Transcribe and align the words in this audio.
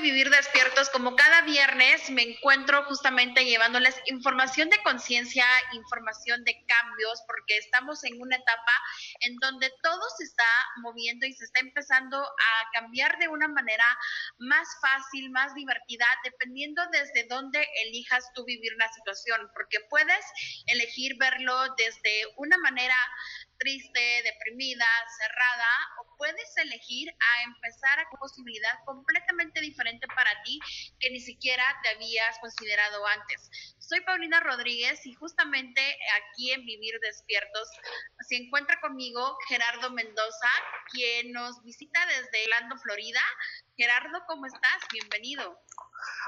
Vivir 0.00 0.30
Despiertos, 0.30 0.88
como 0.90 1.14
cada 1.14 1.42
viernes 1.42 2.08
me 2.10 2.22
encuentro 2.22 2.84
justamente 2.84 3.44
llevándoles 3.44 3.94
información 4.06 4.70
de 4.70 4.82
conciencia, 4.82 5.44
información 5.72 6.42
de 6.44 6.56
cambios, 6.66 7.22
porque 7.26 7.58
estamos 7.58 8.02
en 8.04 8.20
una 8.20 8.36
etapa 8.36 8.72
en 9.20 9.36
donde 9.36 9.70
todo 9.82 10.00
se 10.16 10.24
está 10.24 10.46
moviendo 10.82 11.26
y 11.26 11.34
se 11.34 11.44
está 11.44 11.60
empezando 11.60 12.18
a 12.18 12.70
cambiar 12.72 13.18
de 13.18 13.28
una 13.28 13.48
manera 13.48 13.84
más 14.38 14.68
fácil, 14.80 15.30
más 15.30 15.54
divertida, 15.54 16.06
dependiendo 16.24 16.82
desde 16.92 17.26
dónde 17.28 17.66
elijas 17.84 18.24
tú 18.34 18.44
vivir 18.46 18.74
una 18.74 18.90
situación, 18.92 19.50
porque 19.54 19.80
puedes 19.90 20.24
elegir 20.66 21.16
verlo 21.18 21.74
desde 21.76 22.24
una 22.36 22.56
manera 22.58 22.96
triste, 23.60 24.22
deprimida, 24.24 24.86
cerrada, 25.18 25.72
o 26.00 26.16
puedes 26.16 26.56
elegir 26.56 27.08
a 27.10 27.42
empezar 27.44 27.98
a 27.98 28.08
una 28.10 28.18
posibilidad 28.18 28.72
completamente 28.86 29.60
diferente 29.60 30.06
para 30.08 30.30
ti 30.44 30.58
que 30.98 31.10
ni 31.10 31.20
siquiera 31.20 31.64
te 31.82 31.90
habías 31.90 32.38
considerado 32.40 33.06
antes. 33.06 33.50
Soy 33.78 34.00
Paulina 34.02 34.40
Rodríguez 34.40 35.04
y 35.04 35.14
justamente 35.14 35.80
aquí 36.22 36.52
en 36.52 36.64
Vivir 36.64 36.98
Despiertos 37.00 37.68
se 38.28 38.36
encuentra 38.36 38.80
conmigo 38.80 39.36
Gerardo 39.48 39.90
Mendoza, 39.90 40.50
quien 40.92 41.32
nos 41.32 41.62
visita 41.62 42.00
desde 42.06 42.46
Orlando, 42.60 42.76
Florida. 42.78 43.20
Gerardo, 43.76 44.22
¿cómo 44.26 44.46
estás? 44.46 44.86
Bienvenido. 44.92 45.58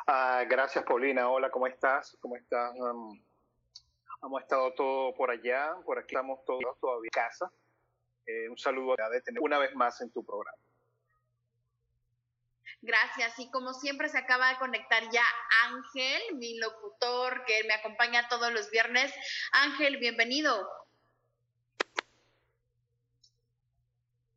Ah, 0.06 0.44
gracias, 0.48 0.84
Paulina. 0.84 1.28
Hola, 1.28 1.50
¿cómo 1.50 1.66
estás? 1.66 2.16
¿Cómo 2.20 2.36
estás? 2.36 2.72
Um, 2.76 3.22
Hemos 4.22 4.42
estado 4.42 4.72
todo 4.74 5.14
por 5.14 5.30
allá, 5.30 5.74
por 5.84 5.98
aquí 5.98 6.14
estamos 6.14 6.44
todos 6.44 6.78
todavía 6.80 7.10
en 7.12 7.22
casa. 7.22 7.52
Eh, 8.26 8.48
un 8.48 8.56
saludo 8.56 8.94
de 9.10 9.20
tener 9.20 9.42
una 9.42 9.58
vez 9.58 9.74
más 9.74 10.00
en 10.00 10.12
tu 10.12 10.24
programa. 10.24 10.56
Gracias. 12.80 13.38
Y 13.38 13.50
como 13.50 13.74
siempre 13.74 14.08
se 14.08 14.18
acaba 14.18 14.48
de 14.50 14.58
conectar 14.58 15.02
ya 15.10 15.24
Ángel, 15.64 16.36
mi 16.36 16.58
locutor 16.58 17.44
que 17.44 17.64
me 17.64 17.74
acompaña 17.74 18.28
todos 18.28 18.52
los 18.52 18.70
viernes. 18.70 19.12
Ángel, 19.52 19.98
bienvenido. 19.98 20.68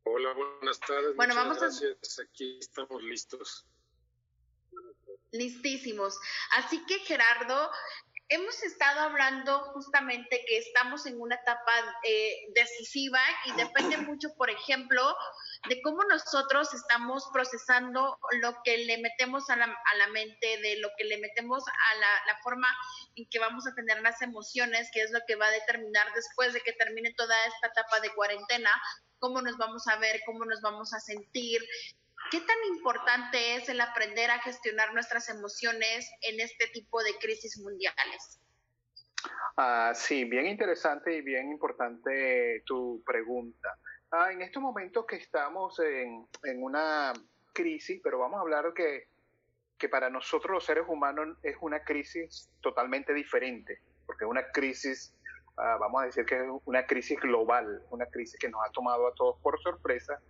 Hola, 0.04 0.32
buenas 0.32 0.78
tardes. 0.80 1.16
Bueno, 1.16 1.34
vamos 1.34 1.58
gracias. 1.58 2.20
Aquí 2.20 2.58
estamos 2.60 3.02
listos. 3.02 3.66
Listísimos. 5.32 6.18
Así 6.52 6.84
que 6.86 7.00
Gerardo, 7.00 7.70
hemos 8.28 8.60
estado 8.62 9.00
hablando 9.00 9.58
justamente 9.72 10.44
que 10.46 10.58
estamos 10.58 11.06
en 11.06 11.20
una 11.20 11.36
etapa 11.36 11.72
eh, 12.02 12.32
decisiva 12.54 13.20
y 13.46 13.52
depende 13.52 13.96
mucho, 13.98 14.34
por 14.36 14.50
ejemplo, 14.50 15.16
de 15.68 15.80
cómo 15.82 16.02
nosotros 16.04 16.72
estamos 16.74 17.28
procesando 17.32 18.18
lo 18.40 18.56
que 18.64 18.78
le 18.78 18.98
metemos 18.98 19.48
a 19.50 19.56
la, 19.56 19.64
a 19.64 19.96
la 19.98 20.08
mente, 20.08 20.58
de 20.58 20.78
lo 20.78 20.88
que 20.98 21.04
le 21.04 21.18
metemos 21.18 21.62
a 21.66 21.94
la, 21.98 22.08
la, 22.26 22.38
forma 22.42 22.68
en 23.14 23.28
que 23.28 23.38
vamos 23.38 23.66
a 23.66 23.74
tener 23.74 24.00
las 24.02 24.20
emociones, 24.22 24.90
que 24.92 25.02
es 25.02 25.10
lo 25.12 25.20
que 25.26 25.36
va 25.36 25.46
a 25.46 25.52
determinar 25.52 26.06
después 26.14 26.52
de 26.52 26.60
que 26.60 26.72
termine 26.72 27.14
toda 27.14 27.34
esta 27.46 27.68
etapa 27.68 28.00
de 28.00 28.12
cuarentena, 28.14 28.70
cómo 29.18 29.40
nos 29.40 29.56
vamos 29.56 29.86
a 29.86 29.96
ver, 29.96 30.20
cómo 30.26 30.44
nos 30.44 30.60
vamos 30.60 30.92
a 30.92 31.00
sentir, 31.00 31.62
¿Qué 32.30 32.40
tan 32.40 32.56
importante 32.74 33.54
es 33.54 33.68
el 33.68 33.80
aprender 33.80 34.30
a 34.30 34.40
gestionar 34.40 34.92
nuestras 34.92 35.28
emociones 35.28 36.10
en 36.22 36.40
este 36.40 36.66
tipo 36.72 37.02
de 37.02 37.16
crisis 37.18 37.58
mundiales? 37.58 38.40
Ah, 39.56 39.92
sí, 39.94 40.24
bien 40.24 40.46
interesante 40.46 41.16
y 41.16 41.22
bien 41.22 41.50
importante 41.52 42.62
tu 42.66 43.02
pregunta. 43.06 43.78
Ah, 44.10 44.32
en 44.32 44.42
estos 44.42 44.60
momentos 44.60 45.06
que 45.06 45.16
estamos 45.16 45.78
en, 45.78 46.26
en, 46.42 46.62
una 46.62 47.12
crisis, 47.52 48.00
pero 48.02 48.18
vamos 48.18 48.38
a 48.38 48.42
hablar 48.42 48.72
que, 48.74 49.08
que 49.78 49.88
para 49.88 50.10
nosotros 50.10 50.52
los 50.52 50.64
seres 50.64 50.84
humanos 50.88 51.38
es 51.44 51.56
una 51.60 51.84
crisis 51.84 52.50
totalmente 52.60 53.14
diferente, 53.14 53.80
porque 54.04 54.24
es 54.24 54.30
una 54.30 54.50
crisis, 54.50 55.14
ah, 55.58 55.76
vamos 55.78 56.02
a 56.02 56.06
decir 56.06 56.24
que 56.24 56.36
es 56.36 56.48
una 56.64 56.86
crisis 56.86 57.20
global, 57.20 57.82
una 57.90 58.06
crisis 58.06 58.38
que 58.38 58.48
nos 58.48 58.60
ha 58.66 58.72
tomado 58.72 59.06
a 59.06 59.14
todos 59.14 59.40
por 59.40 59.60
sorpresa 59.62 60.20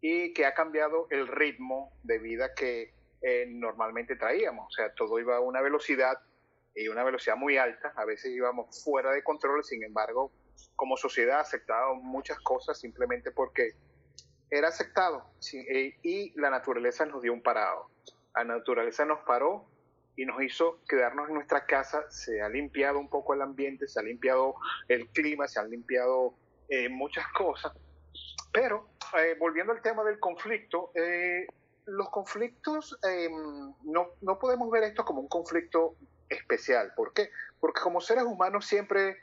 y 0.00 0.32
que 0.32 0.46
ha 0.46 0.54
cambiado 0.54 1.06
el 1.10 1.26
ritmo 1.26 1.92
de 2.02 2.18
vida 2.18 2.54
que 2.54 2.94
eh, 3.22 3.46
normalmente 3.48 4.16
traíamos. 4.16 4.66
O 4.68 4.70
sea, 4.70 4.92
todo 4.94 5.18
iba 5.18 5.36
a 5.36 5.40
una 5.40 5.60
velocidad 5.60 6.18
y 6.74 6.88
una 6.88 7.02
velocidad 7.02 7.36
muy 7.36 7.56
alta. 7.56 7.92
A 7.96 8.04
veces 8.04 8.32
íbamos 8.32 8.84
fuera 8.84 9.10
de 9.12 9.22
control, 9.22 9.64
sin 9.64 9.82
embargo, 9.82 10.30
como 10.74 10.96
sociedad 10.96 11.40
aceptábamos 11.40 12.02
muchas 12.02 12.38
cosas 12.40 12.78
simplemente 12.78 13.30
porque 13.30 13.72
era 14.50 14.68
aceptado 14.68 15.24
eh, 15.52 15.96
y 16.02 16.38
la 16.38 16.50
naturaleza 16.50 17.06
nos 17.06 17.22
dio 17.22 17.32
un 17.32 17.42
parado. 17.42 17.90
La 18.34 18.44
naturaleza 18.44 19.04
nos 19.04 19.20
paró 19.20 19.66
y 20.14 20.24
nos 20.24 20.42
hizo 20.42 20.80
quedarnos 20.88 21.28
en 21.28 21.34
nuestra 21.34 21.64
casa. 21.66 22.08
Se 22.10 22.42
ha 22.42 22.48
limpiado 22.48 22.98
un 22.98 23.08
poco 23.08 23.34
el 23.34 23.42
ambiente, 23.42 23.88
se 23.88 23.98
ha 23.98 24.02
limpiado 24.02 24.54
el 24.88 25.08
clima, 25.08 25.48
se 25.48 25.58
han 25.58 25.70
limpiado 25.70 26.34
eh, 26.68 26.88
muchas 26.88 27.26
cosas 27.32 27.72
pero, 28.56 28.88
eh, 29.18 29.36
volviendo 29.38 29.74
al 29.74 29.82
tema 29.82 30.02
del 30.02 30.18
conflicto, 30.18 30.90
eh, 30.94 31.46
los 31.84 32.08
conflictos, 32.08 32.98
em, 33.02 33.74
no, 33.82 34.08
no 34.22 34.38
podemos 34.38 34.70
ver 34.70 34.84
esto 34.84 35.04
como 35.04 35.20
un 35.20 35.28
conflicto 35.28 35.94
especial. 36.30 36.94
¿Por 36.96 37.12
qué? 37.12 37.28
Porque 37.60 37.82
como 37.82 38.00
seres 38.00 38.24
humanos 38.24 38.64
siempre 38.64 39.18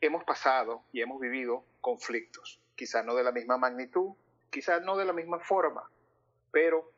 hemos 0.00 0.22
pasado 0.22 0.84
y 0.92 1.00
hemos 1.00 1.18
vivido 1.20 1.64
conflictos. 1.80 2.60
Quizás 2.76 3.04
no 3.04 3.16
de 3.16 3.24
la 3.24 3.32
misma 3.32 3.58
magnitud, 3.58 4.12
quizás 4.50 4.80
no 4.82 4.96
de 4.96 5.04
la 5.04 5.12
misma 5.12 5.40
forma, 5.40 5.90
pero 6.52 6.92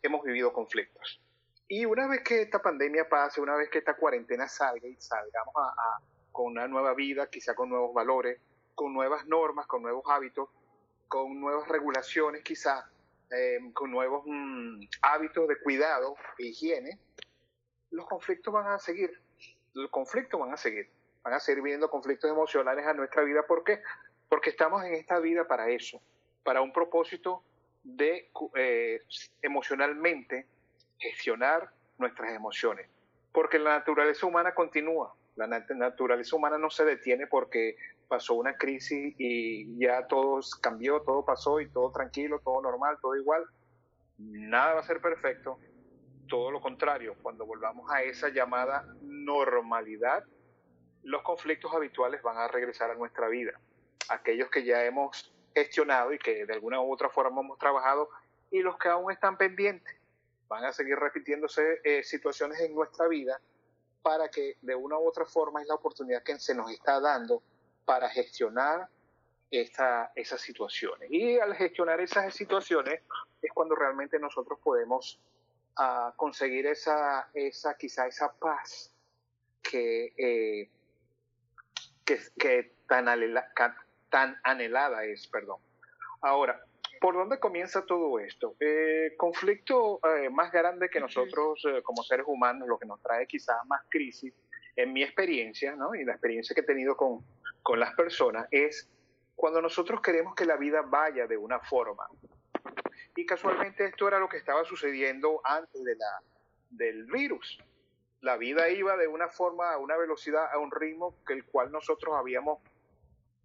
hemos 0.00 0.22
vivido 0.22 0.52
conflictos. 0.52 1.20
Y 1.66 1.86
una 1.86 2.06
vez 2.06 2.22
que 2.22 2.42
esta 2.42 2.62
pandemia 2.62 3.08
pase, 3.08 3.40
una 3.40 3.56
vez 3.56 3.68
que 3.68 3.78
esta 3.78 3.96
cuarentena 3.96 4.46
salga 4.46 4.86
y 4.86 4.94
salgamos 4.94 5.56
a, 5.56 5.98
con 6.30 6.52
una 6.52 6.68
nueva 6.68 6.94
vida, 6.94 7.28
quizá 7.28 7.56
con 7.56 7.68
nuevos 7.68 7.92
valores, 7.92 8.40
con 8.76 8.94
nuevas 8.94 9.26
normas, 9.26 9.66
con 9.66 9.82
nuevos 9.82 10.04
hábitos, 10.06 10.48
con 11.12 11.38
nuevas 11.38 11.68
regulaciones 11.68 12.42
quizás, 12.42 12.82
eh, 13.30 13.58
con 13.74 13.90
nuevos 13.90 14.22
mm, 14.24 14.80
hábitos 15.02 15.46
de 15.46 15.58
cuidado 15.58 16.16
e 16.38 16.46
higiene, 16.46 16.98
los 17.90 18.06
conflictos 18.06 18.54
van 18.54 18.68
a 18.68 18.78
seguir. 18.78 19.20
Los 19.74 19.90
conflictos 19.90 20.40
van 20.40 20.54
a 20.54 20.56
seguir. 20.56 20.88
Van 21.22 21.34
a 21.34 21.38
seguir 21.38 21.62
viendo 21.62 21.90
conflictos 21.90 22.30
emocionales 22.30 22.86
a 22.86 22.94
nuestra 22.94 23.24
vida. 23.24 23.42
¿Por 23.46 23.62
qué? 23.62 23.82
Porque 24.30 24.48
estamos 24.48 24.82
en 24.84 24.94
esta 24.94 25.18
vida 25.18 25.46
para 25.46 25.68
eso, 25.68 26.00
para 26.44 26.62
un 26.62 26.72
propósito 26.72 27.44
de 27.84 28.30
eh, 28.54 29.02
emocionalmente 29.42 30.46
gestionar 30.96 31.74
nuestras 31.98 32.32
emociones. 32.32 32.88
Porque 33.32 33.58
la 33.58 33.76
naturaleza 33.80 34.24
humana 34.24 34.54
continúa. 34.54 35.14
La 35.36 35.46
naturaleza 35.46 36.36
humana 36.36 36.56
no 36.56 36.70
se 36.70 36.86
detiene 36.86 37.26
porque 37.26 37.76
pasó 38.12 38.34
una 38.34 38.58
crisis 38.58 39.14
y 39.16 39.78
ya 39.78 40.06
todo 40.06 40.38
cambió, 40.60 41.00
todo 41.00 41.24
pasó 41.24 41.60
y 41.60 41.70
todo 41.70 41.90
tranquilo, 41.90 42.42
todo 42.44 42.60
normal, 42.60 42.98
todo 43.00 43.16
igual. 43.16 43.42
Nada 44.18 44.74
va 44.74 44.80
a 44.80 44.82
ser 44.82 45.00
perfecto. 45.00 45.58
Todo 46.28 46.50
lo 46.50 46.60
contrario, 46.60 47.16
cuando 47.22 47.46
volvamos 47.46 47.90
a 47.90 48.02
esa 48.02 48.28
llamada 48.28 48.84
normalidad, 49.00 50.24
los 51.02 51.22
conflictos 51.22 51.72
habituales 51.72 52.20
van 52.20 52.36
a 52.36 52.48
regresar 52.48 52.90
a 52.90 52.94
nuestra 52.96 53.28
vida. 53.28 53.58
Aquellos 54.10 54.50
que 54.50 54.62
ya 54.62 54.84
hemos 54.84 55.32
gestionado 55.54 56.12
y 56.12 56.18
que 56.18 56.44
de 56.44 56.52
alguna 56.52 56.82
u 56.82 56.92
otra 56.92 57.08
forma 57.08 57.40
hemos 57.40 57.58
trabajado 57.58 58.10
y 58.50 58.60
los 58.60 58.76
que 58.76 58.90
aún 58.90 59.10
están 59.10 59.38
pendientes. 59.38 59.96
Van 60.48 60.66
a 60.66 60.72
seguir 60.72 60.96
repitiéndose 60.96 61.80
eh, 61.82 62.02
situaciones 62.02 62.60
en 62.60 62.74
nuestra 62.74 63.08
vida 63.08 63.40
para 64.02 64.28
que 64.28 64.58
de 64.60 64.74
una 64.74 64.98
u 64.98 65.08
otra 65.08 65.24
forma 65.24 65.62
es 65.62 65.68
la 65.68 65.76
oportunidad 65.76 66.22
que 66.22 66.38
se 66.38 66.54
nos 66.54 66.70
está 66.70 67.00
dando 67.00 67.42
para 67.84 68.08
gestionar 68.08 68.88
esta, 69.50 70.12
esas 70.14 70.40
situaciones. 70.40 71.10
Y 71.10 71.38
al 71.38 71.54
gestionar 71.54 72.00
esas 72.00 72.34
situaciones, 72.34 73.00
es 73.40 73.52
cuando 73.52 73.74
realmente 73.74 74.18
nosotros 74.18 74.58
podemos 74.62 75.20
uh, 75.78 76.14
conseguir 76.16 76.66
esa, 76.66 77.28
esa, 77.34 77.76
quizá 77.76 78.06
esa 78.06 78.32
paz 78.32 78.94
que, 79.62 80.12
eh, 80.16 80.70
que, 82.04 82.18
que 82.38 82.74
tan, 82.86 83.08
anhela, 83.08 83.52
tan 84.10 84.38
anhelada 84.42 85.04
es, 85.04 85.26
perdón. 85.28 85.60
Ahora, 86.20 86.64
¿por 87.00 87.14
dónde 87.14 87.40
comienza 87.40 87.84
todo 87.84 88.20
esto? 88.20 88.54
Eh, 88.60 89.14
conflicto 89.16 90.00
eh, 90.04 90.30
más 90.30 90.52
grande 90.52 90.88
que 90.88 91.00
nosotros 91.00 91.60
eh, 91.64 91.82
como 91.82 92.02
seres 92.04 92.26
humanos, 92.28 92.68
lo 92.68 92.78
que 92.78 92.86
nos 92.86 93.02
trae 93.02 93.26
quizás 93.26 93.56
más 93.66 93.82
crisis, 93.88 94.32
en 94.76 94.92
mi 94.92 95.02
experiencia, 95.02 95.74
¿no? 95.74 95.94
y 95.94 96.04
la 96.04 96.12
experiencia 96.12 96.54
que 96.54 96.60
he 96.60 96.64
tenido 96.64 96.96
con, 96.96 97.24
con 97.62 97.80
las 97.80 97.94
personas, 97.94 98.46
es 98.50 98.88
cuando 99.36 99.60
nosotros 99.60 100.00
queremos 100.00 100.34
que 100.34 100.44
la 100.44 100.56
vida 100.56 100.82
vaya 100.82 101.26
de 101.26 101.36
una 101.36 101.60
forma. 101.60 102.06
Y 103.16 103.26
casualmente 103.26 103.84
esto 103.84 104.08
era 104.08 104.18
lo 104.18 104.28
que 104.28 104.36
estaba 104.36 104.64
sucediendo 104.64 105.40
antes 105.44 105.82
de 105.84 105.96
la, 105.96 106.22
del 106.70 107.04
virus. 107.04 107.58
La 108.20 108.36
vida 108.36 108.68
iba 108.70 108.96
de 108.96 109.08
una 109.08 109.28
forma, 109.28 109.72
a 109.72 109.78
una 109.78 109.96
velocidad, 109.96 110.46
a 110.52 110.58
un 110.58 110.70
ritmo 110.70 111.14
que 111.26 111.34
el 111.34 111.44
cual 111.44 111.72
nosotros 111.72 112.14
habíamos 112.16 112.60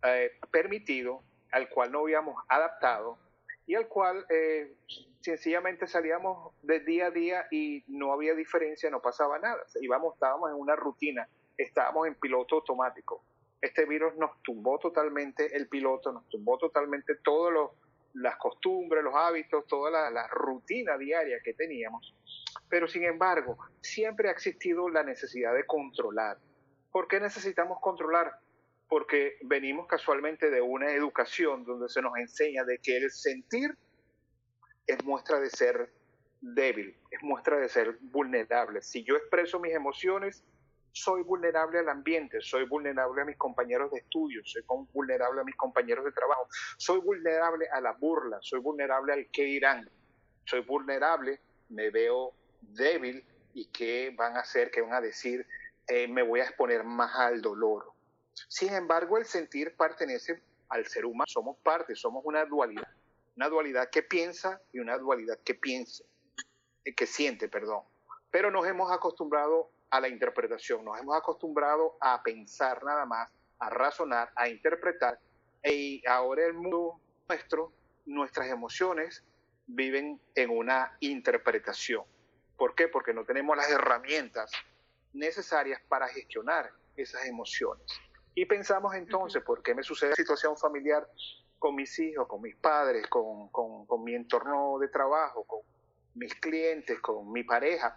eh, 0.04 0.32
permitido, 0.52 1.24
al 1.52 1.70
cual 1.70 1.92
no 1.92 2.02
habíamos 2.02 2.44
adaptado 2.48 3.18
y 3.66 3.76
al 3.76 3.88
cual 3.88 4.26
eh, 4.30 4.76
sencillamente 5.20 5.88
salíamos 5.88 6.54
de 6.62 6.80
día 6.80 7.08
a 7.08 7.12
día 7.12 7.48
y 7.52 7.84
no 7.88 8.14
había 8.14 8.34
diferencia, 8.34 8.90
no 8.90 9.02
pasaba 9.02 9.40
nada. 9.40 9.62
Íbamos, 9.82 10.14
estábamos 10.14 10.52
en 10.52 10.56
una 10.58 10.76
rutina, 10.76 11.28
estábamos 11.58 12.08
en 12.08 12.16
piloto 12.16 12.56
automático. 12.56 13.24
Este 13.62 13.86
virus 13.86 14.16
nos 14.18 14.42
tumbó 14.44 14.78
totalmente 14.80 15.56
el 15.56 15.68
piloto, 15.68 16.12
nos 16.12 16.28
tumbó 16.30 16.58
totalmente 16.58 17.16
todas 17.24 17.72
las 18.14 18.36
costumbres, 18.38 19.04
los 19.04 19.16
hábitos, 19.16 19.66
toda 19.68 19.92
la, 19.92 20.10
la 20.10 20.28
rutina 20.28 20.98
diaria 20.98 21.40
que 21.44 21.54
teníamos. 21.54 22.16
Pero 22.70 22.88
sin 22.88 23.04
embargo, 23.04 23.58
siempre 23.82 24.30
ha 24.30 24.32
existido 24.32 24.90
la 24.90 25.04
necesidad 25.04 25.54
de 25.54 25.66
controlar. 25.66 26.38
¿Por 26.92 27.08
qué 27.08 27.20
necesitamos 27.20 27.80
controlar? 27.82 28.40
porque 28.90 29.38
venimos 29.44 29.88
casualmente 29.88 30.50
de 30.50 30.62
una 30.62 30.92
educación 30.92 31.66
donde 31.66 31.90
se 31.90 32.02
nos 32.02 32.18
enseña 32.18 32.64
de 32.64 32.80
que 32.80 32.98
el 32.98 33.12
sentir 33.12 33.78
es 34.86 35.04
muestra 35.04 35.40
de 35.40 35.50
ser 35.50 35.92
débil, 36.40 36.96
es 37.12 37.22
muestra 37.22 37.58
de 37.58 37.68
ser 37.68 37.98
vulnerable. 38.02 38.82
Si 38.82 39.04
yo 39.04 39.16
expreso 39.16 39.60
mis 39.60 39.74
emociones, 39.74 40.44
soy 40.98 41.24
vulnerable 41.24 41.80
al 41.80 41.90
ambiente, 41.90 42.42
soy 42.42 42.66
vulnerable 42.66 43.22
a 43.22 43.26
mis 43.26 43.38
compañeros 43.38 43.92
de 43.92 44.00
estudio, 44.00 44.42
soy 44.44 44.64
vulnerable 44.94 45.42
a 45.42 45.44
mis 45.44 45.56
compañeros 45.56 46.04
de 46.06 46.12
trabajo, 46.12 46.48
soy 46.78 47.00
vulnerable 47.00 47.68
a 47.70 47.80
la 47.82 47.94
burla, 47.94 48.38
soy 48.42 48.60
vulnerable 48.60 49.14
al 49.14 49.28
que 49.32 49.44
dirán, 49.44 49.90
soy 50.46 50.62
vulnerable, 50.62 51.40
me 51.70 51.90
veo 51.90 52.34
débil 52.62 53.24
y 53.54 53.66
qué 53.66 54.14
van 54.16 54.38
a 54.38 54.42
hacer, 54.42 54.72
qué 54.72 54.82
van 54.82 54.94
a 54.94 55.02
decir, 55.02 55.46
eh, 55.88 56.08
me 56.08 56.24
voy 56.24 56.40
a 56.40 56.44
exponer 56.44 56.84
más 56.84 57.16
al 57.16 57.42
dolor. 57.42 57.92
Sin 58.48 58.74
embargo, 58.74 59.18
el 59.18 59.26
sentir 59.26 59.76
pertenece 59.76 60.42
al 60.70 60.86
ser 60.88 61.06
humano, 61.06 61.26
somos 61.28 61.58
parte, 61.58 61.96
somos 61.96 62.24
una 62.26 62.46
dualidad, 62.46 62.88
una 63.36 63.50
dualidad 63.50 63.90
que 63.90 64.04
piensa 64.04 64.62
y 64.74 64.80
una 64.80 64.98
dualidad 64.98 65.40
que 65.44 65.54
piensa, 65.54 66.04
eh, 66.84 66.94
que 66.94 67.06
siente, 67.06 67.48
perdón. 67.48 67.84
Pero 68.32 68.52
nos 68.52 68.68
hemos 68.68 68.92
acostumbrado 68.92 69.72
a 69.90 70.00
la 70.02 70.08
interpretación, 70.10 70.84
nos 70.84 71.00
hemos 71.00 71.16
acostumbrado 71.16 71.98
a 72.02 72.22
pensar 72.24 72.84
nada 72.84 73.06
más, 73.06 73.30
a 73.60 73.70
razonar, 73.70 74.32
a 74.36 74.50
interpretar, 74.50 75.20
y 75.64 76.06
ahora 76.08 76.46
el 76.46 76.54
mundo 76.54 77.00
nuestro, 77.28 77.74
nuestras 78.06 78.48
emociones 78.48 79.24
viven 79.66 80.20
en 80.36 80.50
una 80.50 80.96
interpretación. 81.00 82.04
¿Por 82.58 82.74
qué? 82.76 82.88
Porque 82.88 83.14
no 83.14 83.26
tenemos 83.26 83.56
las 83.56 83.70
herramientas 83.70 84.52
necesarias 85.14 85.82
para 85.88 86.08
gestionar 86.08 86.72
esas 86.96 87.26
emociones. 87.26 87.86
Y 88.34 88.46
pensamos 88.46 88.96
entonces, 88.96 89.44
¿por 89.44 89.62
qué 89.62 89.76
me 89.76 89.84
sucede 89.84 90.16
situación 90.16 90.58
familiar 90.58 91.08
con 91.60 91.76
mis 91.76 91.98
hijos, 92.00 92.28
con 92.28 92.42
mis 92.42 92.56
padres, 92.56 93.08
con, 93.08 93.50
con, 93.50 93.86
con 93.86 94.04
mi 94.04 94.14
entorno 94.16 94.78
de 94.80 94.88
trabajo, 94.90 95.44
con 95.44 95.62
mis 96.16 96.34
clientes, 96.36 97.00
con 97.00 97.32
mi 97.32 97.44
pareja? 97.44 97.96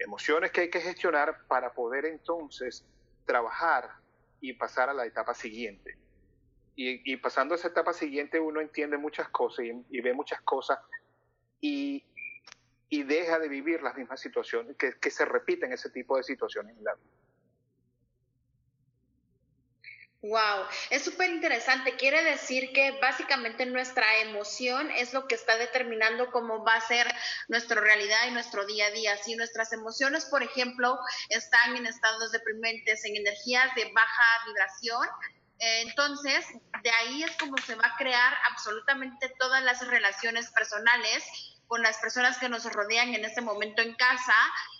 Emociones 0.00 0.50
que 0.50 0.62
hay 0.62 0.70
que 0.70 0.80
gestionar 0.80 1.46
para 1.46 1.72
poder 1.74 2.06
entonces 2.06 2.84
trabajar 3.26 3.90
y 4.40 4.54
pasar 4.54 4.88
a 4.88 4.94
la 4.94 5.04
etapa 5.06 5.34
siguiente. 5.34 5.96
Y, 6.74 7.18
pasando 7.18 7.54
a 7.54 7.58
esa 7.58 7.68
etapa 7.68 7.92
siguiente 7.92 8.40
uno 8.40 8.62
entiende 8.62 8.96
muchas 8.96 9.28
cosas 9.28 9.66
y, 9.66 10.00
ve 10.00 10.14
muchas 10.14 10.40
cosas 10.40 10.78
y, 11.60 12.02
y, 12.88 13.02
deja 13.02 13.38
de 13.38 13.48
vivir 13.48 13.82
las 13.82 13.94
mismas 13.94 14.18
situaciones, 14.18 14.78
que, 14.78 14.98
que 14.98 15.10
se 15.10 15.26
repiten 15.26 15.74
ese 15.74 15.90
tipo 15.90 16.16
de 16.16 16.22
situaciones 16.22 16.78
en 16.78 16.84
la 16.84 16.94
vida. 16.94 17.19
Wow, 20.22 20.66
es 20.90 21.02
súper 21.02 21.30
interesante. 21.30 21.96
Quiere 21.96 22.22
decir 22.22 22.72
que 22.74 22.90
básicamente 23.00 23.64
nuestra 23.64 24.18
emoción 24.18 24.90
es 24.90 25.14
lo 25.14 25.26
que 25.26 25.34
está 25.34 25.56
determinando 25.56 26.30
cómo 26.30 26.62
va 26.62 26.74
a 26.74 26.80
ser 26.82 27.06
nuestra 27.48 27.80
realidad 27.80 28.26
y 28.28 28.32
nuestro 28.32 28.66
día 28.66 28.86
a 28.86 28.90
día. 28.90 29.16
Si 29.16 29.34
nuestras 29.34 29.72
emociones, 29.72 30.26
por 30.26 30.42
ejemplo, 30.42 30.98
están 31.30 31.74
en 31.76 31.86
estados 31.86 32.32
deprimentes, 32.32 33.02
en 33.06 33.16
energías 33.16 33.74
de 33.74 33.90
baja 33.94 34.44
vibración, 34.46 35.08
entonces 35.58 36.46
de 36.82 36.90
ahí 36.90 37.22
es 37.22 37.34
como 37.36 37.56
se 37.58 37.74
va 37.74 37.86
a 37.86 37.96
crear 37.96 38.34
absolutamente 38.50 39.32
todas 39.38 39.62
las 39.62 39.86
relaciones 39.88 40.50
personales 40.50 41.24
con 41.70 41.82
las 41.82 41.98
personas 41.98 42.36
que 42.38 42.48
nos 42.48 42.64
rodean 42.72 43.14
en 43.14 43.24
este 43.24 43.40
momento 43.40 43.80
en 43.80 43.94
casa 43.94 44.34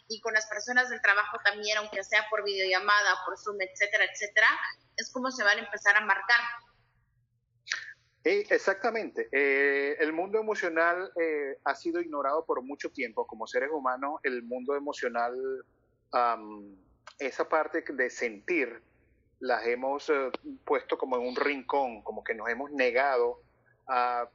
y 0.08 0.20
con 0.20 0.34
las 0.34 0.48
personas 0.48 0.90
del 0.90 1.00
trabajo 1.00 1.36
también, 1.44 1.78
aunque 1.78 2.02
sea 2.02 2.26
por 2.28 2.42
videollamada, 2.42 3.14
por 3.24 3.38
Zoom, 3.38 3.58
etcétera, 3.60 4.06
etcétera 4.12 4.48
es 4.96 5.08
como 5.12 5.30
se 5.30 5.44
van 5.44 5.58
a 5.58 5.60
empezar 5.60 5.96
a 5.96 6.00
marcar. 6.00 6.40
exactamente. 8.24 9.28
Eh, 9.30 9.98
el 10.00 10.12
mundo 10.12 10.40
emocional 10.40 11.12
eh, 11.14 11.58
ha 11.62 11.76
sido 11.76 12.00
ignorado 12.00 12.44
por 12.44 12.60
mucho 12.60 12.90
tiempo. 12.90 13.24
Como 13.24 13.46
seres 13.46 13.70
humanos, 13.72 14.18
el 14.24 14.42
mundo 14.42 14.74
emocional, 14.74 15.32
esa 17.20 17.48
parte 17.48 17.84
de 17.88 18.10
sentir, 18.10 18.82
las 19.38 19.64
hemos 19.64 20.10
eh, 20.10 20.32
puesto 20.64 20.98
como 20.98 21.18
en 21.18 21.28
un 21.28 21.36
rincón, 21.36 22.02
como 22.02 22.24
que 22.24 22.34
nos 22.34 22.48
hemos 22.48 22.72
negado 22.72 23.40
a, 23.86 24.28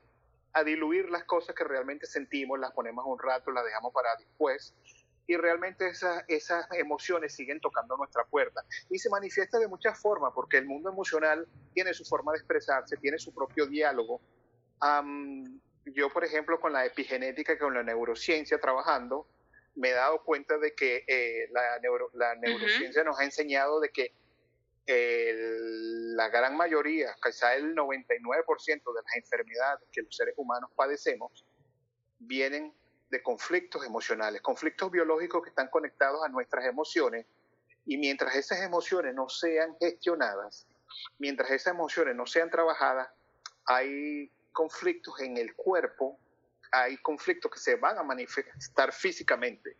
a 0.56 0.64
diluir 0.64 1.10
las 1.10 1.26
cosas 1.26 1.54
que 1.54 1.66
realmente 1.66 2.08
sentimos, 2.08 2.58
las 2.58 2.72
ponemos 2.72 3.06
un 3.06 3.20
rato, 3.20 3.52
las 3.52 3.66
dejamos 3.66 3.94
para 3.94 4.16
después 4.16 4.74
y 5.28 5.36
realmente 5.36 5.88
esas, 5.88 6.24
esas 6.28 6.66
emociones 6.74 7.36
siguen 7.36 7.60
tocando 7.60 7.98
nuestra 7.98 8.24
puerta. 8.24 8.64
Y 8.90 8.98
se 9.00 9.10
manifiesta 9.10 9.60
de 9.60 9.68
muchas 9.68 10.00
formas, 10.00 10.32
porque 10.34 10.58
el 10.58 10.66
mundo 10.66 10.90
emocional 10.90 11.46
tiene 11.74 11.94
su 11.94 12.06
forma 12.06 12.32
de 12.32 12.38
expresarse, 12.38 12.96
tiene 12.98 13.18
su 13.18 13.34
propio 13.34 13.66
diálogo. 13.66 14.22
yo, 15.86 16.10
por 16.10 16.24
ejemplo, 16.24 16.60
con 16.60 16.72
la 16.72 16.86
epigenética, 16.86 17.58
con 17.58 17.74
la 17.74 17.84
neurociencia 17.84 18.58
trabajando, 18.60 19.28
me 19.76 19.90
he 19.90 19.94
dado 19.94 20.24
cuenta 20.24 20.58
de 20.58 20.74
que 20.74 21.04
eh, 21.06 21.50
la, 21.52 21.82
la, 22.14 22.36
neurociencia 22.36 23.04
nos 23.04 23.20
ha 23.20 23.26
enseñado 23.26 23.82
de 23.82 23.90
que 23.90 24.14
la 24.88 26.30
gran 26.30 26.56
mayoría, 26.56 27.16
quizá 27.24 27.56
el 27.56 27.76
99% 27.76 28.66
de 28.66 29.02
las 29.04 29.16
enfermedades 29.16 29.88
que 29.92 30.04
los 30.04 30.16
seres 30.16 30.36
humanos 30.38 30.70
padecemos, 30.76 31.46
vienen 32.20 32.74
de 33.10 33.22
conflictos 33.24 33.86
emocionales, 33.86 34.42
conflictos 34.42 34.92
biológicos 34.92 35.44
que 35.44 35.50
están 35.50 35.70
conectados 35.70 36.24
a 36.24 36.30
nuestras 36.30 36.66
emociones 36.66 37.26
y 37.86 37.98
mientras 37.98 38.36
esas 38.36 38.62
emociones 38.62 39.14
no 39.14 39.30
sean 39.30 39.76
gestionadas, 39.80 40.68
mientras 41.20 41.52
esas 41.52 41.74
emociones 41.74 42.16
no 42.16 42.26
sean 42.26 42.50
trabajadas, 42.50 43.10
hay 43.66 44.32
conflictos 44.52 45.20
en 45.20 45.38
el 45.38 45.56
cuerpo, 45.56 46.18
hay 46.72 46.98
conflictos 46.98 47.52
que 47.52 47.60
se 47.60 47.76
van 47.76 47.98
a 47.98 48.04
manifestar 48.04 48.92
físicamente. 48.92 49.78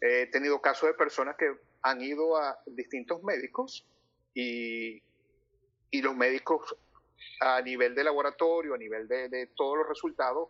He 0.00 0.26
tenido 0.26 0.60
casos 0.60 0.88
de 0.88 0.94
personas 0.94 1.36
que 1.36 1.56
han 1.82 2.00
ido 2.00 2.36
a 2.36 2.58
distintos 2.66 3.22
médicos 3.22 3.86
y, 4.34 5.02
y 5.90 6.02
los 6.02 6.14
médicos 6.14 6.76
a 7.40 7.60
nivel 7.62 7.94
de 7.94 8.04
laboratorio, 8.04 8.74
a 8.74 8.78
nivel 8.78 9.08
de, 9.08 9.28
de 9.28 9.46
todos 9.48 9.78
los 9.78 9.88
resultados, 9.88 10.48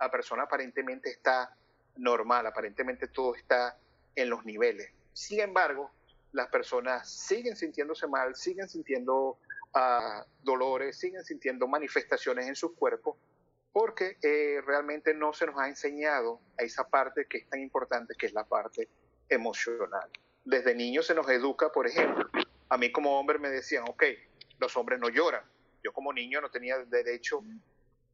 la 0.00 0.10
persona 0.10 0.44
aparentemente 0.44 1.10
está 1.10 1.56
normal, 1.96 2.46
aparentemente 2.46 3.08
todo 3.08 3.34
está 3.34 3.78
en 4.14 4.30
los 4.30 4.44
niveles. 4.44 4.90
Sin 5.12 5.40
embargo, 5.40 5.90
las 6.32 6.48
personas 6.48 7.08
siguen 7.10 7.56
sintiéndose 7.56 8.06
mal, 8.06 8.34
siguen 8.34 8.68
sintiendo 8.68 9.38
uh, 9.74 10.22
dolores, 10.42 10.98
siguen 10.98 11.24
sintiendo 11.24 11.66
manifestaciones 11.66 12.46
en 12.46 12.54
sus 12.54 12.72
cuerpos, 12.72 13.16
porque 13.72 14.18
eh, 14.22 14.60
realmente 14.66 15.14
no 15.14 15.32
se 15.32 15.46
nos 15.46 15.58
ha 15.58 15.68
enseñado 15.68 16.40
a 16.58 16.62
esa 16.62 16.88
parte 16.88 17.26
que 17.26 17.38
es 17.38 17.48
tan 17.48 17.60
importante, 17.60 18.14
que 18.18 18.26
es 18.26 18.32
la 18.32 18.44
parte 18.44 18.88
emocional. 19.28 20.08
Desde 20.44 20.74
niños 20.74 21.06
se 21.06 21.14
nos 21.14 21.28
educa, 21.28 21.70
por 21.72 21.86
ejemplo, 21.86 22.28
a 22.68 22.78
mí 22.78 22.90
como 22.92 23.18
hombre 23.18 23.38
me 23.38 23.50
decían, 23.50 23.84
ok, 23.88 24.04
los 24.58 24.76
hombres 24.76 24.98
no 25.00 25.08
lloran. 25.08 25.42
Yo 25.82 25.92
como 25.92 26.12
niño 26.12 26.40
no 26.40 26.50
tenía 26.50 26.78
derecho 26.78 27.42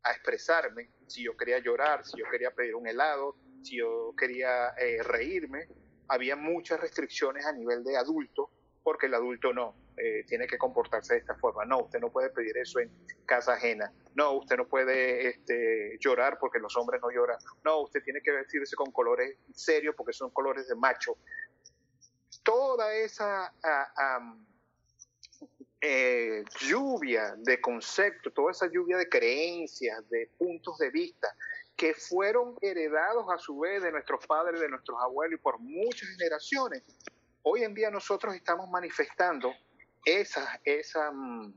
a 0.03 0.13
expresarme, 0.13 0.91
si 1.07 1.23
yo 1.23 1.37
quería 1.37 1.59
llorar, 1.59 2.05
si 2.05 2.19
yo 2.19 2.25
quería 2.31 2.51
pedir 2.51 2.75
un 2.75 2.87
helado, 2.87 3.37
si 3.63 3.79
yo 3.79 4.15
quería 4.17 4.71
eh, 4.79 5.03
reírme. 5.03 5.69
Había 6.09 6.37
muchas 6.37 6.81
restricciones 6.81 7.47
a 7.47 7.53
nivel 7.53 7.85
de 7.85 7.97
adulto, 7.97 8.51
porque 8.83 9.07
el 9.07 9.15
adulto 9.15 9.53
no, 9.53 9.77
eh, 9.97 10.25
tiene 10.27 10.47
que 10.47 10.59
comportarse 10.59 11.15
de 11.15 11.21
esta 11.21 11.35
forma. 11.35 11.65
No, 11.65 11.83
usted 11.83 12.01
no 12.01 12.11
puede 12.11 12.31
pedir 12.31 12.57
eso 12.57 12.81
en 12.81 12.91
casa 13.27 13.55
ajena. 13.55 13.93
No, 14.15 14.33
usted 14.33 14.57
no 14.57 14.67
puede 14.67 15.29
este, 15.29 15.97
llorar 16.01 16.39
porque 16.41 16.59
los 16.59 16.77
hombres 16.77 17.01
no 17.03 17.11
lloran. 17.11 17.39
No, 17.65 17.83
usted 17.83 18.03
tiene 18.03 18.21
que 18.23 18.33
vestirse 18.33 18.75
con 18.75 18.91
colores 18.91 19.37
serios 19.55 19.95
porque 19.95 20.13
son 20.13 20.31
colores 20.31 20.67
de 20.69 20.75
macho. 20.77 21.17
Toda 22.43 22.95
esa 22.95 23.53
ah, 23.63 24.35
eh, 25.85 26.45
lluvia 26.61 27.35
de 27.39 27.61
conceptos, 27.61 28.33
toda 28.33 28.53
esa 28.53 28.69
lluvia 28.69 28.97
de 28.97 29.09
creencias, 29.09 30.09
de 30.09 30.31
puntos 30.39 30.79
de 30.79 30.91
vista, 30.91 31.29
que 31.77 31.93
fueron 31.93 32.57
heredados 32.61 33.27
a 33.29 33.39
su 33.39 33.59
vez 33.59 33.83
de 33.83 33.91
nuestros 33.91 34.25
padres, 34.27 34.61
de 34.61 34.69
nuestros 34.69 34.97
abuelos 35.01 35.41
y 35.41 35.43
por 35.43 35.59
muchas 35.59 36.09
generaciones, 36.11 36.85
hoy 37.43 37.65
en 37.65 37.75
día 37.75 37.91
nosotros 37.91 38.35
estamos 38.35 38.71
manifestando 38.71 39.53
esa, 40.05 40.61
esa, 40.65 41.11
mm, 41.11 41.53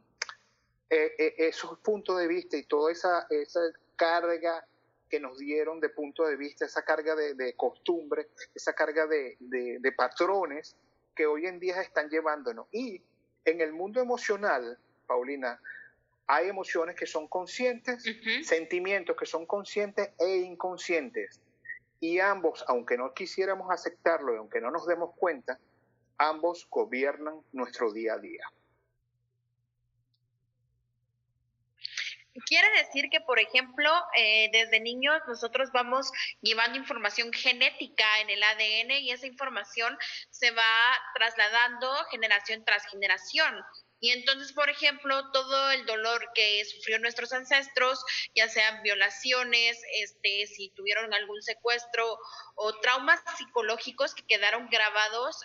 eh, 0.90 1.14
eh, 1.20 1.36
esos 1.38 1.78
puntos 1.80 2.18
de 2.18 2.28
vista 2.28 2.58
y 2.58 2.64
toda 2.64 2.92
esa, 2.92 3.28
esa 3.30 3.60
carga 3.96 4.66
que 5.10 5.20
nos 5.20 5.38
dieron 5.38 5.80
de 5.80 5.90
punto 5.90 6.26
de 6.26 6.36
vista, 6.36 6.66
esa 6.66 6.84
carga 6.84 7.16
de, 7.16 7.36
de 7.36 7.54
costumbre, 7.56 8.28
esa 8.54 8.74
carga 8.74 9.06
de, 9.08 9.38
de 9.40 9.92
patrones 9.92 10.76
que 11.16 11.26
hoy 11.26 11.48
en 11.48 11.60
día 11.60 11.82
están 11.82 12.10
llevándonos. 12.10 12.68
Y 12.72 13.02
en 13.46 13.62
el 13.62 13.74
mundo 13.74 14.02
emocional, 14.02 14.78
Paulina, 15.08 15.60
hay 16.28 16.50
emociones 16.50 16.96
que 16.96 17.06
son 17.06 17.28
conscientes, 17.28 18.04
sentimientos 18.44 19.16
que 19.16 19.26
son 19.26 19.46
conscientes 19.46 20.10
e 20.20 20.38
inconscientes. 20.38 21.40
Y 22.00 22.20
ambos, 22.20 22.66
aunque 22.68 22.98
no 22.98 23.14
quisiéramos 23.14 23.72
aceptarlo 23.72 24.34
y 24.34 24.38
aunque 24.38 24.60
no 24.60 24.72
nos 24.72 24.88
demos 24.88 25.16
cuenta, 25.16 25.60
ambos 26.18 26.68
gobiernan 26.70 27.42
nuestro 27.54 27.92
día 27.94 28.16
a 28.16 28.18
día. 28.18 28.52
Quiere 32.46 32.68
decir 32.78 33.10
que, 33.10 33.22
por 33.22 33.40
ejemplo, 33.40 33.92
eh, 34.18 34.50
desde 34.52 34.80
niños 34.80 35.20
nosotros 35.28 35.72
vamos 35.74 36.12
llevando 36.42 36.78
información 36.78 37.34
genética 37.34 38.20
en 38.22 38.30
el 38.30 38.44
ADN 38.44 38.92
y 39.02 39.12
esa 39.12 39.26
información 39.26 39.98
se 40.30 40.52
va 40.52 40.94
trasladando 41.16 41.92
generación 42.12 42.64
tras 42.64 42.86
generación. 42.88 43.56
Y 44.00 44.12
entonces, 44.12 44.54
por 44.54 44.70
ejemplo, 44.70 45.32
todo 45.32 45.72
el 45.72 45.86
dolor 45.86 46.30
que 46.34 46.64
sufrió 46.66 47.00
nuestros 47.00 47.32
ancestros, 47.34 48.04
ya 48.36 48.48
sean 48.50 48.82
violaciones, 48.84 49.80
este, 50.02 50.48
si 50.48 50.70
tuvieron 50.70 51.14
algún 51.14 51.42
secuestro 51.42 52.18
o 52.56 52.80
traumas 52.80 53.20
psicológicos 53.38 54.16
que 54.16 54.26
quedaron 54.26 54.70
grabados 54.70 55.42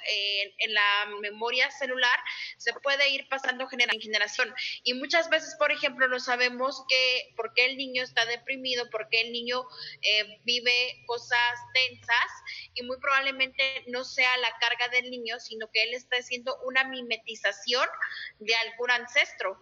en, 0.59 0.75
la 0.75 1.07
memoria 1.21 1.69
celular, 1.73 2.16
se 2.57 2.73
puede 2.75 3.11
ir 3.11 3.28
pasando 3.28 3.66
generación 3.66 3.90
en 3.90 4.00
generación. 4.00 4.54
Y 4.85 4.95
muchas 4.95 5.28
veces, 5.30 5.57
por 5.59 5.73
ejemplo, 5.73 6.07
no 6.09 6.21
sabemos 6.21 6.85
que, 6.88 7.33
por 7.37 7.52
qué 7.54 7.66
el 7.66 7.76
niño 7.76 8.02
está 8.02 8.25
deprimido, 8.26 8.88
por 8.90 9.09
qué 9.09 9.23
el 9.23 9.33
niño 9.33 9.64
eh, 10.02 10.40
vive 10.45 11.02
cosas 11.07 11.59
tensas 11.75 12.30
y 12.75 12.83
muy 12.83 12.99
probablemente 12.99 13.85
no 13.88 14.04
sea 14.04 14.37
la 14.38 14.57
carga 14.59 14.88
del 14.88 15.11
niño, 15.11 15.38
sino 15.40 15.71
que 15.73 15.83
él 15.83 15.95
está 15.95 16.16
haciendo 16.16 16.57
una 16.64 16.85
mimetización 16.85 17.88
de 18.40 18.54
algún 18.54 18.90
ancestro. 18.90 19.59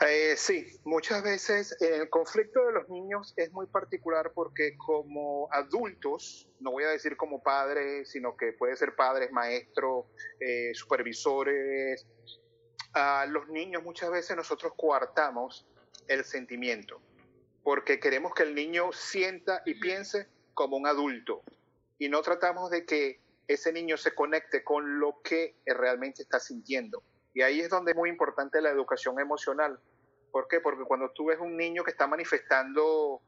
Eh, 0.00 0.34
sí, 0.36 0.66
muchas 0.84 1.22
veces 1.22 1.76
el 1.80 2.08
conflicto 2.10 2.64
de 2.66 2.72
los 2.72 2.88
niños 2.88 3.32
es 3.36 3.52
muy 3.52 3.66
particular 3.66 4.32
porque 4.34 4.76
como 4.76 5.48
adultos, 5.52 6.48
no 6.58 6.72
voy 6.72 6.84
a 6.84 6.88
decir 6.88 7.16
como 7.16 7.42
padres, 7.42 8.10
sino 8.10 8.36
que 8.36 8.52
puede 8.52 8.76
ser 8.76 8.96
padres, 8.96 9.30
maestros, 9.30 10.06
eh, 10.40 10.72
supervisores, 10.74 12.06
a 12.92 13.26
los 13.26 13.48
niños 13.48 13.82
muchas 13.82 14.10
veces 14.10 14.36
nosotros 14.36 14.72
coartamos 14.76 15.66
el 16.08 16.24
sentimiento 16.24 17.00
porque 17.64 17.98
queremos 17.98 18.34
que 18.34 18.44
el 18.44 18.54
niño 18.54 18.92
sienta 18.92 19.62
y 19.64 19.74
piense 19.74 20.28
como 20.52 20.76
un 20.76 20.86
adulto 20.86 21.42
y 21.98 22.08
no 22.08 22.22
tratamos 22.22 22.70
de 22.70 22.84
que 22.84 23.20
ese 23.46 23.72
niño 23.72 23.96
se 23.96 24.14
conecte 24.14 24.64
con 24.64 24.98
lo 24.98 25.20
que 25.22 25.56
realmente 25.66 26.22
está 26.22 26.40
sintiendo. 26.40 27.02
Y 27.32 27.42
ahí 27.42 27.60
es 27.60 27.68
donde 27.68 27.92
es 27.92 27.96
muy 27.96 28.08
importante 28.08 28.60
la 28.60 28.70
educación 28.70 29.18
emocional. 29.20 29.78
¿Por 30.30 30.48
qué? 30.48 30.60
Porque 30.60 30.84
cuando 30.84 31.10
tú 31.10 31.26
ves 31.26 31.38
un 31.40 31.56
niño 31.56 31.84
que 31.84 31.90
está 31.90 32.06
manifestando, 32.06 33.20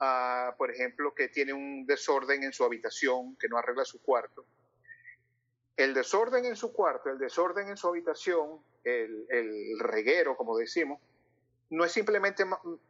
uh, 0.00 0.56
por 0.56 0.70
ejemplo, 0.70 1.14
que 1.14 1.28
tiene 1.28 1.52
un 1.52 1.86
desorden 1.86 2.42
en 2.42 2.52
su 2.52 2.64
habitación, 2.64 3.36
que 3.36 3.48
no 3.48 3.56
arregla 3.56 3.84
su 3.84 4.02
cuarto, 4.02 4.44
el 5.76 5.94
desorden 5.94 6.44
en 6.44 6.56
su 6.56 6.72
cuarto, 6.72 7.10
el 7.10 7.18
desorden 7.18 7.68
en 7.68 7.76
su 7.76 7.88
habitación, 7.88 8.60
el, 8.84 9.26
el 9.28 9.78
reguero, 9.80 10.36
como 10.36 10.56
decimos, 10.56 11.00
no 11.70 11.84
es 11.84 11.92
simplemente, 11.92 12.44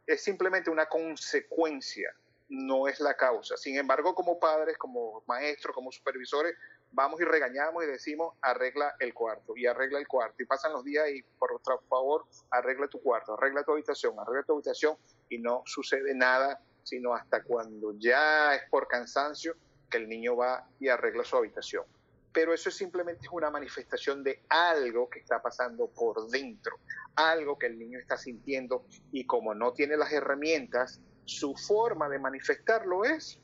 es 0.05 0.23
simplemente 0.23 0.69
una 0.69 0.87
consecuencia 0.87 2.13
no 2.49 2.87
es 2.87 2.99
la 2.99 3.15
causa. 3.15 3.57
Sin 3.57 3.77
embargo, 3.77 4.13
como 4.13 4.39
padres, 4.39 4.77
como 4.77 5.23
maestros, 5.27 5.73
como 5.73 5.91
supervisores, 5.91 6.55
vamos 6.91 7.19
y 7.19 7.25
regañamos 7.25 7.83
y 7.83 7.87
decimos, 7.87 8.35
arregla 8.41 8.95
el 8.99 9.13
cuarto, 9.13 9.55
y 9.57 9.65
arregla 9.65 9.99
el 9.99 10.07
cuarto. 10.07 10.41
Y 10.41 10.45
pasan 10.45 10.73
los 10.73 10.83
días 10.83 11.09
y, 11.09 11.21
por 11.37 11.59
favor, 11.89 12.25
arregla 12.51 12.87
tu 12.87 13.01
cuarto, 13.01 13.33
arregla 13.33 13.63
tu 13.63 13.71
habitación, 13.71 14.19
arregla 14.19 14.43
tu 14.43 14.53
habitación, 14.53 14.95
y 15.29 15.39
no 15.39 15.63
sucede 15.65 16.13
nada, 16.13 16.61
sino 16.83 17.13
hasta 17.13 17.43
cuando 17.43 17.93
ya 17.97 18.55
es 18.55 18.69
por 18.69 18.87
cansancio 18.87 19.55
que 19.89 19.97
el 19.97 20.07
niño 20.07 20.35
va 20.35 20.67
y 20.79 20.87
arregla 20.87 21.23
su 21.23 21.35
habitación. 21.35 21.83
Pero 22.31 22.53
eso 22.53 22.69
simplemente 22.69 23.25
es 23.25 23.31
una 23.31 23.49
manifestación 23.49 24.23
de 24.23 24.43
algo 24.49 25.09
que 25.09 25.19
está 25.19 25.41
pasando 25.41 25.87
por 25.87 26.27
dentro, 26.27 26.77
algo 27.15 27.57
que 27.57 27.67
el 27.67 27.79
niño 27.79 27.97
está 27.97 28.17
sintiendo 28.17 28.85
y 29.11 29.25
como 29.25 29.55
no 29.55 29.71
tiene 29.71 29.95
las 29.95 30.11
herramientas, 30.11 30.99
su 31.25 31.55
forma 31.55 32.07
de 32.07 32.19
manifestarlo 32.19 33.03
es 33.03 33.39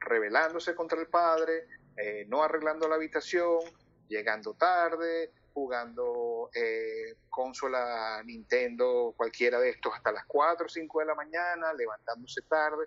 rebelándose 0.00 0.74
contra 0.74 0.98
el 1.00 1.06
padre, 1.08 1.66
eh, 1.96 2.24
no 2.28 2.42
arreglando 2.42 2.88
la 2.88 2.96
habitación, 2.96 3.60
llegando 4.08 4.54
tarde, 4.54 5.32
jugando 5.52 6.50
eh, 6.54 7.16
consola 7.28 8.22
Nintendo, 8.24 9.14
cualquiera 9.16 9.60
de 9.60 9.70
estos, 9.70 9.94
hasta 9.94 10.12
las 10.12 10.24
4 10.26 10.66
o 10.66 10.68
5 10.68 11.00
de 11.00 11.06
la 11.06 11.14
mañana, 11.14 11.72
levantándose 11.74 12.42
tarde. 12.42 12.86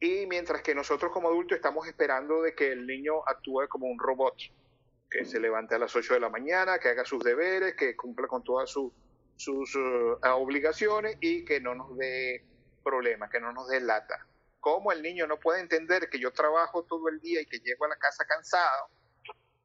Y 0.00 0.26
mientras 0.26 0.62
que 0.62 0.74
nosotros 0.74 1.12
como 1.12 1.28
adultos 1.28 1.56
estamos 1.56 1.86
esperando 1.86 2.42
de 2.42 2.54
que 2.54 2.72
el 2.72 2.86
niño 2.86 3.26
actúe 3.26 3.68
como 3.68 3.86
un 3.86 3.98
robot, 3.98 4.34
que 5.08 5.24
se 5.24 5.38
levante 5.38 5.76
a 5.76 5.78
las 5.78 5.94
8 5.94 6.14
de 6.14 6.20
la 6.20 6.28
mañana, 6.28 6.78
que 6.78 6.88
haga 6.88 7.04
sus 7.04 7.22
deberes, 7.22 7.74
que 7.74 7.94
cumpla 7.94 8.26
con 8.26 8.42
todas 8.42 8.70
sus 8.70 9.76
uh, 9.76 10.18
obligaciones 10.34 11.16
y 11.20 11.44
que 11.44 11.60
no 11.60 11.74
nos 11.74 11.96
dé 11.96 12.44
problema, 12.84 13.28
que 13.28 13.40
no 13.40 13.52
nos 13.52 13.66
delata. 13.68 14.24
¿Cómo 14.60 14.92
el 14.92 15.02
niño 15.02 15.26
no 15.26 15.40
puede 15.40 15.60
entender 15.60 16.08
que 16.08 16.18
yo 16.18 16.32
trabajo 16.32 16.84
todo 16.84 17.08
el 17.08 17.20
día 17.20 17.40
y 17.40 17.46
que 17.46 17.58
llego 17.58 17.86
a 17.86 17.88
la 17.88 17.96
casa 17.96 18.24
cansado? 18.24 18.88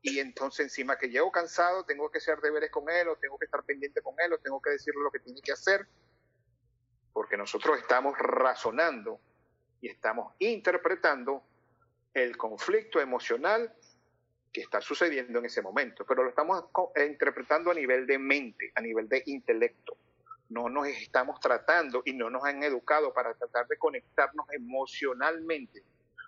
Y 0.02 0.20
entonces 0.20 0.62
encima 0.62 0.98
que 0.98 1.10
llego 1.10 1.32
cansado 1.32 1.86
tengo 1.86 2.10
que 2.10 2.18
hacer 2.18 2.40
deberes 2.40 2.72
con 2.72 2.90
él 2.90 3.10
o 3.10 3.18
tengo 3.18 3.38
que 3.38 3.46
estar 3.46 3.64
pendiente 3.64 4.02
con 4.02 4.16
él 4.20 4.34
o 4.34 4.40
tengo 4.40 4.62
que 4.62 4.72
decirle 4.72 5.04
lo 5.04 5.12
que 5.12 5.20
tiene 5.20 5.42
que 5.42 5.52
hacer. 5.52 5.86
Porque 7.14 7.38
nosotros 7.38 7.78
estamos 7.78 8.18
razonando 8.18 9.20
y 9.82 9.90
estamos 9.90 10.34
interpretando 10.40 11.44
el 12.14 12.38
conflicto 12.38 13.00
emocional 13.00 13.74
que 14.52 14.62
está 14.62 14.82
sucediendo 14.82 15.40
en 15.40 15.46
ese 15.46 15.62
momento, 15.62 16.06
pero 16.06 16.24
lo 16.24 16.30
estamos 16.30 16.66
interpretando 16.98 17.70
a 17.70 17.74
nivel 17.74 18.08
de 18.08 18.18
mente, 18.18 18.72
a 18.74 18.82
nivel 18.82 19.08
de 19.08 19.22
intelecto 19.28 19.96
no 20.50 20.70
nos 20.70 20.88
estamos 20.88 21.40
tratando 21.40 22.02
y 22.06 22.14
no 22.14 22.30
nos 22.30 22.44
han 22.44 22.62
educado 22.64 23.14
para 23.14 23.34
tratar 23.34 23.68
de 23.68 23.78
conectarnos 23.78 24.46
emocionalmente 24.52 25.84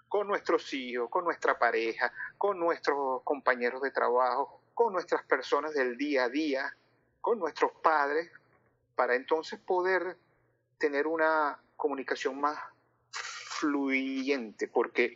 con 0.08 0.28
nuestros 0.28 0.74
hijos, 0.74 1.10
con 1.10 1.24
nuestra 1.24 1.58
pareja, 1.58 2.12
con 2.38 2.60
nuestros 2.60 3.24
compañeros 3.24 3.82
de 3.82 3.92
trabajo, 3.92 4.62
con 4.74 4.94
nuestras 4.94 5.24
personas 5.24 5.74
del 5.74 5.98
día 5.98 6.26
a 6.26 6.30
día, 6.30 6.76
con 7.22 7.40
nuestros 7.40 7.72
padres, 7.82 8.30
para 8.96 9.16
entonces 9.16 9.60
poder 9.60 10.18
tener 10.78 11.08
una 11.08 11.60
comunicación 11.76 12.40
más 12.40 12.60
fluyente, 13.10 14.68
porque 14.68 15.16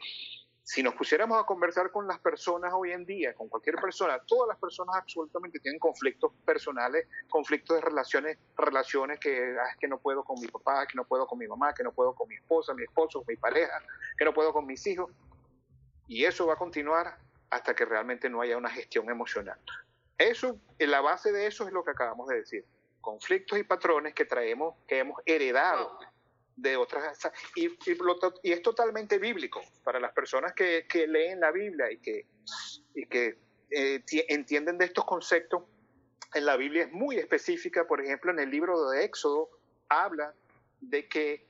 si 0.65 0.81
nos 0.81 0.95
pusiéramos 0.95 1.39
a 1.39 1.45
conversar 1.45 1.91
con 1.91 2.07
las 2.07 2.17
personas 2.17 2.73
hoy 2.73 2.91
en 2.91 3.05
día, 3.05 3.35
con 3.35 3.47
cualquier 3.47 3.75
persona, 3.75 4.17
todas 4.25 4.47
las 4.47 4.57
personas 4.57 4.95
absolutamente 4.95 5.59
tienen 5.59 5.79
conflictos 5.79 6.31
personales, 6.43 7.07
conflictos 7.29 7.75
de 7.75 7.81
relaciones, 7.81 8.39
relaciones 8.57 9.19
que 9.19 9.55
ah, 9.61 9.75
que 9.79 9.87
no 9.87 9.99
puedo 9.99 10.23
con 10.23 10.41
mi 10.41 10.47
papá, 10.47 10.87
que 10.87 10.95
no 10.95 11.05
puedo 11.05 11.27
con 11.27 11.37
mi 11.37 11.47
mamá, 11.47 11.71
que 11.75 11.83
no 11.83 11.91
puedo 11.91 12.15
con 12.15 12.27
mi 12.27 12.33
esposa, 12.33 12.73
mi 12.73 12.81
esposo, 12.81 13.23
mi 13.27 13.35
pareja, 13.35 13.79
que 14.17 14.25
no 14.25 14.33
puedo 14.33 14.51
con 14.51 14.65
mis 14.65 14.87
hijos. 14.87 15.11
Y 16.07 16.25
eso 16.25 16.47
va 16.47 16.53
a 16.53 16.57
continuar 16.57 17.15
hasta 17.51 17.75
que 17.75 17.85
realmente 17.85 18.27
no 18.27 18.41
haya 18.41 18.57
una 18.57 18.71
gestión 18.71 19.07
emocional. 19.11 19.59
Eso, 20.17 20.57
en 20.79 20.89
la 20.89 20.99
base 20.99 21.31
de 21.31 21.45
eso 21.45 21.67
es 21.67 21.73
lo 21.73 21.83
que 21.83 21.91
acabamos 21.91 22.27
de 22.27 22.37
decir. 22.37 22.65
Conflictos 23.01 23.59
y 23.59 23.63
patrones 23.63 24.15
que 24.15 24.25
traemos, 24.25 24.73
que 24.87 24.97
hemos 24.97 25.21
heredado 25.27 25.99
de 26.55 26.77
otras. 26.77 27.19
Y, 27.55 27.67
y, 27.67 28.51
es 28.51 28.61
totalmente 28.61 29.17
bíblico 29.17 29.61
para 29.83 29.99
las 29.99 30.13
personas 30.13 30.53
que, 30.53 30.85
leen 31.07 31.39
la 31.39 31.51
Biblia 31.51 31.91
y 31.91 31.97
que, 31.99 32.25
y 32.93 33.05
que 33.05 33.37
eh, 33.71 34.03
entienden 34.29 34.77
de 34.77 34.85
estos 34.85 35.05
conceptos. 35.05 35.63
En 36.33 36.45
la 36.45 36.57
Biblia 36.57 36.83
es 36.83 36.91
muy 36.91 37.17
específica, 37.17 37.87
por 37.87 38.01
ejemplo, 38.01 38.31
en 38.31 38.39
el 38.39 38.49
libro 38.49 38.89
de 38.89 39.05
Éxodo 39.05 39.49
habla 39.89 40.33
de 40.81 41.07
que, 41.07 41.47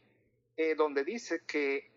eh, 0.58 0.76
donde 0.76 1.04
dice 1.04 1.42
que 1.48 1.92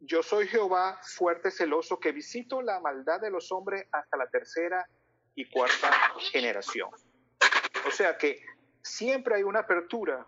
yo 0.00 0.22
soy 0.22 0.46
Jehová 0.46 1.00
fuerte, 1.02 1.50
celoso, 1.50 1.98
que 1.98 2.12
visito 2.12 2.62
la 2.62 2.80
maldad 2.80 3.20
de 3.20 3.30
los 3.30 3.52
hombres 3.52 3.86
hasta 3.92 4.16
la 4.16 4.28
tercera 4.28 4.88
y 5.34 5.48
cuarta 5.48 5.90
generación. 6.32 6.90
O 7.86 7.90
sea 7.90 8.18
que 8.18 8.42
siempre 8.82 9.36
hay 9.36 9.42
una 9.42 9.60
apertura 9.60 10.26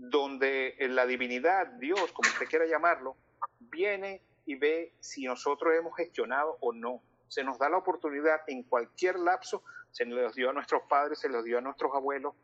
donde 0.00 0.74
la 0.80 1.06
divinidad, 1.06 1.66
Dios, 1.78 2.12
como 2.12 2.28
usted 2.28 2.46
quiera 2.46 2.66
llamarlo, 2.66 3.16
viene 3.58 4.22
y 4.46 4.54
ve 4.56 4.94
si 5.00 5.24
nosotros 5.24 5.74
hemos 5.74 5.94
gestionado 5.96 6.56
o 6.60 6.72
no. 6.72 7.02
Se 7.28 7.44
nos 7.44 7.58
da 7.58 7.68
la 7.68 7.76
oportunidad 7.76 8.40
en 8.46 8.62
cualquier 8.62 9.18
lapso, 9.18 9.62
se 9.90 10.04
nos 10.06 10.34
dio 10.34 10.50
a 10.50 10.52
nuestros 10.52 10.82
padres, 10.88 11.18
se 11.18 11.28
los 11.28 11.44
dio 11.44 11.58
a 11.58 11.60
nuestros 11.60 11.94
abuelos, 11.94 12.34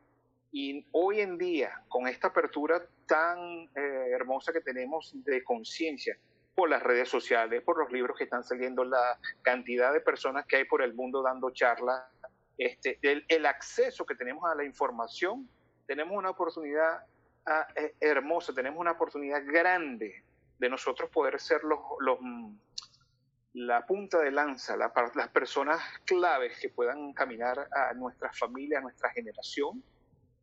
y 0.52 0.86
hoy 0.92 1.20
en 1.20 1.38
día, 1.38 1.82
con 1.88 2.06
esta 2.06 2.28
apertura 2.28 2.86
tan 3.06 3.38
eh, 3.74 4.10
hermosa 4.12 4.52
que 4.52 4.60
tenemos 4.60 5.12
de 5.24 5.42
conciencia, 5.42 6.16
por 6.54 6.70
las 6.70 6.82
redes 6.82 7.10
sociales, 7.10 7.62
por 7.62 7.78
los 7.78 7.92
libros 7.92 8.16
que 8.16 8.24
están 8.24 8.42
saliendo, 8.42 8.82
la 8.82 9.18
cantidad 9.42 9.92
de 9.92 10.00
personas 10.00 10.46
que 10.46 10.56
hay 10.56 10.64
por 10.64 10.80
el 10.82 10.94
mundo 10.94 11.22
dando 11.22 11.50
charlas, 11.50 12.02
este, 12.56 12.98
el, 13.02 13.44
acceso 13.44 14.06
que 14.06 14.14
tenemos 14.14 14.50
a 14.50 14.54
la 14.54 14.64
información, 14.64 15.46
tenemos 15.86 16.16
una 16.16 16.30
oportunidad 16.30 17.04
ah, 17.46 17.66
eh, 17.74 17.94
hermosa, 18.00 18.52
tenemos 18.52 18.80
una 18.80 18.92
oportunidad 18.92 19.42
grande 19.44 20.24
de 20.58 20.68
nosotros 20.68 21.10
poder 21.10 21.40
ser 21.40 21.62
los, 21.64 21.80
los 22.00 22.18
la 23.56 23.86
punta 23.86 24.18
de 24.18 24.30
lanza, 24.30 24.76
las 24.76 25.28
personas 25.28 25.80
claves 26.04 26.58
que 26.60 26.68
puedan 26.68 27.14
caminar 27.14 27.66
a 27.72 27.94
nuestra 27.94 28.30
familia, 28.30 28.78
a 28.78 28.82
nuestra 28.82 29.08
generación, 29.10 29.82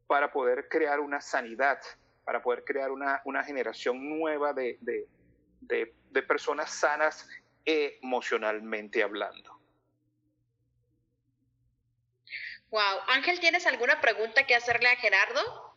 para 0.08 0.32
poder 0.32 0.68
crear 0.68 1.00
una 1.00 1.22
sanidad, 1.22 1.80
para 2.26 2.42
poder 2.42 2.64
crear 2.64 2.92
una, 2.92 3.22
una 3.26 3.44
generación 3.44 4.18
nueva 4.18 4.54
de, 4.54 4.80
de, 4.82 5.08
de, 5.62 6.24
personas 6.24 6.72
sanas 6.72 7.30
emocionalmente 7.66 9.04
hablando. 9.04 9.60
Wow. 12.72 13.00
Ángel, 13.10 13.40
¿tienes 13.40 13.68
alguna 13.68 14.02
pregunta 14.02 14.48
que 14.48 14.56
hacerle 14.56 14.90
a 14.90 14.96
Gerardo? 14.96 15.73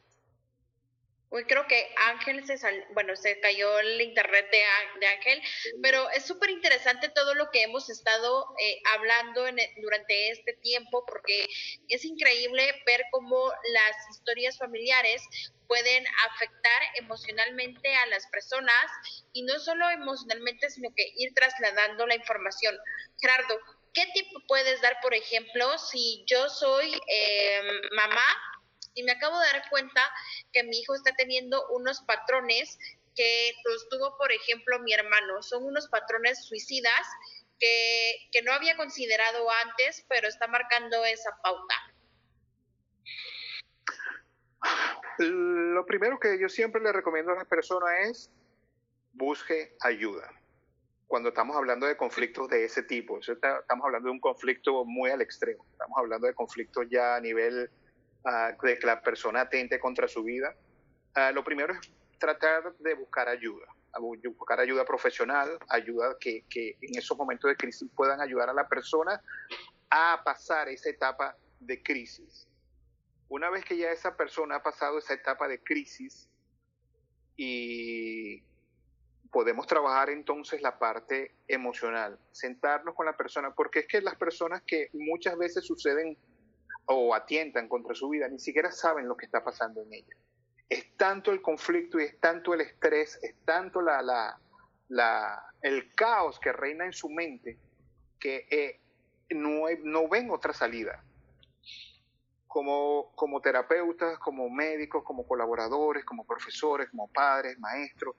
Uy, 1.37 1.45
creo 1.45 1.67
que 1.67 1.87
Ángel 2.09 2.47
se 2.47 2.57
bueno, 2.95 3.15
se 3.15 3.39
cayó 3.41 3.79
el 3.81 4.01
internet 4.01 4.47
de, 4.51 5.07
Ángel, 5.07 5.43
pero 5.83 6.09
es 6.13 6.25
súper 6.25 6.49
interesante 6.49 7.11
todo 7.11 7.35
lo 7.35 7.51
que 7.51 7.63
hemos 7.63 7.91
estado 7.91 8.47
eh, 8.59 8.81
hablando 8.95 9.47
e, 9.47 9.75
durante 9.83 10.31
este 10.31 10.55
tiempo, 10.63 11.05
porque 11.07 11.47
es 11.89 12.07
increíble 12.07 12.83
ver 12.87 13.05
cómo 13.11 13.53
las 13.71 13.97
historias 14.13 14.57
familiares 14.57 15.23
pueden 15.67 16.07
afectar 16.31 16.83
emocionalmente 16.95 17.95
a 17.95 18.07
las 18.07 18.27
personas 18.29 18.87
y 19.35 19.43
no 19.43 19.59
solo 19.59 19.91
emocionalmente, 19.91 20.71
sino 20.71 20.89
que 20.97 21.13
ir 21.17 21.35
trasladando 21.35 22.07
la 22.07 22.15
información. 22.15 22.79
Gerardo, 23.21 23.61
¿qué 23.93 24.07
tipo 24.15 24.41
puedes 24.49 24.81
dar, 24.81 24.99
por 25.03 25.13
ejemplo, 25.13 25.77
si 25.77 26.25
yo 26.27 26.49
soy 26.49 26.99
eh, 27.09 27.61
mamá 27.95 28.25
y 28.97 29.03
me 29.05 29.13
acabo 29.13 29.39
de 29.39 29.47
dar 29.53 29.69
cuenta 29.71 30.01
que 30.53 30.65
mi 30.65 30.81
hijo 30.81 30.95
está 30.95 31.15
teniendo 31.15 31.69
unos 31.69 32.01
patrones 32.01 32.79
que 33.15 33.53
los 33.65 33.89
tuvo, 33.91 34.17
por 34.17 34.33
ejemplo, 34.33 34.81
mi 34.81 34.93
hermano. 34.93 35.43
Son 35.43 35.65
unos 35.65 35.87
patrones 35.89 36.45
suicidas 36.45 37.07
que, 37.61 38.29
que 38.33 38.43
no 38.43 38.53
había 38.53 38.77
considerado 38.77 39.47
antes, 39.65 40.05
pero 40.09 40.27
está 40.27 40.47
marcando 40.49 41.05
esa 41.05 41.31
pauta. 41.43 41.75
Lo 45.19 45.85
primero 45.85 46.19
que 46.19 46.39
yo 46.41 46.49
siempre 46.49 46.81
le 46.81 46.93
recomiendo 46.93 47.33
a 47.33 47.37
las 47.37 47.47
personas 47.47 47.91
es 48.01 48.31
busque 49.13 49.77
ayuda. 49.81 50.31
Cuando 51.07 51.29
estamos 51.29 51.55
hablando 51.55 51.87
de 51.87 51.99
conflictos 51.99 52.49
de 52.49 52.65
ese 52.65 52.83
tipo, 52.83 53.21
estamos 53.21 53.85
hablando 53.85 54.09
de 54.09 54.13
un 54.13 54.21
conflicto 54.21 54.85
muy 54.87 55.11
al 55.11 55.21
extremo, 55.21 55.65
estamos 55.71 55.97
hablando 55.99 56.27
de 56.27 56.35
conflictos 56.35 56.87
ya 56.91 57.17
a 57.17 57.21
nivel 57.21 57.71
de 58.63 58.79
que 58.79 58.87
la 58.87 59.01
persona 59.01 59.43
atente 59.43 59.79
contra 59.79 60.09
su 60.09 60.23
vida, 60.23 60.55
lo 61.33 61.45
primero 61.45 61.75
es 61.75 61.81
tratar 62.19 62.75
de 62.79 62.95
buscar 62.95 63.29
ayuda, 63.29 63.67
buscar 64.35 64.61
ayuda 64.61 64.85
profesional, 64.85 65.59
ayuda 65.69 66.17
que, 66.19 66.45
que 66.49 66.77
en 66.81 66.99
esos 66.99 67.17
momentos 67.17 67.49
de 67.49 67.57
crisis 67.57 67.89
puedan 67.95 68.21
ayudar 68.21 68.51
a 68.51 68.53
la 68.53 68.69
persona 68.69 69.21
a 69.91 70.21
pasar 70.25 70.69
esa 70.69 70.91
etapa 70.91 71.37
de 71.61 71.83
crisis. 71.83 72.49
Una 73.29 73.51
vez 73.51 73.65
que 73.65 73.77
ya 73.77 73.91
esa 73.91 74.17
persona 74.17 74.57
ha 74.57 74.63
pasado 74.63 74.99
esa 74.99 75.15
etapa 75.15 75.49
de 75.49 75.63
crisis 75.63 76.29
y 77.37 78.43
podemos 79.31 79.67
trabajar 79.67 80.11
entonces 80.11 80.63
la 80.63 80.79
parte 80.79 81.35
emocional, 81.49 82.19
sentarnos 82.33 82.95
con 82.95 83.07
la 83.07 83.17
persona, 83.17 83.53
porque 83.55 83.81
es 83.81 83.87
que 83.87 84.01
las 84.01 84.17
personas 84.17 84.63
que 84.63 84.89
muchas 84.93 85.37
veces 85.37 85.65
suceden 85.65 86.17
o 86.87 87.15
atientan 87.15 87.69
contra 87.69 87.95
su 87.95 88.09
vida, 88.09 88.29
ni 88.29 88.39
siquiera 88.39 88.71
saben 88.71 89.09
lo 89.09 89.17
que 89.17 89.27
está 89.27 89.43
pasando 89.43 89.83
en 89.83 89.93
ella. 89.93 90.17
Es 90.69 90.97
tanto 90.97 91.33
el 91.33 91.43
conflicto 91.43 92.01
y 92.01 92.05
es 92.05 92.21
tanto 92.21 92.55
el 92.55 92.61
estrés, 92.61 93.19
es 93.23 93.35
tanto 93.45 93.81
la, 93.81 94.03
la, 94.03 94.39
la 94.89 95.53
el 95.63 95.93
caos 95.95 96.39
que 96.39 96.53
reina 96.53 96.85
en 96.85 96.93
su 96.93 97.09
mente 97.09 97.59
que 98.19 98.47
eh, 98.51 98.81
no, 99.31 99.67
no 99.83 100.09
ven 100.09 100.31
otra 100.31 100.53
salida. 100.53 101.03
Como, 102.47 103.13
como 103.15 103.43
terapeutas, 103.43 104.19
como 104.19 104.49
médicos, 104.49 105.05
como 105.05 105.27
colaboradores, 105.27 106.05
como 106.05 106.25
profesores, 106.25 106.89
como 106.89 107.09
padres, 107.09 107.59
maestros, 107.59 108.17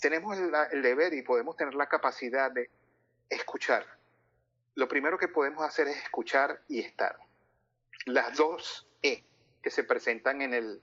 tenemos 0.00 0.36
el 0.36 0.82
deber 0.82 1.14
y 1.14 1.22
podemos 1.22 1.56
tener 1.56 1.74
la 1.74 1.88
capacidad 1.88 2.50
de 2.50 2.70
escuchar. 3.28 3.86
Lo 4.74 4.88
primero 4.88 5.16
que 5.16 5.28
podemos 5.28 5.62
hacer 5.62 5.86
es 5.86 5.96
escuchar 5.98 6.60
y 6.68 6.80
estar 6.80 7.16
las 8.06 8.36
dos 8.36 8.88
E 9.02 9.24
que 9.62 9.70
se 9.70 9.84
presentan 9.84 10.42
en, 10.42 10.54
el, 10.54 10.80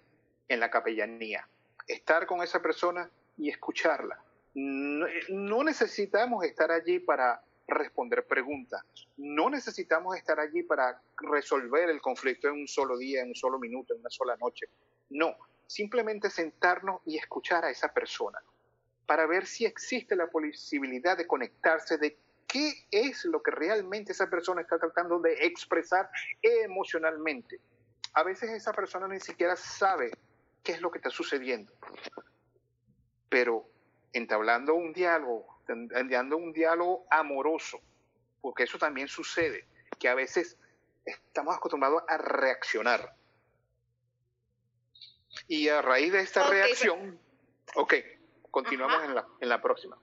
en 0.48 0.60
la 0.60 0.70
capellanía. 0.70 1.48
Estar 1.88 2.26
con 2.26 2.42
esa 2.44 2.62
persona 2.62 3.10
y 3.38 3.50
escucharla. 3.50 4.22
No, 4.54 5.64
necesitamos 5.64 6.44
estar 6.44 6.72
allí 6.72 7.00
para 7.00 7.42
responder 7.68 8.26
preguntas. 8.26 8.82
No 9.18 9.50
necesitamos 9.50 10.18
estar 10.18 10.40
allí 10.40 10.64
para 10.64 11.02
resolver 11.18 11.90
el 11.90 12.02
conflicto 12.02 12.48
en 12.48 12.56
un 12.56 12.68
solo 12.68 12.98
día, 12.98 13.22
en 13.22 13.30
un 13.30 13.36
solo 13.36 13.60
minuto, 13.60 13.94
en 13.94 14.00
una 14.00 14.10
sola 14.10 14.36
noche. 14.38 14.68
No, 15.10 15.38
simplemente 15.68 16.30
sentarnos 16.30 17.02
y 17.06 17.18
escuchar 17.18 17.66
a 17.66 17.70
esa 17.70 17.94
persona 17.94 18.40
para 19.06 19.26
ver 19.26 19.46
si 19.46 19.66
existe 19.66 20.16
la 20.16 20.28
posibilidad 20.28 21.18
de 21.18 21.28
conectarse, 21.28 21.98
qué 22.48 22.88
es 22.92 23.26
lo 23.26 23.44
que 23.44 23.52
realmente 23.52 24.14
esa 24.14 24.30
persona 24.30 24.62
está 24.62 24.80
tratando 24.80 25.20
de 25.20 25.46
expresar 25.46 26.10
emocionalmente. 26.42 27.60
A 28.14 28.24
veces 28.24 28.50
esa 28.52 28.72
persona 28.74 29.08
ni 29.08 29.20
siquiera 29.20 29.56
sabe 29.56 30.12
qué 30.64 30.72
es 30.72 30.82
lo 30.82 30.90
que 30.90 30.98
está 30.98 31.10
sucediendo, 31.10 31.72
pero 33.30 33.70
entablando 34.14 34.74
un 34.74 34.94
diálogo, 34.94 35.62
entablando 35.68 36.38
un 36.38 36.54
diálogo 36.54 37.06
amoroso, 37.10 37.80
porque 38.42 38.64
eso 38.64 38.78
también 38.78 39.08
sucede, 39.08 39.68
que 40.00 40.08
a 40.08 40.16
veces 40.16 40.58
estamos 41.06 41.56
acostumbrados 41.56 42.04
a 42.08 42.18
reaccionar. 42.18 43.14
Y 45.48 45.70
a 45.70 45.82
raíz 45.82 46.12
de 46.12 46.22
esta 46.22 46.48
reacción, 46.48 47.20
ok, 47.76 47.94
continuamos 48.50 49.04
en 49.04 49.16
la, 49.16 49.28
en 49.40 49.50
la 49.50 49.62
próxima. 49.62 49.98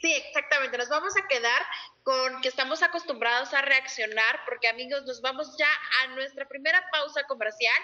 Sí, 0.00 0.10
exactamente. 0.10 0.78
Nos 0.78 0.88
vamos 0.88 1.14
a 1.16 1.28
quedar 1.28 1.62
con 2.02 2.40
que 2.40 2.48
estamos 2.48 2.82
acostumbrados 2.82 3.52
a 3.52 3.60
reaccionar, 3.62 4.40
porque 4.46 4.68
amigos, 4.68 5.04
nos 5.04 5.20
vamos 5.20 5.54
ya 5.58 5.68
a 6.00 6.06
nuestra 6.14 6.48
primera 6.48 6.82
pausa 6.90 7.22
comercial. 7.24 7.76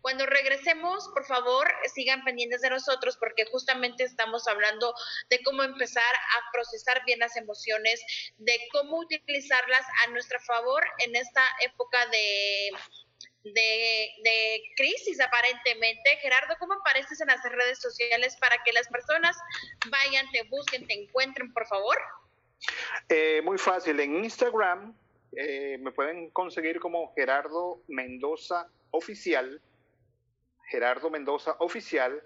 Cuando 0.00 0.24
regresemos, 0.26 1.08
por 1.12 1.24
favor, 1.26 1.66
sigan 1.92 2.22
pendientes 2.22 2.60
de 2.60 2.70
nosotros 2.70 3.16
porque 3.18 3.44
justamente 3.46 4.04
estamos 4.04 4.46
hablando 4.46 4.94
de 5.28 5.42
cómo 5.42 5.64
empezar 5.64 6.14
a 6.14 6.52
procesar 6.52 7.02
bien 7.04 7.18
las 7.18 7.36
emociones, 7.36 8.00
de 8.36 8.56
cómo 8.70 8.98
utilizarlas 8.98 9.84
a 10.04 10.10
nuestro 10.10 10.38
favor 10.40 10.84
en 10.98 11.16
esta 11.16 11.42
época 11.64 12.06
de 12.06 12.70
de, 13.52 14.62
crisis 14.76 15.20
aparentemente. 15.20 16.16
Gerardo, 16.20 16.54
¿cómo 16.58 16.74
apareces 16.74 17.20
en 17.20 17.28
las 17.28 17.42
redes 17.44 17.78
sociales 17.78 18.36
para 18.40 18.56
que 18.64 18.72
las 18.72 18.88
personas 18.88 19.36
vayan, 19.90 20.30
te 20.30 20.42
busquen, 20.44 20.86
te 20.86 20.94
encuentren, 20.94 21.52
por 21.52 21.66
favor? 21.66 21.96
Eh, 23.08 23.42
muy 23.44 23.58
fácil, 23.58 24.00
en 24.00 24.24
Instagram 24.24 24.96
eh, 25.36 25.78
me 25.78 25.92
pueden 25.92 26.30
conseguir 26.30 26.80
como 26.80 27.12
Gerardo 27.14 27.82
Mendoza 27.88 28.68
Oficial, 28.90 29.60
Gerardo 30.70 31.10
Mendoza 31.10 31.56
Oficial, 31.58 32.22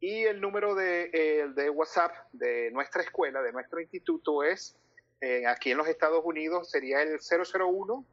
Y 0.00 0.24
el 0.24 0.40
número 0.40 0.74
de, 0.74 1.48
de 1.54 1.70
WhatsApp 1.70 2.12
de 2.32 2.70
nuestra 2.72 3.02
escuela, 3.02 3.40
de 3.40 3.52
nuestro 3.52 3.80
instituto, 3.80 4.42
es 4.42 4.76
eh, 5.24 5.46
aquí 5.46 5.70
en 5.70 5.78
los 5.78 5.88
Estados 5.88 6.22
Unidos 6.22 6.70
sería 6.70 7.00
el 7.00 7.18
001 7.18 8.04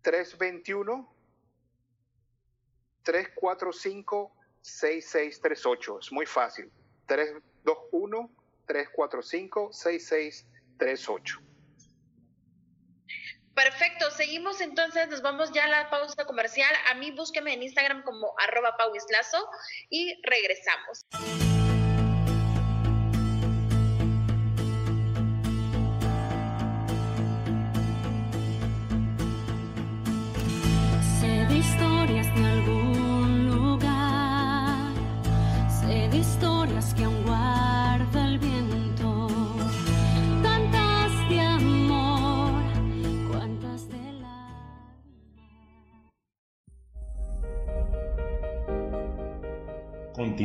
321 0.00 1.14
345 3.02 4.32
6638. 4.62 5.98
Es 6.00 6.12
muy 6.12 6.26
fácil. 6.26 6.70
321 7.06 8.30
345 8.66 9.72
6638. 9.72 11.40
Perfecto, 13.54 14.10
seguimos 14.10 14.62
entonces, 14.62 15.08
nos 15.08 15.20
vamos 15.20 15.52
ya 15.52 15.64
a 15.64 15.68
la 15.68 15.90
pausa 15.90 16.24
comercial. 16.24 16.74
A 16.90 16.94
mí 16.94 17.10
búsqueme 17.10 17.52
en 17.52 17.62
Instagram 17.62 18.02
como 18.02 18.34
arroba 18.38 18.76
pauislazo 18.78 19.46
y 19.90 20.18
regresamos. 20.22 21.06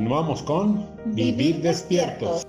Continuamos 0.07 0.41
con 0.43 0.87
Vivir 1.07 1.61
despiertos. 1.61 2.47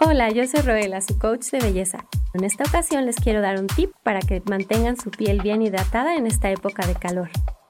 Hola, 0.00 0.30
yo 0.30 0.46
soy 0.46 0.62
Roela, 0.62 1.02
su 1.02 1.18
coach 1.18 1.50
de 1.50 1.58
belleza. 1.60 2.06
En 2.32 2.44
esta 2.44 2.64
ocasión 2.64 3.04
les 3.04 3.16
quiero 3.16 3.42
dar 3.42 3.60
un 3.60 3.66
tip 3.66 3.92
para 4.02 4.20
que 4.20 4.42
mantengan 4.48 4.96
su 4.98 5.10
piel 5.10 5.42
bien 5.42 5.60
hidratada 5.60 6.16
en 6.16 6.26
esta 6.26 6.50
época 6.50 6.86
de 6.86 6.94
calor. 6.94 7.28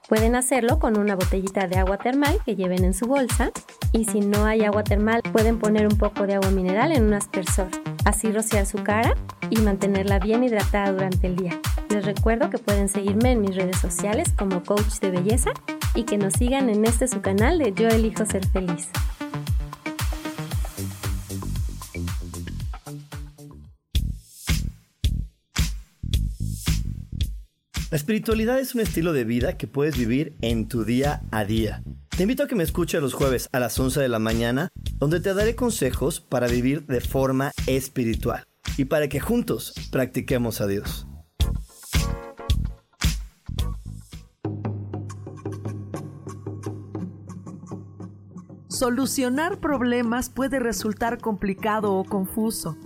Pueden 0.09 0.37
hacerlo 0.37 0.79
con 0.79 0.99
una 0.99 1.15
botellita 1.15 1.67
de 1.67 1.77
agua 1.77 1.99
termal 1.99 2.39
que 2.47 2.57
lleven 2.57 2.83
en 2.83 2.95
su 2.95 3.07
bolsa 3.07 3.51
y 3.93 4.07
si 4.07 4.21
no 4.21 4.47
hay 4.47 4.65
agua 4.65 4.83
termal 4.83 5.21
pueden 5.21 5.59
poner 5.59 5.87
un 5.87 5.99
poco 5.99 6.27
de 6.27 6.37
agua 6.37 6.51
mineral 6.51 6.93
en 6.93 7.05
un 7.05 7.13
aspersor, 7.13 7.69
así 8.07 8.33
rociar 8.33 8.65
su 8.65 8.83
cara 8.83 9.15
y 9.51 9.61
mantenerla 9.61 10.19
bien 10.19 10.43
hidratada 10.43 10.93
durante 10.93 11.27
el 11.27 11.37
día. 11.37 11.61
Les 11.91 12.07
recuerdo 12.07 12.49
que 12.49 12.57
pueden 12.57 12.89
seguirme 12.89 13.33
en 13.33 13.43
mis 13.43 13.55
redes 13.55 13.77
sociales 13.77 14.33
como 14.33 14.63
coach 14.63 14.99
de 15.01 15.11
belleza 15.11 15.51
y 15.95 16.05
que 16.05 16.17
nos 16.17 16.33
sigan 16.33 16.71
en 16.71 16.87
este 16.87 17.07
su 17.07 17.21
canal 17.21 17.59
de 17.59 17.75
Yo 17.75 17.89
elijo 17.89 18.25
ser 18.25 18.47
feliz. 18.47 18.89
La 27.91 27.97
espiritualidad 27.97 28.61
es 28.61 28.75
un 28.75 28.83
estilo 28.83 29.15
de 29.15 29.25
vida 29.25 29.57
que 29.57 29.67
puedes 29.67 29.97
vivir 29.97 30.37
en 30.43 30.69
tu 30.69 30.85
día 30.85 31.23
a 31.31 31.47
día. 31.47 31.83
Te 32.11 32.25
invito 32.25 32.43
a 32.43 32.47
que 32.47 32.55
me 32.55 32.63
escuches 32.63 33.01
los 33.01 33.15
jueves 33.15 33.49
a 33.51 33.61
las 33.61 33.81
11 33.81 34.01
de 34.01 34.09
la 34.11 34.19
mañana, 34.19 34.69
donde 34.99 35.21
te 35.21 35.33
daré 35.33 35.57
consejos 35.57 36.21
para 36.21 36.49
vivir 36.49 36.85
de 36.85 37.01
forma 37.01 37.51
espiritual 37.67 38.45
y 38.77 38.85
para 38.85 39.09
que 39.09 39.21
juntos 39.21 39.73
practiquemos 39.91 40.61
a 40.61 40.67
Dios. 40.67 41.07
Solucionar 48.69 49.61
problemas 49.61 50.29
puede 50.29 50.61
resultar 50.61 51.17
complicado 51.23 51.95
o 51.95 52.05
confuso. 52.05 52.77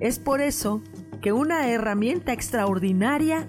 Es 0.00 0.18
por 0.18 0.40
eso 0.40 0.82
que 1.22 1.32
una 1.32 1.70
herramienta 1.70 2.32
extraordinaria 2.32 3.48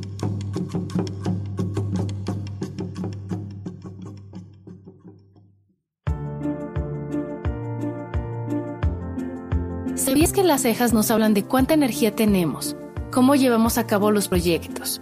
Que 10.41 10.47
las 10.47 10.63
cejas 10.63 10.91
nos 10.91 11.11
hablan 11.11 11.35
de 11.35 11.45
cuánta 11.45 11.75
energía 11.75 12.15
tenemos, 12.15 12.75
cómo 13.11 13.35
llevamos 13.35 13.77
a 13.77 13.85
cabo 13.85 14.09
los 14.09 14.27
proyectos, 14.27 14.99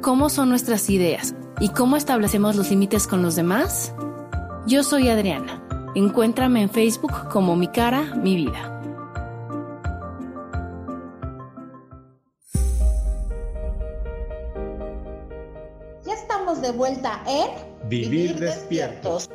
cómo 0.00 0.30
son 0.30 0.48
nuestras 0.48 0.88
ideas 0.88 1.34
y 1.60 1.68
cómo 1.68 1.98
establecemos 1.98 2.56
los 2.56 2.70
límites 2.70 3.06
con 3.06 3.20
los 3.20 3.36
demás? 3.36 3.92
Yo 4.66 4.82
soy 4.82 5.10
Adriana. 5.10 5.62
Encuéntrame 5.94 6.62
en 6.62 6.70
Facebook 6.70 7.28
como 7.30 7.54
Mi 7.54 7.68
Cara, 7.68 8.14
Mi 8.16 8.36
Vida. 8.36 8.80
Ya 16.06 16.14
estamos 16.14 16.62
de 16.62 16.72
vuelta 16.72 17.22
en 17.26 17.90
Vivir 17.90 18.36
despiertos. 18.36 19.28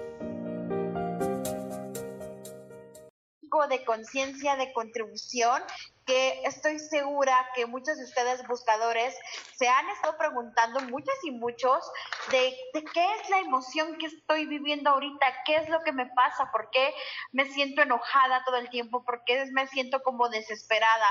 De 3.67 3.83
conciencia, 3.85 4.55
de 4.55 4.73
contribución, 4.73 5.61
que 6.05 6.41
estoy 6.43 6.79
segura 6.79 7.49
que 7.55 7.65
muchos 7.65 7.97
de 7.97 8.03
ustedes 8.03 8.45
buscadores 8.47 9.15
se 9.55 9.67
han 9.67 9.89
estado 9.89 10.17
preguntando, 10.17 10.81
muchas 10.81 11.15
y 11.23 11.31
muchos, 11.31 11.89
de, 12.31 12.55
qué 12.73 13.13
es 13.15 13.29
la 13.29 13.39
emoción 13.39 13.97
que 13.97 14.07
estoy 14.07 14.45
viviendo 14.45 14.89
ahorita, 14.89 15.43
qué 15.45 15.55
es 15.55 15.69
lo 15.69 15.81
que 15.81 15.93
me 15.93 16.07
pasa, 16.07 16.49
por 16.51 16.69
qué 16.71 16.93
me 17.31 17.45
siento 17.45 17.81
enojada 17.81 18.43
todo 18.45 18.57
el 18.57 18.69
tiempo, 18.69 19.03
por 19.05 19.23
qué 19.25 19.45
me 19.51 19.67
siento 19.67 20.01
como 20.03 20.29
desesperada. 20.29 21.07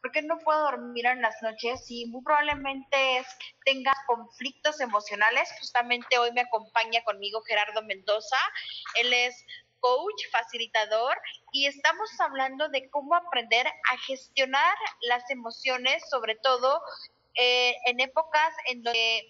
¿Por 0.00 0.10
qué 0.10 0.20
no 0.22 0.36
puedo 0.38 0.62
dormir 0.62 1.06
en 1.06 1.22
las 1.22 1.40
noches? 1.42 1.84
Y 1.88 2.06
muy 2.06 2.24
probablemente 2.24 3.18
es, 3.18 3.26
tengas 3.64 3.94
conflictos 4.08 4.80
emocionales. 4.80 5.48
Justamente 5.60 6.18
hoy 6.18 6.32
me 6.32 6.40
acompaña 6.40 7.04
conmigo 7.04 7.40
Gerardo 7.42 7.82
Mendoza. 7.82 8.36
Él 8.96 9.12
es 9.12 9.46
coach, 9.82 10.22
facilitador, 10.30 11.18
y 11.52 11.66
estamos 11.66 12.08
hablando 12.20 12.70
de 12.70 12.88
cómo 12.88 13.14
aprender 13.14 13.66
a 13.66 13.98
gestionar 14.06 14.76
las 15.02 15.28
emociones, 15.30 16.02
sobre 16.08 16.36
todo 16.36 16.80
eh, 17.34 17.74
en 17.86 18.00
épocas 18.00 18.54
en 18.66 18.82
donde 18.82 19.28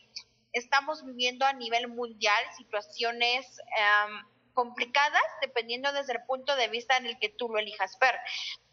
estamos 0.53 1.05
viviendo 1.05 1.47
a 1.47 1.55
nivel 1.55 1.88
mundial 1.88 2.45
situaciones 2.57 3.47
complicadas, 4.53 5.23
dependiendo 5.41 5.91
desde 5.93 6.12
el 6.12 6.25
punto 6.27 6.55
de 6.57 6.69
vista 6.69 6.99
en 6.99 7.07
el 7.07 7.19
que 7.19 7.31
tú 7.31 7.49
lo 7.49 7.59
elijas 7.59 7.99
ver. 7.99 8.15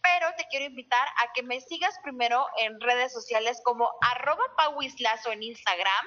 Pero 0.01 0.27
te 0.37 0.45
quiero 0.49 0.65
invitar 0.65 1.07
a 1.07 1.31
que 1.33 1.43
me 1.43 1.61
sigas 1.61 1.97
primero 2.03 2.45
en 2.57 2.79
redes 2.81 3.13
sociales 3.13 3.61
como 3.63 3.89
arroba 4.01 4.43
pauislazo 4.57 5.31
en 5.31 5.43
Instagram, 5.43 6.05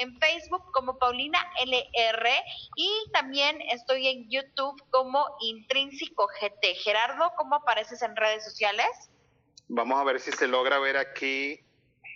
en 0.00 0.18
Facebook 0.18 0.62
como 0.72 0.98
Paulina 0.98 1.38
LR 1.62 2.28
y 2.76 2.90
también 3.12 3.60
estoy 3.70 4.08
en 4.08 4.30
YouTube 4.30 4.82
como 4.90 5.24
Intrínseco 5.40 6.26
GT. 6.26 6.74
Gerardo, 6.76 7.32
¿cómo 7.36 7.56
apareces 7.56 8.02
en 8.02 8.16
redes 8.16 8.44
sociales? 8.44 9.10
Vamos 9.68 10.00
a 10.00 10.04
ver 10.04 10.18
si 10.18 10.32
se 10.32 10.48
logra 10.48 10.78
ver 10.78 10.96
aquí 10.96 11.60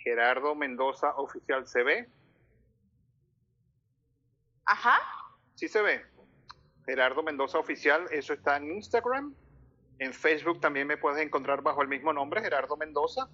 Gerardo 0.03 0.55
Mendoza 0.55 1.15
Oficial 1.15 1.67
se 1.67 1.83
ve. 1.83 2.09
Ajá. 4.65 4.99
Sí 5.55 5.67
se 5.67 5.81
ve. 5.81 6.05
Gerardo 6.85 7.23
Mendoza 7.23 7.59
Oficial, 7.59 8.07
eso 8.11 8.33
está 8.33 8.57
en 8.57 8.71
Instagram. 8.71 9.35
En 9.99 10.13
Facebook 10.13 10.59
también 10.59 10.87
me 10.87 10.97
puedes 10.97 11.23
encontrar 11.23 11.61
bajo 11.61 11.81
el 11.81 11.87
mismo 11.87 12.11
nombre, 12.13 12.41
Gerardo 12.41 12.77
Mendoza. 12.77 13.29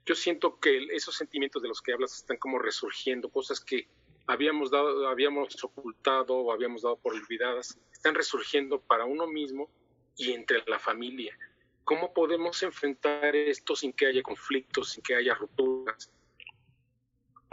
Yo 0.05 0.15
siento 0.15 0.61
que 0.61 0.87
esos 0.93 1.17
sentimientos 1.17 1.63
de 1.63 1.69
los 1.69 1.81
que 1.81 1.93
hablas 1.93 2.15
están 2.15 2.37
como 2.37 2.59
resurgiendo, 2.59 3.29
cosas 3.29 3.61
que 3.61 3.89
habíamos 4.27 4.71
dado, 4.71 5.09
habíamos 5.09 5.63
ocultado 5.65 6.35
o 6.37 6.53
habíamos 6.53 6.83
dado 6.83 6.97
por 6.97 7.15
olvidadas, 7.15 7.79
están 7.93 8.15
resurgiendo 8.15 8.81
para 8.81 9.05
uno 9.05 9.27
mismo 9.27 9.71
y 10.17 10.33
entre 10.33 10.63
la 10.67 10.79
familia. 10.79 11.37
¿Cómo 11.85 12.13
podemos 12.13 12.63
enfrentar 12.63 13.35
esto 13.37 13.77
sin 13.77 13.93
que 13.93 14.07
haya 14.07 14.23
conflictos, 14.23 14.91
sin 14.91 15.03
que 15.03 15.15
haya 15.15 15.35
rupturas? 15.35 16.11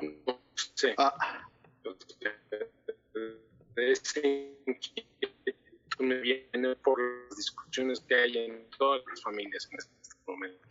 No 0.02 0.40
sé. 0.56 0.96
Ah. 0.98 1.48
Ese 3.76 4.58
me 6.00 6.16
viene 6.20 6.76
por 6.78 7.00
las 7.00 7.38
discusiones 7.38 8.00
que 8.02 8.16
hay 8.16 8.38
en 8.38 8.70
todas 8.78 9.02
las 9.08 9.22
familias 9.22 9.68
en 9.72 9.78
este 9.78 9.92
momento. 10.28 10.68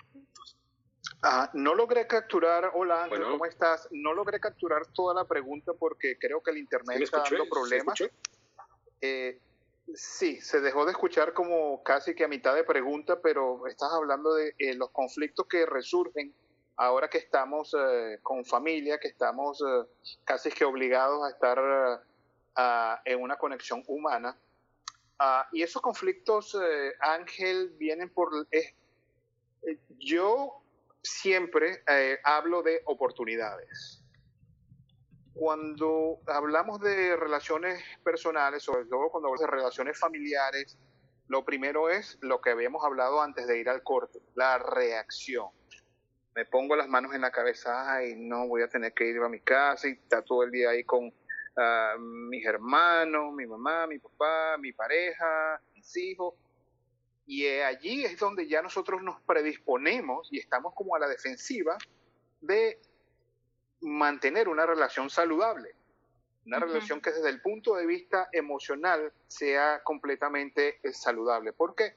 Ah, 1.23 1.49
no 1.55 1.75
logré 1.75 2.07
capturar, 2.09 2.73
hola 2.75 3.05
Ángel, 3.05 3.23
¿cómo 3.23 3.47
estás? 3.47 3.89
No 3.93 4.13
logré 4.13 4.41
capturar 4.41 4.87
toda 4.89 5.15
la 5.15 5.25
pregunta 5.25 5.73
porque 5.73 6.19
creo 6.19 6.43
que 6.43 6.51
el 6.51 6.59
internet 6.59 7.01
está 7.01 7.23
dando 7.23 7.49
problemas. 7.49 8.03
Eh, 9.01 9.41
sí, 9.95 10.41
se 10.41 10.61
dejó 10.61 10.85
de 10.85 10.91
escuchar 10.91 11.33
como 11.33 11.83
casi 11.85 12.17
que 12.17 12.25
a 12.25 12.29
mitad 12.29 12.57
de 12.57 12.65
pregunta, 12.65 13.21
pero 13.21 13.69
estás 13.69 13.93
hablando 13.93 14.35
de 14.35 14.55
eh, 14.59 14.75
los 14.75 14.91
conflictos 14.91 15.47
que 15.47 15.65
resurgen 15.65 16.35
ahora 16.77 17.09
que 17.09 17.19
estamos 17.19 17.73
eh, 17.79 18.19
con 18.23 18.45
familia, 18.45 18.99
que 18.99 19.09
estamos 19.09 19.63
casi 20.25 20.51
que 20.51 20.65
obligados 20.65 21.25
a 21.25 21.31
estar 21.31 22.03
en 23.05 23.23
una 23.23 23.37
conexión 23.37 23.85
humana. 23.87 24.37
Ah, 25.19 25.49
y 25.53 25.63
esos 25.63 25.81
conflictos, 25.81 26.57
Ángel, 27.01 27.71
vienen 27.79 28.11
por... 28.11 28.31
yo 29.99 30.63
siempre 31.03 31.83
eh, 31.89 32.19
hablo 32.25 32.63
de 32.63 32.83
oportunidades. 32.87 34.03
Cuando 35.35 36.21
hablamos 36.27 36.81
de 36.81 37.17
relaciones 37.17 37.83
personales, 38.05 38.63
sobre 38.63 38.85
todo 38.85 39.11
cuando 39.11 39.29
hablamos 39.29 39.41
de 39.41 39.47
relaciones 39.47 39.99
familiares, 39.99 40.79
lo 41.29 41.45
primero 41.45 41.89
es 41.89 42.19
lo 42.21 42.41
que 42.41 42.51
habíamos 42.51 42.85
hablado 42.85 43.23
antes 43.23 43.47
de 43.47 43.59
ir 43.59 43.69
al 43.69 43.83
corte, 43.83 44.21
la 44.35 44.59
reacción. 44.59 45.49
Me 46.35 46.45
pongo 46.45 46.77
las 46.77 46.89
manos 46.89 47.15
en 47.15 47.23
la 47.23 47.31
cabeza, 47.31 48.05
y 48.05 48.15
no 48.17 48.47
voy 48.47 48.63
a 48.63 48.69
tener 48.69 48.93
que 48.93 49.07
ir 49.07 49.19
a 49.19 49.29
mi 49.29 49.41
casa 49.41 49.89
y 49.89 49.93
estar 49.93 50.23
todo 50.25 50.43
el 50.45 50.51
día 50.51 50.71
ahí 50.71 50.85
con 50.85 51.11
ah, 51.57 51.95
mis 51.99 52.45
hermanos, 52.45 53.33
mi 53.33 53.47
mamá, 53.47 53.87
mi 53.87 53.99
papá, 53.99 54.57
mi 54.59 54.73
pareja, 54.73 55.61
mis 55.75 55.97
hijos 55.97 56.35
y 57.27 57.47
allí 57.47 58.05
es 58.05 58.19
donde 58.19 58.49
ya 58.49 58.63
nosotros 58.63 59.03
nos 59.03 59.21
predisponemos 59.23 60.29
y 60.31 60.39
estamos 60.39 60.75
como 60.75 60.97
a 60.97 60.99
la 60.99 61.09
defensiva 61.09 61.79
de 62.41 62.81
mantener 63.81 64.49
una 64.49 64.67
relación 64.67 65.09
saludable, 65.09 65.75
una 66.47 66.59
relación 66.59 67.01
que 67.01 67.13
desde 67.13 67.29
el 67.29 67.41
punto 67.41 67.77
de 67.77 67.87
vista 67.87 68.29
emocional 68.33 69.13
sea 69.29 69.83
completamente 69.85 70.81
eh, 70.83 70.93
saludable. 70.93 71.53
¿Por 71.53 71.75
qué? 71.75 71.95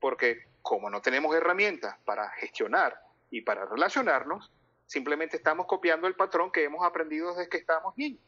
Porque 0.00 0.46
como 0.62 0.90
no 0.90 1.02
tenemos 1.02 1.34
herramientas 1.34 1.96
para 2.04 2.30
gestionar 2.30 3.00
y 3.30 3.40
para 3.40 3.66
relacionarnos, 3.66 4.52
simplemente 4.86 5.36
estamos 5.36 5.66
copiando 5.66 6.06
el 6.06 6.14
patrón 6.14 6.52
que 6.52 6.64
hemos 6.64 6.84
aprendido 6.84 7.34
desde 7.34 7.48
que 7.48 7.58
estamos 7.58 7.96
niños. 7.96 8.22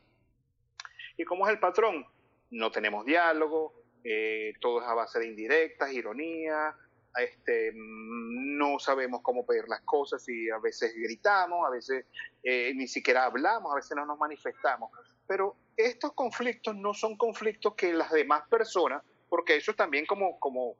¿Y 1.20 1.24
cómo 1.24 1.46
es 1.46 1.52
el 1.52 1.60
patrón? 1.60 2.06
No 2.50 2.72
tenemos 2.72 3.04
diálogo, 3.04 3.74
eh, 4.02 4.54
todo 4.58 4.80
es 4.80 4.88
a 4.88 4.94
base 4.94 5.18
de 5.18 5.26
indirectas, 5.26 5.92
ironía, 5.92 6.74
este, 7.14 7.72
no 7.74 8.78
sabemos 8.78 9.20
cómo 9.20 9.44
pedir 9.44 9.68
las 9.68 9.82
cosas 9.82 10.26
y 10.30 10.48
a 10.48 10.56
veces 10.56 10.94
gritamos, 10.94 11.66
a 11.66 11.70
veces 11.70 12.06
eh, 12.42 12.72
ni 12.74 12.88
siquiera 12.88 13.24
hablamos, 13.24 13.70
a 13.70 13.74
veces 13.74 13.94
no 13.94 14.06
nos 14.06 14.18
manifestamos. 14.18 14.90
Pero 15.26 15.56
estos 15.76 16.14
conflictos 16.14 16.74
no 16.74 16.94
son 16.94 17.18
conflictos 17.18 17.74
que 17.74 17.92
las 17.92 18.10
demás 18.12 18.48
personas, 18.48 19.02
porque 19.28 19.56
eso 19.56 19.74
también 19.74 20.06
como, 20.06 20.40
como 20.40 20.74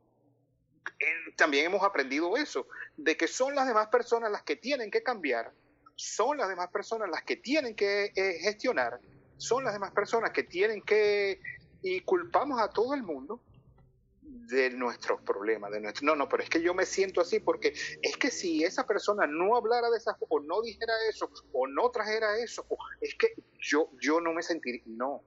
eh, 0.99 1.35
también 1.37 1.67
hemos 1.67 1.83
aprendido 1.83 2.35
eso, 2.39 2.67
de 2.97 3.15
que 3.15 3.29
son 3.29 3.55
las 3.55 3.67
demás 3.67 3.89
personas 3.89 4.31
las 4.31 4.43
que 4.43 4.57
tienen 4.57 4.91
que 4.91 5.03
cambiar, 5.03 5.53
son 5.97 6.39
las 6.39 6.49
demás 6.49 6.71
personas 6.71 7.11
las 7.11 7.25
que 7.25 7.37
tienen 7.37 7.77
que 7.77 8.11
gestionar, 8.41 9.01
son 9.41 9.65
las 9.65 9.73
demás 9.73 9.93
personas 9.93 10.33
que 10.33 10.43
tienen 10.43 10.83
que 10.83 11.41
y 11.83 12.01
culpamos 12.03 12.61
a 12.61 12.69
todo 12.69 12.93
el 12.95 13.03
mundo 13.03 13.41
de 14.23 14.71
nuestros 14.71 15.23
problemas, 15.23 15.71
de 15.71 15.81
nuestro, 15.81 16.07
no, 16.07 16.15
no, 16.15 16.29
pero 16.29 16.43
es 16.43 16.51
que 16.51 16.61
yo 16.61 16.75
me 16.75 16.85
siento 16.85 17.23
así 17.23 17.41
porque 17.41 17.73
es 18.03 18.17
que 18.19 18.31
si 18.31 18.63
esa 18.63 18.87
persona 18.87 19.27
no 19.27 19.57
hablara 19.57 19.89
de 19.89 19.97
esa 19.97 20.17
o 20.29 20.41
no 20.41 20.61
dijera 20.61 20.93
eso 21.09 21.31
o 21.53 21.67
no 21.67 21.91
trajera 21.91 22.37
eso, 22.39 22.67
es 23.01 23.15
que 23.15 23.35
yo, 23.59 23.91
yo 23.99 24.21
no 24.21 24.33
me 24.33 24.43
sentiría, 24.43 24.83
no, 24.87 25.23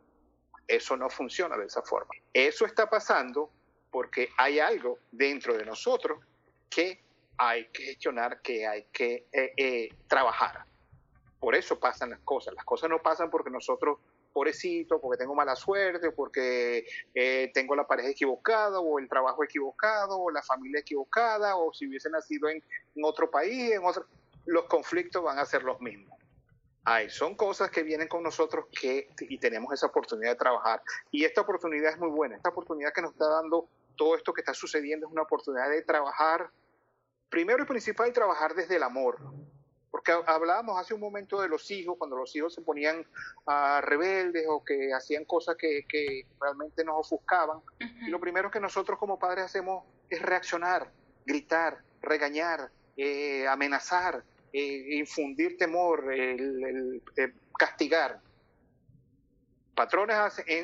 eso 0.68 0.96
no 0.96 1.10
funciona 1.10 1.58
de 1.58 1.66
esa 1.66 1.82
forma. 1.82 2.14
Eso 2.32 2.66
está 2.66 2.90
pasando 2.90 3.52
porque 3.92 4.30
hay 4.38 4.60
algo 4.60 5.00
dentro 5.12 5.58
de 5.58 5.66
nosotros 5.66 6.20
que 6.70 7.04
hay 7.38 7.68
que 7.70 7.84
gestionar, 7.84 8.42
que 8.42 8.68
hay 8.68 8.86
que 8.92 9.28
eh, 9.32 9.54
eh, 9.58 9.90
trabajar. 10.08 10.66
Por 11.44 11.56
eso 11.56 11.78
pasan 11.78 12.12
las 12.12 12.22
cosas. 12.22 12.54
Las 12.54 12.64
cosas 12.64 12.90
no 12.90 13.02
pasan 13.02 13.30
porque 13.30 13.50
nosotros 13.50 14.00
pobrecito, 14.32 15.02
porque 15.02 15.18
tengo 15.18 15.36
mala 15.36 15.58
suerte, 15.58 16.12
porque 16.12 16.86
eh, 17.14 17.52
tengo 17.54 17.76
la 17.76 17.86
pareja 17.86 18.08
equivocada, 18.08 18.80
o 18.80 18.98
el 18.98 19.10
trabajo 19.10 19.44
equivocado, 19.44 20.18
o 20.18 20.32
la 20.32 20.42
familia 20.42 20.80
equivocada, 20.80 21.58
o 21.58 21.74
si 21.74 21.86
hubiese 21.86 22.10
nacido 22.10 22.48
en, 22.48 22.64
otro 23.04 23.30
país, 23.30 23.74
en 23.74 23.84
otro, 23.84 24.06
los 24.46 24.68
conflictos 24.68 25.22
van 25.22 25.38
a 25.38 25.44
ser 25.44 25.64
los 25.64 25.82
mismos. 25.82 26.18
Ay, 26.86 27.10
son 27.10 27.36
cosas 27.36 27.70
que 27.70 27.84
vienen 27.84 28.08
con 28.08 28.24
nosotros 28.24 28.68
que, 28.72 29.10
y 29.20 29.38
tenemos 29.38 29.74
esa 29.74 29.88
oportunidad 29.88 30.32
de 30.32 30.38
trabajar. 30.38 30.82
Y 31.12 31.26
esta 31.26 31.42
oportunidad 31.42 31.92
es 31.92 32.00
muy 32.00 32.10
buena. 32.10 32.38
Esta 32.38 32.52
oportunidad 32.52 32.94
que 32.94 33.02
nos 33.02 33.12
está 33.12 33.28
dando 33.28 33.68
todo 33.98 34.16
esto 34.16 34.32
que 34.32 34.40
está 34.40 34.54
sucediendo 34.54 35.08
es 35.08 35.12
una 35.12 35.24
oportunidad 35.24 35.70
de 35.70 35.82
trabajar, 35.82 36.52
primero 37.28 37.64
y 37.64 37.66
principal, 37.66 38.14
trabajar 38.14 38.56
desde 38.56 38.78
el 38.78 38.84
amor 38.84 39.20
porque 39.94 40.12
hablábamos 40.12 40.80
hace 40.80 40.96
un 40.96 41.00
momento 41.00 41.40
de 41.40 41.48
los 41.48 41.70
hijos, 41.70 41.98
cuando 42.00 42.16
los 42.18 42.36
hijos 42.36 42.52
se 42.52 42.64
ponían 42.64 43.06
uh, 43.46 43.80
rebeldes 43.82 44.44
o 44.50 44.64
que 44.66 44.92
hacían 44.92 45.24
cosas 45.24 45.56
que, 45.56 45.86
que 45.88 46.26
realmente 46.42 46.84
nos 46.84 46.96
ofuscaban. 47.02 47.60
Y 47.80 48.10
lo 48.10 48.20
primero 48.20 48.50
que 48.50 48.60
nosotros 48.60 48.98
como 48.98 49.20
padres 49.20 49.46
hacemos 49.46 49.86
es 50.10 50.20
reaccionar, 50.20 50.92
gritar, 51.28 51.84
regañar, 52.02 52.72
eh, 52.98 53.48
amenazar, 53.48 54.24
eh, 54.52 54.98
infundir 54.98 55.58
temor, 55.58 56.12
el, 56.12 57.02
el, 57.16 57.42
castigar. 57.56 58.20
Patrones 59.76 60.18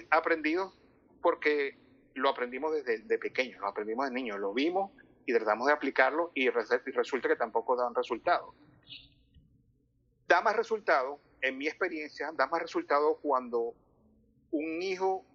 aprendidos 0.10 0.74
porque 1.22 1.78
lo 2.16 2.30
aprendimos 2.30 2.74
desde 2.74 2.98
de 2.98 3.20
pequeños, 3.20 3.62
lo 3.62 3.68
aprendimos 3.68 4.08
de 4.08 4.12
niños, 4.12 4.40
lo 4.40 4.56
vimos 4.56 4.92
y 5.28 5.34
tratamos 5.34 5.68
de 5.68 5.74
aplicarlo 5.74 6.32
y 6.34 6.50
resulta 6.50 7.28
que 7.30 7.36
tampoco 7.36 7.76
dan 7.76 7.94
resultados 7.94 8.56
da 10.30 10.42
más 10.42 10.56
resultado, 10.56 11.20
en 11.42 11.58
mi 11.58 11.68
experiencia, 11.68 12.32
da 12.34 12.46
más 12.46 12.62
resultado 12.62 13.18
cuando 13.22 13.74
un 14.52 14.82
hijo, 14.82 15.26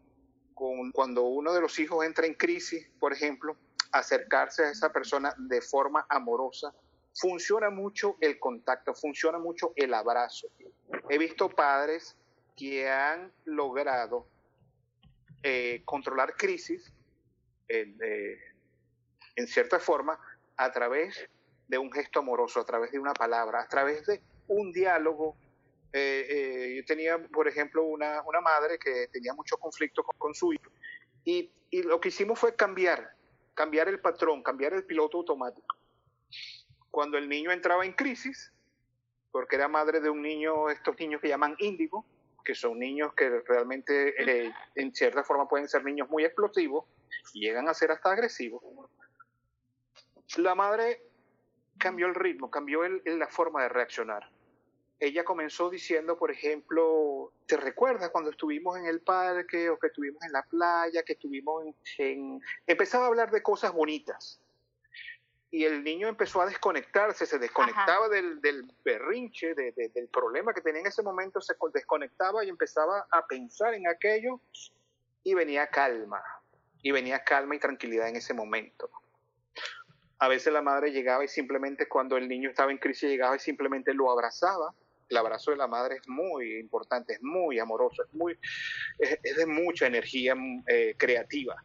con, 0.55 0.93
cuando 0.93 1.25
uno 1.25 1.53
de 1.53 1.61
los 1.61 1.79
hijos 1.81 2.07
entra 2.07 2.27
en 2.27 2.35
crisis, 2.35 2.89
por 3.01 3.13
ejemplo, 3.13 3.57
acercarse 3.91 4.65
a 4.65 4.71
esa 4.71 4.93
persona 4.93 5.35
de 5.37 5.61
forma 5.61 6.07
amorosa, 6.09 6.73
funciona 7.13 7.71
mucho 7.71 8.17
el 8.21 8.39
contacto, 8.39 8.95
funciona 8.95 9.39
mucho 9.39 9.73
el 9.75 9.93
abrazo. 9.95 10.49
He 11.09 11.19
visto 11.19 11.49
padres 11.49 12.17
que 12.57 12.89
han 12.89 13.33
logrado 13.45 14.29
eh, 15.43 15.83
controlar 15.85 16.37
crisis 16.37 16.93
eh, 17.69 18.39
en 19.35 19.47
cierta 19.49 19.81
forma 19.81 20.19
a 20.57 20.71
través 20.71 21.29
de 21.67 21.79
un 21.79 21.91
gesto 21.91 22.21
amoroso, 22.21 22.61
a 22.61 22.65
través 22.65 22.93
de 22.93 23.01
una 23.01 23.13
palabra, 23.13 23.63
a 23.63 23.69
través 23.69 24.07
de 24.07 24.21
un 24.49 24.73
diálogo. 24.73 25.37
Eh, 25.93 26.75
yo 26.77 26.85
tenía, 26.85 27.19
por 27.19 27.47
ejemplo, 27.47 27.85
una, 27.85 28.23
una, 28.23 28.41
madre 28.41 28.79
que 28.79 29.09
tenía 29.13 29.33
mucho 29.33 29.57
conflicto 29.57 30.03
con, 30.03 30.35
su 30.35 30.53
hijo 30.53 30.71
y, 31.25 31.51
lo 31.85 32.01
que 32.01 32.09
hicimos 32.09 32.39
fue 32.39 32.55
cambiar, 32.55 33.17
cambiar 33.55 33.89
el 33.89 34.01
patrón, 34.01 34.43
cambiar 34.43 34.75
el 34.75 34.85
piloto 34.85 35.19
automático. 35.19 35.77
Cuando 36.91 37.19
el 37.19 37.29
niño 37.29 37.51
entraba 37.51 37.85
en 37.85 37.93
crisis, 37.93 38.53
porque 39.33 39.57
era 39.57 39.67
madre 39.67 40.01
de 40.01 40.09
un 40.09 40.23
niño, 40.23 40.71
estos 40.71 40.99
niños 40.99 41.21
que 41.21 41.29
llaman 41.29 41.57
índigo, 41.59 42.05
que 42.45 42.55
son 42.55 42.79
niños 42.79 43.15
que 43.15 43.41
realmente 43.41 44.15
eh, 44.23 44.53
en 44.77 44.95
cierta 44.95 45.25
forma 45.25 45.49
pueden 45.49 45.69
ser 45.69 45.85
niños 45.85 46.09
muy 46.09 46.25
explosivos 46.25 46.85
llegan 47.33 47.69
a 47.69 47.75
ser 47.75 47.91
hasta 47.91 48.13
agresivos. 48.13 48.63
La 50.37 50.55
madre 50.55 51.03
cambió 51.79 52.07
el 52.07 52.15
ritmo, 52.15 52.51
cambió 52.51 52.83
la 52.87 53.29
forma 53.29 53.63
de 53.63 53.69
reaccionar. 53.69 54.31
Ella 55.05 55.25
comenzó 55.25 55.69
diciendo, 55.69 56.17
por 56.17 56.31
ejemplo, 56.31 57.33
¿te 57.47 57.57
recuerdas 57.59 58.09
cuando 58.11 58.31
estuvimos 58.31 58.79
en 58.79 58.87
el 58.87 59.01
parque 59.01 59.69
o 59.69 59.79
que 59.79 59.89
estuvimos 59.89 60.23
en 60.25 60.33
la 60.33 60.43
playa, 60.43 61.03
que 61.03 61.13
estuvimos 61.13 61.65
en... 61.65 61.75
en... 61.99 62.43
Empezaba 62.67 63.05
a 63.05 63.09
hablar 63.09 63.31
de 63.31 63.43
cosas 63.43 63.73
bonitas 63.73 64.41
y 65.55 65.65
el 65.65 65.85
niño 65.85 66.09
empezó 66.09 66.41
a 66.41 66.47
desconectarse, 66.47 67.27
se 67.27 67.39
desconectaba 67.39 68.09
del, 68.09 68.41
del, 68.41 68.65
berrinche, 68.85 69.55
de, 69.55 69.71
de, 69.71 69.89
del 69.91 70.09
problema 70.09 70.53
que 70.53 70.61
tenía 70.61 70.81
en 70.81 70.89
ese 70.89 71.03
momento, 71.03 71.41
se 71.41 71.55
desconectaba 71.73 72.45
y 72.45 72.49
empezaba 72.49 73.07
a 73.09 73.25
pensar 73.27 73.73
en 73.75 73.87
aquello 73.87 74.41
y 75.23 75.35
venía 75.35 75.69
calma, 75.69 76.21
y 76.83 76.91
venía 76.91 77.23
calma 77.23 77.55
y 77.55 77.61
tranquilidad 77.61 78.09
en 78.09 78.17
ese 78.17 78.35
momento. 78.35 78.91
A 80.19 80.27
veces 80.27 80.53
la 80.53 80.61
madre 80.61 80.91
llegaba 80.91 81.25
y 81.25 81.29
simplemente 81.29 81.87
cuando 81.87 82.17
el 82.17 82.27
niño 82.27 82.51
estaba 82.51 82.73
en 82.73 82.79
crisis 82.79 83.09
llegaba 83.09 83.37
y 83.37 83.39
simplemente 83.39 83.95
lo 83.95 84.11
abrazaba. 84.11 84.75
El 85.09 85.17
abrazo 85.17 85.51
de 85.51 85.57
la 85.59 85.67
madre 85.67 85.97
es 85.97 86.09
muy 86.09 86.59
importante, 86.59 87.15
es 87.15 87.23
muy 87.23 87.59
amoroso, 87.59 88.03
es, 88.03 88.13
muy, 88.15 88.39
es, 88.99 89.19
es 89.23 89.37
de 89.37 89.47
mucha 89.47 89.87
energía 89.87 90.35
eh, 90.67 90.95
creativa. 90.97 91.57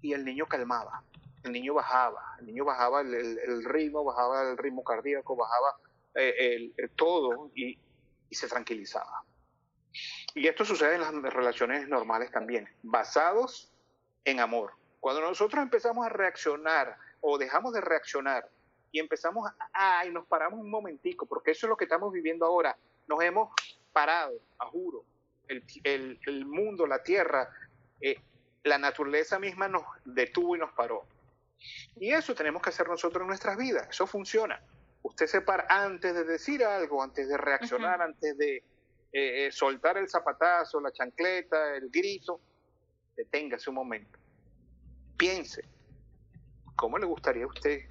Y 0.00 0.12
el 0.12 0.24
niño 0.24 0.46
calmaba 0.46 1.02
el 1.44 1.52
niño 1.52 1.74
bajaba, 1.74 2.36
el 2.40 2.46
niño 2.46 2.64
bajaba 2.64 3.00
el, 3.00 3.14
el, 3.14 3.38
el 3.38 3.64
ritmo, 3.64 4.04
bajaba 4.04 4.50
el 4.50 4.56
ritmo 4.56 4.84
cardíaco, 4.84 5.36
bajaba 5.36 5.76
eh, 6.14 6.72
el, 6.76 6.90
todo 6.90 7.50
y, 7.54 7.78
y, 8.28 8.34
se 8.34 8.48
tranquilizaba. 8.48 9.24
Y 10.34 10.46
esto 10.46 10.64
sucede 10.64 10.96
en 10.96 11.00
las 11.00 11.12
relaciones 11.32 11.88
normales 11.88 12.30
también, 12.30 12.68
basados 12.82 13.72
en 14.24 14.40
amor. 14.40 14.72
Cuando 15.00 15.22
nosotros 15.22 15.62
empezamos 15.62 16.04
a 16.04 16.08
reaccionar 16.08 16.96
o 17.20 17.38
dejamos 17.38 17.72
de 17.72 17.80
reaccionar 17.80 18.48
y 18.90 18.98
empezamos 19.00 19.50
a, 19.72 20.06
y 20.06 20.10
nos 20.10 20.26
paramos 20.26 20.60
un 20.60 20.70
momentico, 20.70 21.26
porque 21.26 21.52
eso 21.52 21.66
es 21.66 21.68
lo 21.68 21.76
que 21.76 21.84
estamos 21.84 22.12
viviendo 22.12 22.46
ahora, 22.46 22.76
nos 23.06 23.22
hemos 23.22 23.50
parado, 23.92 24.34
a 24.58 24.66
juro, 24.66 25.04
el, 25.48 25.64
el, 25.84 26.20
el 26.26 26.46
mundo, 26.46 26.86
la 26.86 27.02
tierra, 27.02 27.48
eh, 28.00 28.16
la 28.64 28.78
naturaleza 28.78 29.38
misma 29.38 29.68
nos 29.68 29.82
detuvo 30.04 30.56
y 30.56 30.58
nos 30.58 30.72
paró. 30.72 31.04
Y 31.96 32.12
eso 32.12 32.34
tenemos 32.34 32.62
que 32.62 32.70
hacer 32.70 32.88
nosotros 32.88 33.22
en 33.22 33.28
nuestras 33.28 33.56
vidas. 33.56 33.88
Eso 33.90 34.06
funciona. 34.06 34.62
Usted 35.02 35.26
se 35.26 35.40
para 35.40 35.66
antes 35.68 36.14
de 36.14 36.24
decir 36.24 36.64
algo, 36.64 37.02
antes 37.02 37.28
de 37.28 37.36
reaccionar, 37.36 37.98
uh 37.98 38.02
-huh. 38.02 38.06
antes 38.06 38.38
de 38.38 38.62
eh, 39.12 39.50
soltar 39.50 39.96
el 39.96 40.08
zapatazo, 40.08 40.80
la 40.80 40.92
chancleta, 40.92 41.74
el 41.76 41.88
grito. 41.90 42.40
Deténgase 43.16 43.70
un 43.70 43.76
momento. 43.76 44.18
Piense. 45.16 45.64
¿Cómo 46.76 46.98
le 46.98 47.06
gustaría 47.06 47.44
a 47.44 47.48
usted 47.48 47.88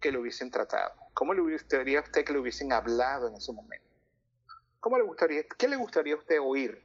que 0.00 0.12
lo 0.12 0.20
hubiesen 0.20 0.50
tratado? 0.50 0.92
¿Cómo 1.14 1.34
le 1.34 1.40
gustaría 1.40 1.98
a 1.98 2.02
usted 2.02 2.24
que 2.24 2.32
le 2.32 2.38
hubiesen 2.38 2.72
hablado 2.72 3.28
en 3.28 3.34
ese 3.34 3.52
momento? 3.52 3.86
¿Cómo 4.80 4.98
le 4.98 5.04
gustaría, 5.04 5.42
qué 5.58 5.68
le 5.68 5.76
gustaría 5.76 6.14
a 6.14 6.18
usted 6.18 6.40
oír? 6.40 6.82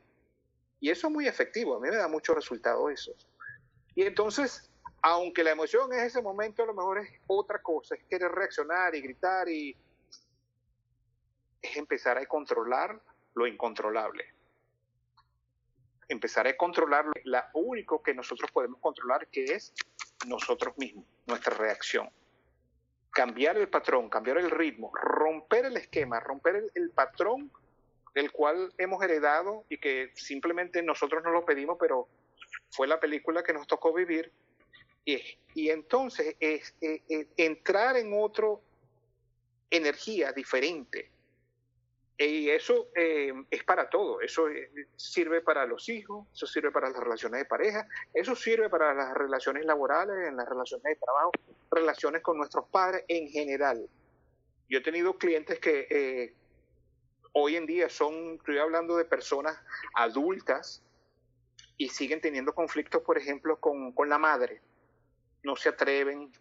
Y 0.79 0.89
eso 0.89 1.07
es 1.07 1.13
muy 1.13 1.27
efectivo. 1.27 1.75
A 1.75 1.79
mí 1.79 1.89
me 1.89 1.97
da 1.97 2.07
mucho 2.07 2.33
resultado 2.33 2.89
eso. 2.89 3.13
Y 3.93 4.03
entonces 4.03 4.71
aunque 5.01 5.43
la 5.43 5.51
emoción 5.51 5.91
en 5.93 6.01
ese 6.01 6.21
momento 6.21 6.63
a 6.63 6.67
lo 6.67 6.73
mejor 6.73 6.99
es 6.99 7.09
otra 7.27 7.59
cosa, 7.61 7.95
es 7.95 8.03
querer 8.03 8.31
reaccionar 8.31 8.93
y 8.95 9.01
gritar 9.01 9.49
y 9.49 9.75
es 11.61 11.77
empezar 11.77 12.17
a 12.17 12.25
controlar 12.25 13.01
lo 13.33 13.47
incontrolable. 13.47 14.25
Empezar 16.07 16.47
a 16.47 16.55
controlar 16.55 17.05
lo 17.23 17.41
único 17.53 18.03
que 18.03 18.13
nosotros 18.13 18.51
podemos 18.51 18.79
controlar, 18.79 19.27
que 19.27 19.45
es 19.45 19.73
nosotros 20.27 20.77
mismos, 20.77 21.05
nuestra 21.25 21.55
reacción. 21.55 22.09
Cambiar 23.11 23.57
el 23.57 23.67
patrón, 23.67 24.09
cambiar 24.09 24.37
el 24.37 24.49
ritmo, 24.49 24.91
romper 24.93 25.65
el 25.65 25.77
esquema, 25.77 26.19
romper 26.19 26.71
el, 26.73 26.91
patrón 26.91 27.51
del 28.13 28.31
cual 28.31 28.73
hemos 28.77 29.03
heredado 29.03 29.65
y 29.69 29.77
que 29.77 30.11
simplemente 30.15 30.81
nosotros 30.81 31.23
no 31.23 31.31
lo 31.31 31.45
pedimos, 31.45 31.77
pero 31.79 32.07
fue 32.69 32.87
la 32.87 32.99
película 32.99 33.43
que 33.43 33.53
nos 33.53 33.67
tocó 33.67 33.93
vivir 33.93 34.31
y, 35.03 35.69
entonces 35.69 36.35
es, 36.39 36.75
es, 36.79 37.01
es, 37.09 37.27
entrar 37.37 37.97
en 37.97 38.13
otra 38.13 38.47
energía 39.69 40.31
diferente. 40.31 41.09
Y 42.23 42.49
eso 42.49 42.89
eh, 42.95 43.33
es 43.49 43.63
para 43.63 43.89
todo. 43.89 44.21
Eso 44.21 44.45
sirve 44.95 45.41
para 45.41 45.65
los 45.65 45.89
hijos, 45.89 46.27
eso 46.33 46.45
sirve 46.45 46.71
para 46.71 46.89
las 46.89 46.99
relaciones 46.99 47.39
de 47.39 47.45
pareja, 47.45 47.87
eso 48.13 48.35
sirve 48.35 48.69
para 48.69 48.93
las 48.93 49.13
relaciones 49.13 49.65
laborales, 49.65 50.27
en 50.27 50.37
las 50.37 50.47
relaciones 50.47 50.83
de 50.83 50.95
trabajo, 50.95 51.31
relaciones 51.71 52.21
con 52.21 52.37
nuestros 52.37 52.65
padres 52.69 53.03
en 53.07 53.27
general. 53.27 53.89
Yo 54.69 54.79
he 54.79 54.81
tenido 54.81 55.17
clientes 55.17 55.59
que 55.59 55.87
eh, 55.89 56.35
hoy 57.33 57.55
en 57.55 57.65
día 57.65 57.89
son, 57.89 58.35
estoy 58.35 58.59
hablando 58.59 58.97
de 58.97 59.05
personas 59.05 59.57
adultas 59.95 60.83
y 61.77 61.89
siguen 61.89 62.21
teniendo 62.21 62.53
conflictos, 62.53 63.01
por 63.01 63.17
ejemplo, 63.17 63.59
con, 63.59 63.93
con 63.93 64.09
la 64.09 64.19
madre 64.19 64.61
no 65.43 65.55
se 65.55 65.69
atreven, 65.69 66.31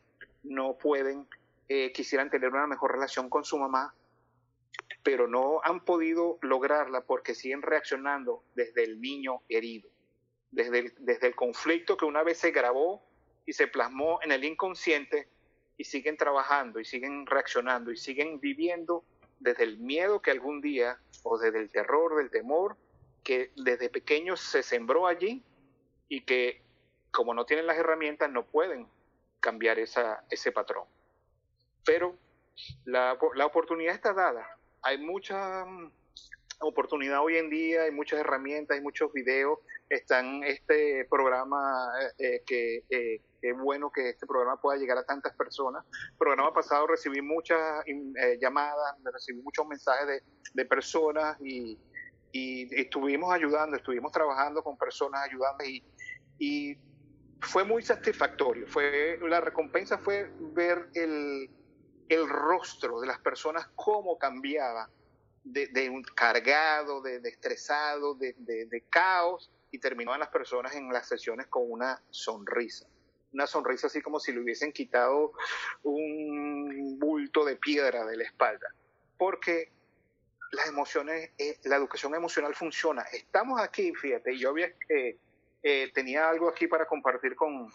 no 0.43 0.77
pueden, 0.77 1.27
eh, 1.69 1.93
quisieran 1.93 2.31
tener 2.31 2.51
una 2.51 2.67
mejor 2.67 2.93
relación 2.93 3.31
con 3.31 3.45
su 3.45 3.59
mamá, 3.59 3.95
pero 5.03 5.27
no 5.27 5.61
han 5.65 5.85
podido 5.85 6.39
lograrla 6.43 7.03
porque 7.03 7.35
siguen 7.35 7.63
reaccionando 7.63 8.45
desde 8.55 8.85
el 8.85 9.01
niño 9.01 9.43
herido, 9.49 9.89
desde 10.51 10.79
el, 10.81 10.95
desde 10.99 11.29
el 11.29 11.35
conflicto 11.35 11.97
que 11.97 12.05
una 12.05 12.23
vez 12.23 12.39
se 12.39 12.51
grabó 12.51 13.03
y 13.47 13.53
se 13.53 13.67
plasmó 13.67 14.21
en 14.23 14.33
el 14.33 14.45
inconsciente 14.45 15.29
y 15.77 15.85
siguen 15.85 16.17
trabajando 16.17 16.81
y 16.81 16.85
siguen 16.85 17.27
reaccionando 17.27 17.91
y 17.91 17.97
siguen 17.97 18.39
viviendo 18.41 19.05
desde 19.39 19.65
el 19.65 19.79
miedo 19.79 20.21
que 20.21 20.31
algún 20.31 20.61
día 20.61 21.01
o 21.23 21.39
desde 21.39 21.59
el 21.61 21.71
terror, 21.71 22.17
del 22.17 22.31
temor 22.31 22.77
que 23.25 23.53
desde 23.57 23.89
pequeños 23.89 24.41
se 24.41 24.63
sembró 24.63 25.07
allí 25.07 25.43
y 26.09 26.23
que 26.23 26.63
como 27.11 27.35
no 27.35 27.45
tienen 27.45 27.67
las 27.67 27.77
herramientas, 27.77 28.31
no 28.31 28.47
pueden 28.47 28.87
cambiar 29.41 29.79
esa, 29.79 30.25
ese 30.31 30.53
patrón. 30.53 30.85
Pero 31.85 32.17
la, 32.85 33.19
la 33.35 33.47
oportunidad 33.47 33.95
está 33.95 34.13
dada. 34.13 34.47
Hay 34.83 34.99
mucha 34.99 35.65
mm, 35.65 35.91
oportunidad 36.61 37.23
hoy 37.23 37.37
en 37.37 37.51
día, 37.51 37.83
hay 37.83 37.91
muchas 37.91 38.21
herramientas, 38.21 38.77
hay 38.77 38.83
muchos 38.83 39.13
videos. 39.13 39.59
Están 39.89 40.43
este 40.45 41.07
programa 41.11 41.93
eh, 42.19 42.43
que 42.47 42.85
eh, 42.89 43.23
es 43.43 43.57
bueno 43.59 43.91
que 43.91 44.11
este 44.11 44.27
programa 44.27 44.61
pueda 44.61 44.79
llegar 44.79 44.99
a 44.99 45.05
tantas 45.05 45.35
personas. 45.35 45.85
El 46.13 46.17
programa 46.19 46.53
pasado 46.53 46.87
recibí 46.87 47.21
muchas 47.21 47.85
eh, 47.87 48.39
llamadas, 48.41 48.97
recibí 49.13 49.43
muchos 49.43 49.67
mensajes 49.67 50.23
de, 50.55 50.65
personas 50.67 51.37
y, 51.41 51.79
y, 52.33 52.75
y, 52.75 52.81
estuvimos 52.81 53.33
ayudando, 53.33 53.77
estuvimos 53.77 54.13
trabajando 54.13 54.63
con 54.63 54.77
personas 54.77 55.23
ayudando 55.25 55.65
y, 55.65 55.83
y 56.39 56.79
fue 57.41 57.65
muy 57.65 57.83
satisfactorio. 57.83 58.67
Fue, 58.67 59.19
la 59.23 59.41
recompensa 59.41 59.99
fue 59.99 60.31
ver 60.55 60.89
el, 60.95 61.51
el 62.11 62.29
rostro 62.29 63.01
de 63.01 63.07
las 63.07 63.21
personas, 63.21 63.69
cómo 63.77 64.19
cambiaba 64.19 64.91
de, 65.45 65.69
de 65.69 65.89
un 65.89 66.03
cargado, 66.03 67.01
de, 67.01 67.21
de 67.21 67.29
estresado, 67.29 68.15
de, 68.15 68.35
de, 68.37 68.85
caos, 68.91 69.51
y 69.71 69.79
terminaban 69.79 70.19
las 70.19 70.29
personas 70.31 70.75
en 70.75 70.93
las 70.93 71.07
sesiones 71.07 71.47
con 71.47 71.71
una 71.71 72.03
sonrisa. 72.11 72.87
Una 73.33 73.47
sonrisa 73.47 73.87
así 73.87 74.03
como 74.03 74.19
si 74.19 74.33
le 74.33 74.41
hubiesen 74.41 74.73
quitado 74.73 75.33
un 75.85 76.99
bulto 76.99 77.45
de 77.45 77.55
piedra 77.55 78.05
de 78.05 78.17
la 78.17 78.25
espalda. 78.25 78.75
Porque 79.17 79.71
las 80.51 80.67
emociones, 80.67 81.31
eh, 81.39 81.59
la 81.63 81.77
educación 81.77 82.13
emocional 82.17 82.57
funciona. 82.57 83.03
Estamos 83.13 83.61
aquí, 83.61 83.95
fíjate, 83.95 84.37
yo 84.37 84.51
había... 84.51 84.75
Eh, 84.89 85.17
eh, 85.63 85.93
tenía 85.93 86.27
algo 86.27 86.49
aquí 86.49 86.67
para 86.67 86.87
compartir 86.87 87.37
con, 87.37 87.71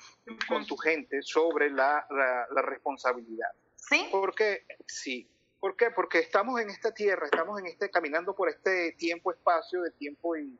con 0.47 0.65
tu 0.65 0.75
gente 0.75 1.21
sobre 1.21 1.69
la, 1.69 2.05
la, 2.09 2.47
la 2.49 2.61
responsabilidad. 2.63 3.51
¿Sí? 3.89 4.07
Porque, 4.11 4.65
sí. 4.87 5.29
¿Por 5.59 5.75
qué? 5.75 5.91
Porque 5.91 6.19
estamos 6.19 6.59
en 6.59 6.69
esta 6.69 6.93
tierra, 6.93 7.25
estamos 7.25 7.59
en 7.59 7.67
este, 7.67 7.89
caminando 7.89 8.35
por 8.35 8.49
este 8.49 8.91
tiempo, 8.93 9.31
espacio 9.31 9.81
de 9.81 9.91
tiempo 9.91 10.35
y, 10.35 10.59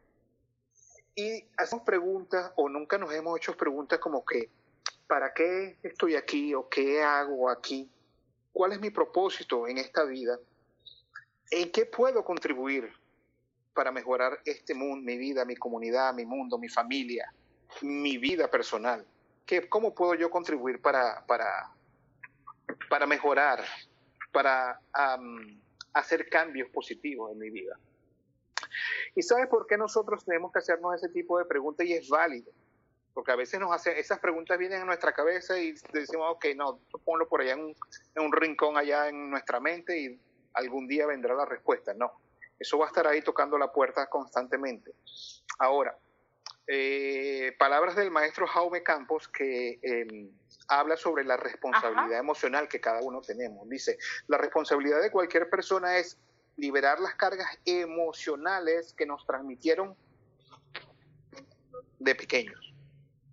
y 1.15 1.45
hacemos 1.57 1.85
preguntas 1.85 2.51
o 2.55 2.69
nunca 2.69 2.97
nos 2.97 3.13
hemos 3.13 3.37
hecho 3.37 3.55
preguntas 3.55 3.99
como 3.99 4.25
que, 4.25 4.49
¿para 5.07 5.33
qué 5.33 5.77
estoy 5.83 6.15
aquí 6.15 6.53
o 6.55 6.67
qué 6.69 7.03
hago 7.03 7.49
aquí? 7.49 7.89
¿Cuál 8.51 8.73
es 8.73 8.79
mi 8.79 8.89
propósito 8.89 9.67
en 9.67 9.77
esta 9.77 10.03
vida? 10.05 10.39
¿En 11.51 11.71
qué 11.71 11.85
puedo 11.85 12.23
contribuir 12.23 12.91
para 13.73 13.91
mejorar 13.91 14.39
este 14.45 14.73
mundo, 14.73 15.05
mi 15.05 15.17
vida, 15.17 15.45
mi 15.45 15.55
comunidad, 15.55 16.13
mi 16.13 16.25
mundo, 16.25 16.57
mi 16.57 16.69
familia, 16.69 17.31
mi 17.81 18.17
vida 18.17 18.49
personal? 18.49 19.05
¿Qué, 19.45 19.69
¿Cómo 19.69 19.93
puedo 19.93 20.15
yo 20.15 20.31
contribuir 20.31 20.81
para, 20.81 21.23
para, 21.27 21.74
para 22.89 23.05
mejorar, 23.05 23.63
para 24.31 24.79
hacer 25.93 26.29
cambios 26.29 26.69
positivos 26.69 27.31
en 27.31 27.39
mi 27.39 27.49
vida? 27.49 27.77
¿Y 29.15 29.21
sabes 29.21 29.47
por 29.47 29.67
qué 29.67 29.77
nosotros 29.77 30.25
tenemos 30.25 30.51
que 30.51 30.59
hacernos 30.59 30.95
ese 30.95 31.09
tipo 31.09 31.37
de 31.39 31.45
preguntas 31.45 31.85
y 31.85 31.93
es 31.93 32.09
válido? 32.09 32.51
Porque 33.13 33.31
a 33.31 33.35
veces 33.35 33.59
nos 33.59 33.71
hace, 33.71 33.97
esas 33.97 34.19
preguntas 34.19 34.57
vienen 34.57 34.81
a 34.81 34.85
nuestra 34.85 35.13
cabeza 35.13 35.57
y 35.57 35.73
decimos, 35.93 36.27
ok, 36.31 36.47
no, 36.55 36.79
ponlo 37.05 37.27
por 37.29 37.41
allá 37.41 37.53
en 37.53 37.73
un 38.17 38.31
rincón 38.33 38.77
allá 38.77 39.07
en 39.07 39.29
nuestra 39.29 39.61
mente 39.61 39.97
y 39.97 40.19
algún 40.53 40.87
día 40.87 41.05
vendrá 41.05 41.33
la 41.33 41.45
respuesta. 41.45 41.93
No, 41.93 42.11
eso 42.59 42.77
va 42.77 42.85
a 42.85 42.87
estar 42.89 43.07
ahí 43.07 43.21
tocando 43.21 43.57
la 43.57 43.71
puerta 43.71 44.07
constantemente. 44.07 44.93
Ahora, 45.59 45.97
eh, 46.67 47.55
palabras 47.59 47.95
del 47.95 48.11
maestro 48.11 48.47
Jaume 48.47 48.81
Campos 48.81 49.27
que 49.27 49.79
eh, 49.83 50.29
habla 50.67 50.97
sobre 50.97 51.23
la 51.23 51.37
responsabilidad 51.37 52.13
Ajá. 52.13 52.19
emocional 52.19 52.67
que 52.67 52.81
cada 52.81 53.01
uno 53.01 53.21
tenemos. 53.21 53.69
Dice, 53.69 53.97
la 54.27 54.37
responsabilidad 54.37 55.01
de 55.01 55.11
cualquier 55.11 55.49
persona 55.49 55.97
es 55.97 56.17
liberar 56.57 56.99
las 56.99 57.15
cargas 57.15 57.47
emocionales 57.65 58.93
que 58.93 59.05
nos 59.05 59.25
transmitieron 59.25 59.95
de 61.99 62.15
pequeños. 62.15 62.73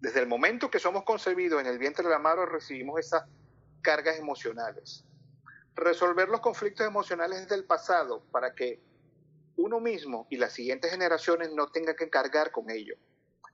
Desde 0.00 0.20
el 0.20 0.26
momento 0.26 0.70
que 0.70 0.78
somos 0.78 1.04
concebidos 1.04 1.60
en 1.60 1.66
el 1.66 1.78
vientre 1.78 2.04
de 2.04 2.10
la 2.10 2.18
madre 2.18 2.46
recibimos 2.46 2.98
esas 3.00 3.24
cargas 3.82 4.18
emocionales. 4.18 5.04
Resolver 5.74 6.28
los 6.28 6.40
conflictos 6.40 6.86
emocionales 6.86 7.48
del 7.48 7.64
pasado 7.64 8.24
para 8.30 8.54
que 8.54 8.80
uno 9.56 9.80
mismo 9.80 10.26
y 10.28 10.36
las 10.36 10.52
siguientes 10.52 10.90
generaciones 10.90 11.52
no 11.52 11.68
tengan 11.68 11.96
que 11.96 12.10
cargar 12.10 12.50
con 12.50 12.68
ello. 12.70 12.96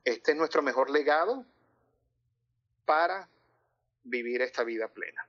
Este 0.05 0.33
es 0.33 0.37
nuestro 0.37 0.63
mejor 0.63 0.91
legado 0.91 1.45
para 2.85 3.29
vivir 4.05 4.43
esta 4.43 4.65
vida 4.65 4.89
plena. 4.89 5.29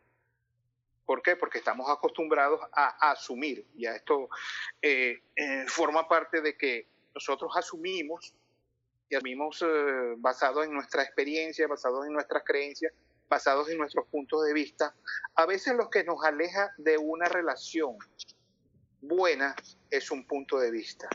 ¿Por 1.05 1.21
qué? 1.21 1.35
Porque 1.35 1.57
estamos 1.57 1.89
acostumbrados 1.89 2.61
a, 2.71 3.11
asumir, 3.11 3.65
ya 3.75 3.95
esto 3.95 4.29
eh, 4.81 5.23
eh, 5.35 5.65
forma 5.67 6.07
parte 6.07 6.39
de 6.41 6.55
que 6.55 6.87
nosotros 7.15 7.51
asumimos 7.55 8.33
y 9.09 9.15
asumimos 9.15 9.61
eh, 9.63 10.13
basado 10.17 10.63
en 10.63 10.71
nuestra 10.71 11.01
experiencia, 11.01 11.67
basados 11.67 12.05
en 12.05 12.13
nuestras 12.13 12.43
creencias, 12.43 12.93
basados 13.27 13.69
en 13.69 13.79
nuestros 13.79 14.07
puntos 14.07 14.45
de 14.45 14.53
vista. 14.53 14.93
A 15.35 15.45
veces 15.45 15.75
lo 15.75 15.89
que 15.89 16.03
nos 16.03 16.23
aleja 16.23 16.73
de 16.77 16.97
una 16.97 17.25
relación 17.27 17.97
buena 19.01 19.55
es 19.89 20.11
un 20.11 20.25
punto 20.25 20.59
de 20.59 20.71
vista. 20.71 21.09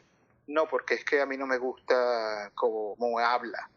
No, 0.46 0.68
porque 0.68 0.94
es 0.94 1.04
que 1.04 1.20
a 1.20 1.26
mí 1.26 1.36
no 1.36 1.46
me 1.46 1.58
gusta 1.58 2.50
cómo, 2.54 3.18
habla. 3.18 3.70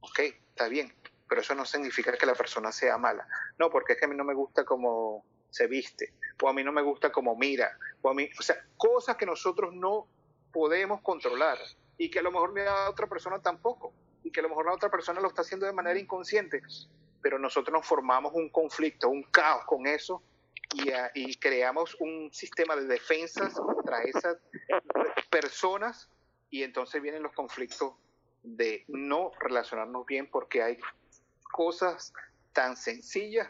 Ok, 0.00 0.20
está 0.20 0.68
bien, 0.68 0.92
pero 1.28 1.40
eso 1.40 1.54
no 1.54 1.64
significa 1.64 2.12
que 2.12 2.26
la 2.26 2.34
persona 2.34 2.72
sea 2.72 2.98
mala. 2.98 3.26
No, 3.58 3.70
porque 3.70 3.92
es 3.92 3.98
que 3.98 4.06
a 4.06 4.08
mí 4.08 4.16
no 4.16 4.24
me 4.24 4.34
gusta 4.34 4.64
cómo 4.64 5.24
se 5.50 5.66
viste, 5.66 6.12
o 6.42 6.48
a 6.48 6.52
mí 6.52 6.62
no 6.64 6.72
me 6.72 6.82
gusta 6.82 7.10
cómo 7.10 7.36
mira, 7.36 7.70
o 8.02 8.10
a 8.10 8.14
mí, 8.14 8.28
o 8.38 8.42
sea, 8.42 8.56
cosas 8.76 9.16
que 9.16 9.26
nosotros 9.26 9.72
no 9.74 10.08
podemos 10.52 11.00
controlar 11.02 11.58
y 11.96 12.10
que 12.10 12.18
a 12.18 12.22
lo 12.22 12.30
mejor 12.30 12.58
la 12.58 12.90
otra 12.90 13.06
persona 13.06 13.40
tampoco, 13.40 13.94
y 14.22 14.30
que 14.30 14.40
a 14.40 14.42
lo 14.42 14.48
mejor 14.48 14.66
la 14.66 14.74
otra 14.74 14.90
persona 14.90 15.20
lo 15.20 15.28
está 15.28 15.42
haciendo 15.42 15.66
de 15.66 15.72
manera 15.72 15.98
inconsciente, 15.98 16.60
pero 17.22 17.38
nosotros 17.38 17.72
nos 17.72 17.86
formamos 17.86 18.32
un 18.34 18.50
conflicto, 18.50 19.08
un 19.08 19.22
caos 19.24 19.64
con 19.66 19.86
eso 19.86 20.22
y, 20.74 20.90
uh, 20.90 21.08
y 21.14 21.36
creamos 21.36 21.96
un 22.00 22.30
sistema 22.32 22.76
de 22.76 22.86
defensas 22.86 23.54
contra 23.54 24.02
esas 24.02 24.36
personas 25.40 26.08
y 26.48 26.62
entonces 26.62 27.02
vienen 27.02 27.22
los 27.22 27.32
conflictos 27.32 27.92
de 28.42 28.84
no 28.88 29.32
relacionarnos 29.38 30.06
bien 30.06 30.30
porque 30.30 30.62
hay 30.62 30.78
cosas 31.52 32.14
tan 32.54 32.74
sencillas 32.74 33.46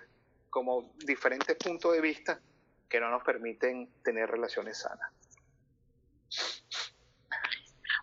como 0.50 0.92
diferentes 1.04 1.56
puntos 1.56 1.92
de 1.92 2.00
vista 2.00 2.40
que 2.88 2.98
no 2.98 3.08
nos 3.10 3.22
permiten 3.22 3.88
tener 4.02 4.28
relaciones 4.28 4.80
sanas. 4.80 5.12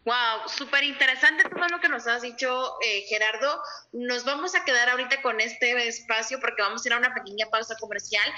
Wow, 0.05 0.47
súper 0.47 0.84
interesante 0.84 1.43
todo 1.49 1.67
lo 1.67 1.79
que 1.81 1.89
nos 1.89 2.07
has 2.07 2.21
dicho, 2.21 2.77
eh, 2.86 3.01
Gerardo. 3.09 3.61
Nos 3.91 4.23
vamos 4.23 4.55
a 4.55 4.63
quedar 4.63 4.89
ahorita 4.89 5.21
con 5.21 5.41
este 5.41 5.88
espacio 5.88 6.39
porque 6.39 6.61
vamos 6.61 6.86
a 6.86 6.88
ir 6.88 6.93
a 6.93 6.97
una 6.99 7.13
pequeña 7.13 7.47
pausa 7.49 7.75
comercial. 7.79 8.29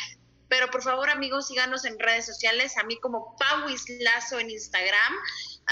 Pero 0.48 0.70
por 0.70 0.84
favor, 0.84 1.10
amigos, 1.10 1.48
síganos 1.48 1.86
en 1.86 1.98
redes 1.98 2.26
sociales. 2.26 2.78
A 2.78 2.84
mí 2.84 3.00
como 3.00 3.36
Pauis 3.38 3.86
Lazo 4.02 4.40
en 4.40 4.50
Instagram, 4.50 5.14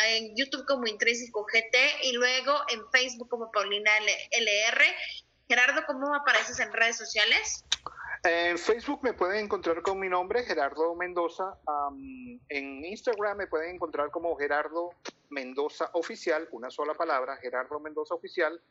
en 0.07 0.35
YouTube 0.35 0.65
como 0.65 0.87
Intrínseco 0.87 1.45
GT 1.45 2.03
y 2.03 2.13
luego 2.13 2.53
en 2.69 2.81
Facebook 2.91 3.29
como 3.29 3.51
Paulina 3.51 3.91
LR. 4.31 4.83
Gerardo, 5.47 5.83
¿cómo 5.85 6.15
apareces 6.15 6.59
en 6.59 6.73
redes 6.73 6.97
sociales? 6.97 7.63
En 8.23 8.57
Facebook 8.57 9.01
me 9.03 9.13
pueden 9.13 9.45
encontrar 9.45 9.81
con 9.81 9.99
mi 9.99 10.07
nombre, 10.07 10.43
Gerardo 10.43 10.95
Mendoza. 10.95 11.57
Um, 11.67 12.39
en 12.47 12.85
Instagram 12.85 13.37
me 13.37 13.47
pueden 13.47 13.75
encontrar 13.75 14.11
como 14.11 14.33
Gerardo 14.37 14.91
Mendoza 15.29 15.89
Oficial, 15.93 16.47
una 16.51 16.71
sola 16.71 16.93
palabra, 16.93 17.35
Gerardo 17.37 17.81
Mendoza 17.81 18.15
Oficial. 18.15 18.61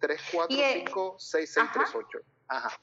001-321-345-6638. 0.00 2.22
Ajá. 2.48 2.80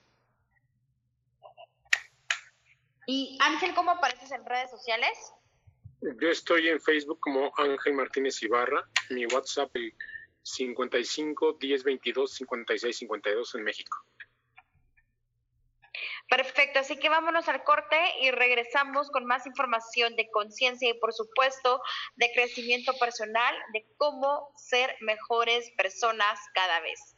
Y 3.06 3.38
Ángel, 3.42 3.74
¿cómo 3.74 3.92
apareces 3.92 4.32
en 4.32 4.46
redes 4.46 4.70
sociales? 4.70 5.34
Yo 6.02 6.30
estoy 6.30 6.70
en 6.70 6.80
Facebook 6.80 7.20
como 7.20 7.52
Ángel 7.58 7.94
Martínez 7.94 8.42
Ibarra, 8.44 8.88
mi 9.10 9.26
WhatsApp 9.26 9.76
el 9.76 9.94
55 10.44 11.58
10 11.60 11.84
22 11.84 12.34
56 12.34 12.98
52 12.98 13.56
en 13.56 13.64
México. 13.64 13.98
Perfecto, 16.30 16.80
así 16.80 16.98
que 16.98 17.10
vámonos 17.10 17.48
al 17.48 17.64
corte 17.64 17.98
y 18.22 18.32
regresamos 18.32 19.10
con 19.10 19.26
más 19.26 19.46
información 19.46 20.16
de 20.16 20.30
conciencia 20.30 20.90
y 20.90 21.00
por 21.00 21.14
supuesto 21.14 21.82
de 22.16 22.32
crecimiento 22.34 22.94
personal, 22.98 23.56
de 23.74 23.86
cómo 23.98 24.52
ser 24.56 24.96
mejores 25.02 25.72
personas 25.72 26.40
cada 26.54 26.80
vez. 26.82 27.16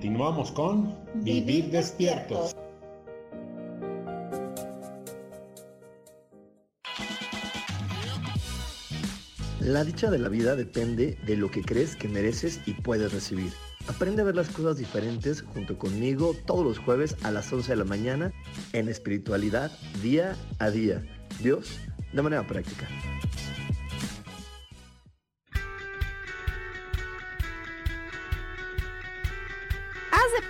Continuamos 0.00 0.50
con 0.52 0.96
Vivir 1.16 1.70
despiertos. 1.70 2.56
La 9.60 9.84
dicha 9.84 10.10
de 10.10 10.18
la 10.18 10.30
vida 10.30 10.56
depende 10.56 11.18
de 11.26 11.36
lo 11.36 11.50
que 11.50 11.60
crees 11.60 11.96
que 11.96 12.08
mereces 12.08 12.62
y 12.64 12.72
puedes 12.72 13.12
recibir. 13.12 13.52
Aprende 13.88 14.22
a 14.22 14.24
ver 14.24 14.36
las 14.36 14.48
cosas 14.48 14.78
diferentes 14.78 15.42
junto 15.42 15.76
conmigo 15.76 16.34
todos 16.46 16.64
los 16.64 16.78
jueves 16.78 17.14
a 17.22 17.30
las 17.30 17.52
11 17.52 17.72
de 17.72 17.76
la 17.76 17.84
mañana 17.84 18.32
en 18.72 18.88
espiritualidad 18.88 19.70
día 20.02 20.34
a 20.60 20.70
día. 20.70 21.04
Dios 21.42 21.78
de 22.14 22.22
manera 22.22 22.46
práctica. 22.46 22.88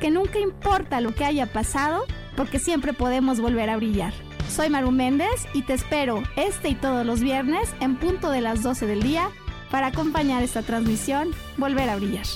que 0.00 0.10
nunca 0.10 0.38
importa 0.38 1.00
lo 1.00 1.14
que 1.14 1.24
haya 1.24 1.46
pasado, 1.46 2.04
porque 2.36 2.58
siempre 2.58 2.92
podemos 2.92 3.40
volver 3.40 3.70
a 3.70 3.76
brillar. 3.76 4.12
Soy 4.48 4.70
Maru 4.70 4.90
Méndez 4.90 5.46
y 5.52 5.62
te 5.62 5.72
espero 5.72 6.22
este 6.36 6.68
y 6.68 6.74
todos 6.74 7.04
los 7.04 7.20
viernes 7.20 7.74
en 7.80 7.96
punto 7.96 8.30
de 8.30 8.40
las 8.40 8.62
12 8.62 8.86
del 8.86 9.02
día 9.02 9.30
para 9.70 9.88
acompañar 9.88 10.42
esta 10.42 10.62
transmisión 10.62 11.30
Volver 11.56 11.88
a 11.88 11.96
Brillar. 11.96 12.26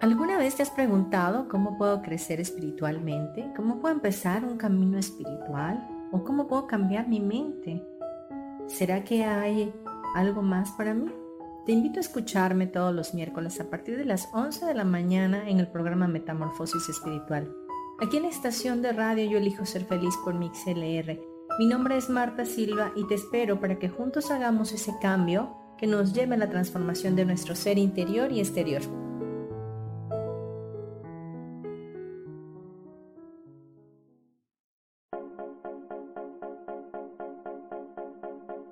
¿Alguna 0.00 0.36
vez 0.36 0.56
te 0.56 0.64
has 0.64 0.70
preguntado 0.70 1.48
cómo 1.48 1.78
puedo 1.78 2.02
crecer 2.02 2.40
espiritualmente? 2.40 3.52
¿Cómo 3.54 3.78
puedo 3.78 3.94
empezar 3.94 4.44
un 4.44 4.56
camino 4.56 4.98
espiritual? 4.98 5.88
¿O 6.10 6.24
cómo 6.24 6.48
puedo 6.48 6.66
cambiar 6.66 7.06
mi 7.06 7.20
mente? 7.20 7.80
¿Será 8.72 9.04
que 9.04 9.22
hay 9.22 9.70
algo 10.14 10.40
más 10.40 10.70
para 10.70 10.94
mí? 10.94 11.12
Te 11.66 11.72
invito 11.72 11.98
a 11.98 12.00
escucharme 12.00 12.66
todos 12.66 12.94
los 12.94 13.12
miércoles 13.12 13.60
a 13.60 13.68
partir 13.68 13.98
de 13.98 14.06
las 14.06 14.30
11 14.32 14.64
de 14.64 14.74
la 14.74 14.84
mañana 14.84 15.48
en 15.48 15.60
el 15.60 15.68
programa 15.68 16.08
Metamorfosis 16.08 16.88
Espiritual. 16.88 17.54
Aquí 18.00 18.16
en 18.16 18.22
la 18.22 18.30
estación 18.30 18.80
de 18.80 18.92
radio 18.92 19.30
Yo 19.30 19.36
elijo 19.36 19.66
ser 19.66 19.84
feliz 19.84 20.14
por 20.24 20.34
MixLR. 20.34 21.20
Mi 21.58 21.66
nombre 21.66 21.98
es 21.98 22.08
Marta 22.08 22.46
Silva 22.46 22.92
y 22.96 23.06
te 23.06 23.14
espero 23.14 23.60
para 23.60 23.78
que 23.78 23.90
juntos 23.90 24.30
hagamos 24.30 24.72
ese 24.72 24.94
cambio 25.02 25.54
que 25.76 25.86
nos 25.86 26.14
lleve 26.14 26.36
a 26.36 26.38
la 26.38 26.48
transformación 26.48 27.14
de 27.14 27.26
nuestro 27.26 27.54
ser 27.54 27.76
interior 27.76 28.32
y 28.32 28.40
exterior. 28.40 28.80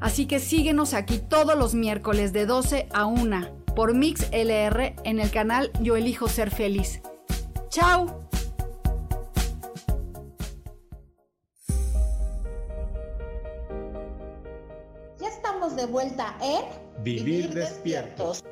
Así 0.00 0.26
que 0.26 0.40
síguenos 0.40 0.94
aquí 0.94 1.18
todos 1.18 1.56
los 1.56 1.74
miércoles 1.74 2.32
de 2.32 2.46
12 2.46 2.88
a 2.92 3.06
1 3.06 3.64
por 3.76 3.94
Mix 3.94 4.28
LR 4.32 4.96
en 5.04 5.20
el 5.20 5.30
canal 5.30 5.70
Yo 5.80 5.96
Elijo 5.96 6.28
Ser 6.28 6.50
Feliz. 6.50 7.02
¡Chao! 7.68 8.26
Ya 15.20 15.28
estamos 15.28 15.76
de 15.76 15.86
vuelta 15.86 16.36
en 16.42 16.64
Vivir 17.04 17.50
despiertos. 17.54 18.42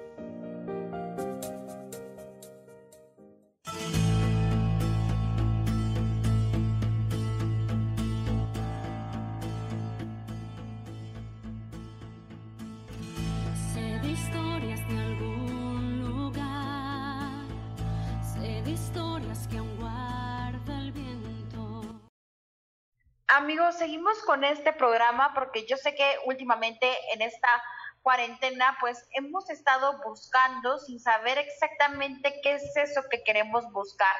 Seguimos 23.78 24.20
con 24.24 24.44
este 24.44 24.72
programa 24.72 25.32
porque 25.34 25.64
yo 25.66 25.76
sé 25.76 25.94
que 25.94 26.18
últimamente 26.26 26.96
en 27.14 27.22
esta 27.22 27.62
cuarentena 28.02 28.76
pues 28.80 29.06
hemos 29.12 29.48
estado 29.50 30.00
buscando 30.04 30.78
sin 30.78 30.98
saber 31.00 31.38
exactamente 31.38 32.40
qué 32.42 32.54
es 32.54 32.76
eso 32.76 33.02
que 33.10 33.22
queremos 33.22 33.70
buscar. 33.72 34.14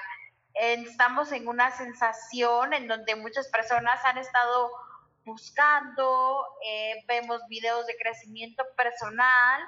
Estamos 0.55 1.33
en 1.33 1.49
una 1.49 1.71
sensación 1.77 2.73
en 2.73 2.89
donde 2.89 3.17
muchas 3.17 3.49
personas 3.49 4.05
han 4.05 4.19
estado 4.19 4.71
buscando, 5.25 6.47
eh, 6.65 7.05
vemos 7.07 7.41
videos 7.49 7.87
de 7.87 7.97
crecimiento 7.97 8.65
personal, 8.77 9.63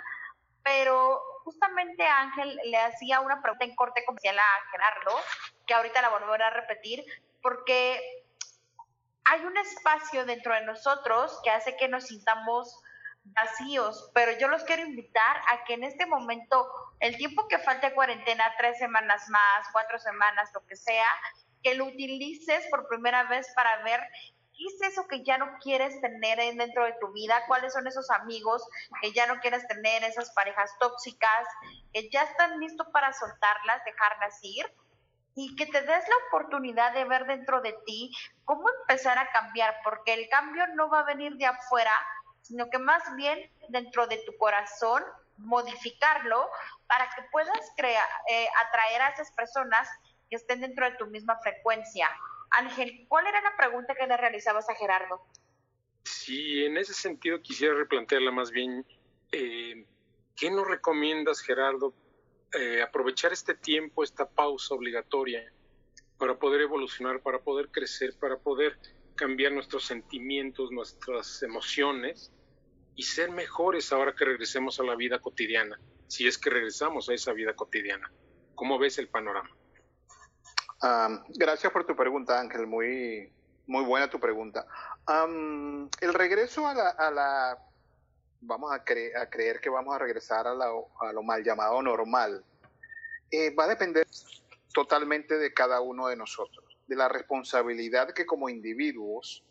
pero 0.63 1.21
justamente 1.45 2.07
Ángel 2.07 2.59
le 2.65 2.79
hacía 2.79 3.21
una 3.21 3.43
pregunta 3.43 3.65
en 3.65 3.77
corte 3.77 4.05
comercial 4.05 4.39
a 4.39 4.71
Gerardo, 4.71 5.21
que 5.67 5.75
ahorita 5.75 6.03
la 6.03 6.09
volveré 6.09 6.45
a 6.45 6.51
repetir, 6.51 7.05
porque 7.43 8.20
hay 9.31 9.45
un 9.45 9.57
espacio 9.57 10.27
dentro 10.27 10.53
de 10.55 10.63
nosotros 10.63 11.39
que 11.45 11.51
hace 11.51 11.77
que 11.77 11.87
nos 11.87 12.05
sintamos 12.09 12.81
vacíos, 13.23 14.11
pero 14.13 14.33
yo 14.39 14.49
los 14.49 14.65
quiero 14.65 14.83
invitar 14.83 15.37
a 15.53 15.63
que 15.65 15.75
en 15.75 15.85
este 15.85 16.05
momento, 16.05 16.67
el 16.99 17.17
tiempo 17.17 17.47
que 17.47 17.59
falte 17.61 17.95
cuarentena, 17.95 18.53
tres 18.59 18.79
semanas 18.79 19.29
más, 19.29 19.67
cuatro 19.73 20.01
semanas, 20.01 20.51
lo 20.53 20.67
que 20.67 20.75
sea, 20.75 21.07
que 21.63 21.77
lo 21.77 21.85
utilices 21.85 22.67
por 22.71 22.89
primera 22.89 23.23
vez 23.25 23.47
para 23.55 23.85
ver 23.85 24.01
qué 24.57 24.65
es 24.67 24.91
eso 24.91 25.07
que 25.07 25.23
ya 25.23 25.39
no 25.39 25.47
quieres 25.61 26.01
tener 26.01 26.41
en- 26.41 26.59
dentro 26.59 26.85
de 26.85 26.95
tu 27.01 27.13
vida, 27.13 27.45
cuáles 27.47 27.73
son 27.73 27.87
esos 27.87 28.11
amigos 28.11 28.67
que 29.01 29.13
ya 29.13 29.27
no 29.27 29.39
quieres 29.39 29.65
tener, 29.69 30.03
esas 30.03 30.33
parejas 30.33 30.75
tóxicas, 30.81 31.47
que 31.93 32.11
ya 32.11 32.23
están 32.25 32.59
listos 32.59 32.89
para 32.93 33.13
soltarlas, 33.13 33.85
dejarlas 33.85 34.39
ir 34.43 34.67
y 35.35 35.55
que 35.57 35.67
te 35.67 35.81
des 35.81 36.09
la 36.09 36.17
oportunidad 36.29 36.93
de 36.93 37.05
ver 37.05 37.27
dentro 37.27 37.61
de 37.61 37.75
ti 37.87 38.11
cómo 38.45 38.65
empezar 38.81 39.19
a 39.19 39.31
cambiar, 39.31 39.75
porque 39.85 40.15
el 40.15 40.29
cambio 40.29 40.67
no 40.75 40.89
va 40.91 41.01
a 41.01 41.05
venir 41.05 41.35
de 41.37 41.47
afuera, 41.47 41.93
sino 42.43 42.69
que 42.69 42.79
más 42.79 43.03
bien 43.17 43.51
dentro 43.69 44.07
de 44.07 44.19
tu 44.27 44.37
corazón, 44.39 45.03
modificarlo 45.37 46.49
para 46.87 47.09
que 47.11 47.23
puedas 47.31 47.73
crea- 47.77 48.09
eh, 48.29 48.49
atraer 48.67 49.03
a 49.03 49.09
esas 49.11 49.31
personas 49.33 49.89
que 50.29 50.37
estén 50.37 50.61
dentro 50.61 50.85
de 50.91 50.97
tu 50.97 51.07
misma 51.07 51.39
frecuencia. 51.43 52.11
Ángel, 52.51 53.07
¿cuál 53.09 53.27
era 53.27 53.41
la 53.41 53.57
pregunta 53.57 53.95
que 53.95 54.07
le 54.07 54.17
realizabas 54.17 54.69
a 54.69 54.75
Gerardo? 54.75 55.25
Sí, 56.05 56.65
en 56.65 56.77
ese 56.77 56.93
sentido 56.95 57.41
quisiera 57.41 57.75
replantearla 57.75 58.31
más 58.31 58.51
bien. 58.51 58.85
eh, 59.33 59.87
¿Qué 60.37 60.51
nos 60.51 60.67
recomiendas, 60.67 61.41
Gerardo, 61.41 61.95
eh, 62.53 62.83
aprovechar 62.83 63.33
este 63.33 63.55
tiempo, 63.55 64.03
esta 64.03 64.29
pausa 64.29 64.75
obligatoria, 64.75 65.53
para 66.19 66.39
poder 66.39 66.63
evolucionar, 66.63 67.21
para 67.23 67.41
poder 67.41 67.71
crecer, 67.71 68.15
para 68.19 68.39
poder 68.39 68.79
cambiar 69.15 69.53
nuestros 69.53 69.85
sentimientos, 69.85 70.71
nuestras 70.71 71.43
emociones 71.43 72.33
y 72.97 73.05
ser 73.05 73.31
mejores 73.31 73.93
ahora 73.93 74.15
que 74.15 74.25
regresemos 74.25 74.81
a 74.81 74.83
la 74.83 74.97
vida 74.97 75.21
cotidiana, 75.21 75.81
si 76.09 76.27
es 76.27 76.39
que 76.39 76.51
regresamos 76.51 77.09
a 77.09 77.15
esa 77.15 77.33
vida 77.33 77.55
cotidiana? 77.55 78.13
¿Cómo 78.55 78.79
ves 78.79 78.99
el 78.99 79.09
panorama? 79.09 79.51
Am, 80.83 81.25
gracias 81.29 81.73
por 81.73 81.87
tu 81.87 81.95
pregunta, 81.95 82.41
Ángel. 82.41 82.67
Muy, 82.67 83.33
muy 83.67 83.85
buena 83.85 84.11
tu 84.11 84.19
pregunta. 84.19 84.67
El 86.01 86.15
regreso 86.15 86.67
a 86.67 87.11
la 87.11 87.59
vamos 88.41 88.73
a, 88.73 88.85
cre- 88.85 89.17
a 89.17 89.29
creer 89.29 89.61
que 89.61 89.69
vamos 89.71 89.95
a 89.95 89.99
regresar 89.99 90.47
a, 90.47 90.55
la- 90.55 90.73
a 91.01 91.13
lo 91.13 91.23
mal 91.23 91.43
llamado 91.45 91.81
normal, 91.83 92.45
eh, 93.31 93.55
va 93.55 93.65
a 93.65 93.69
depender 93.69 94.07
totalmente 94.73 95.37
de 95.39 95.53
cada 95.53 95.81
uno 95.81 96.09
de 96.09 96.17
nosotros, 96.17 96.65
de 96.87 96.97
la 96.97 97.09
responsabilidad 97.09 98.13
que 98.13 98.27
como 98.27 98.49
individuos 98.49 99.45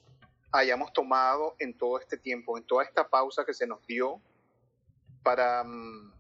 hayamos 0.52 0.92
tomado 0.94 1.56
en 1.60 1.78
todo 1.78 2.00
este 2.00 2.18
tiempo, 2.18 2.58
en 2.58 2.64
toda 2.66 2.84
esta 2.84 3.08
pausa 3.08 3.46
que 3.46 3.54
se 3.54 3.68
nos 3.68 3.86
dio 3.86 4.20
para, 5.24 5.64
mm, 5.64 6.14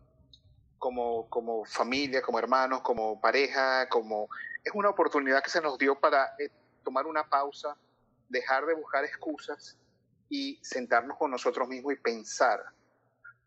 como, 0.77 1.27
como 1.29 1.65
familia, 1.65 2.21
como 2.21 2.39
hermanos, 2.39 2.81
como 2.81 3.19
pareja, 3.19 3.87
como 3.89 4.29
es 4.63 4.71
una 4.73 4.89
oportunidad 4.89 5.41
que 5.43 5.49
se 5.49 5.61
nos 5.61 5.77
dio 5.77 5.99
para 5.99 6.33
eh, 6.37 6.49
tomar 6.83 7.07
una 7.07 7.27
pausa, 7.27 7.75
dejar 8.29 8.65
de 8.65 8.75
buscar 8.75 9.03
excusas 9.03 9.77
y 10.29 10.59
sentarnos 10.61 11.17
con 11.17 11.31
nosotros 11.31 11.67
mismos 11.67 11.93
y 11.93 11.97
pensar. 11.97 12.63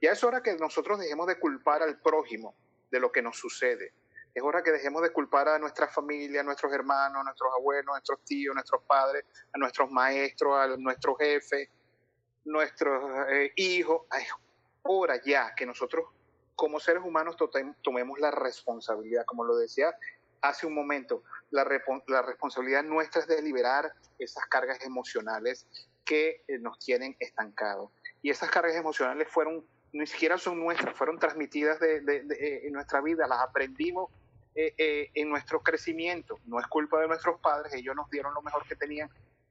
Ya 0.00 0.12
es 0.12 0.24
hora 0.24 0.42
que 0.42 0.54
nosotros 0.56 0.98
dejemos 0.98 1.26
de 1.28 1.38
culpar 1.38 1.82
al 1.82 2.00
prójimo 2.00 2.54
de 2.90 3.00
lo 3.00 3.12
que 3.12 3.22
nos 3.22 3.36
sucede. 3.36 3.94
Es 4.34 4.42
hora 4.42 4.62
que 4.62 4.72
dejemos 4.72 5.02
de 5.02 5.10
culpar 5.10 5.48
a 5.48 5.58
nuestra 5.58 5.88
familia, 5.88 6.40
a 6.40 6.44
nuestros 6.44 6.72
hermanos, 6.72 7.20
a 7.20 7.24
nuestros 7.24 7.52
abuelos, 7.54 7.88
a 7.88 7.92
nuestros 7.92 8.24
tíos, 8.24 8.52
a 8.52 8.54
nuestros 8.54 8.82
padres, 8.82 9.24
a 9.52 9.58
nuestros 9.58 9.90
maestros, 9.90 10.58
a 10.58 10.76
nuestros 10.76 11.16
jefes, 11.18 11.68
nuestros 12.44 13.28
eh, 13.30 13.52
hijos. 13.56 14.02
Es 14.18 14.28
hora 14.82 15.20
ya 15.24 15.54
que 15.54 15.66
nosotros 15.66 16.06
como 16.54 16.80
seres 16.80 17.02
humanos 17.04 17.36
tomemos 17.82 18.18
la 18.18 18.30
responsabilidad, 18.30 19.24
como 19.26 19.44
lo 19.44 19.56
decía 19.56 19.94
hace 20.42 20.66
un 20.66 20.74
momento, 20.74 21.22
la, 21.50 21.64
la 22.08 22.22
responsabilidad 22.22 22.82
nuestra 22.82 23.22
es 23.22 23.28
de 23.28 23.40
liberar 23.40 23.92
esas 24.18 24.44
cargas 24.46 24.84
emocionales 24.84 25.66
que 26.04 26.42
eh, 26.48 26.58
nos 26.58 26.78
tienen 26.78 27.16
estancados. 27.18 27.90
Y 28.22 28.30
esas 28.30 28.50
cargas 28.50 28.76
emocionales 28.76 29.28
fueron, 29.28 29.64
ni 29.92 30.06
siquiera 30.06 30.38
son 30.38 30.60
nuestras, 30.60 30.94
fueron 30.96 31.18
transmitidas 31.18 31.80
de, 31.80 31.98
eh, 32.06 32.66
en 32.66 32.72
nuestra 32.72 33.00
vida, 33.00 33.26
las 33.26 33.40
aprendimos 33.40 34.10
eh, 34.54 35.10
en 35.14 35.28
nuestro 35.28 35.62
crecimiento. 35.62 36.38
No 36.46 36.60
es 36.60 36.66
culpa 36.66 37.00
de 37.00 37.08
nuestros 37.08 37.40
padres, 37.40 37.72
ellos 37.74 37.96
nos 37.96 38.10
dieron 38.10 38.34
lo 38.34 38.42
mejor 38.42 38.66
que 38.66 38.76
tenían, 38.76 39.10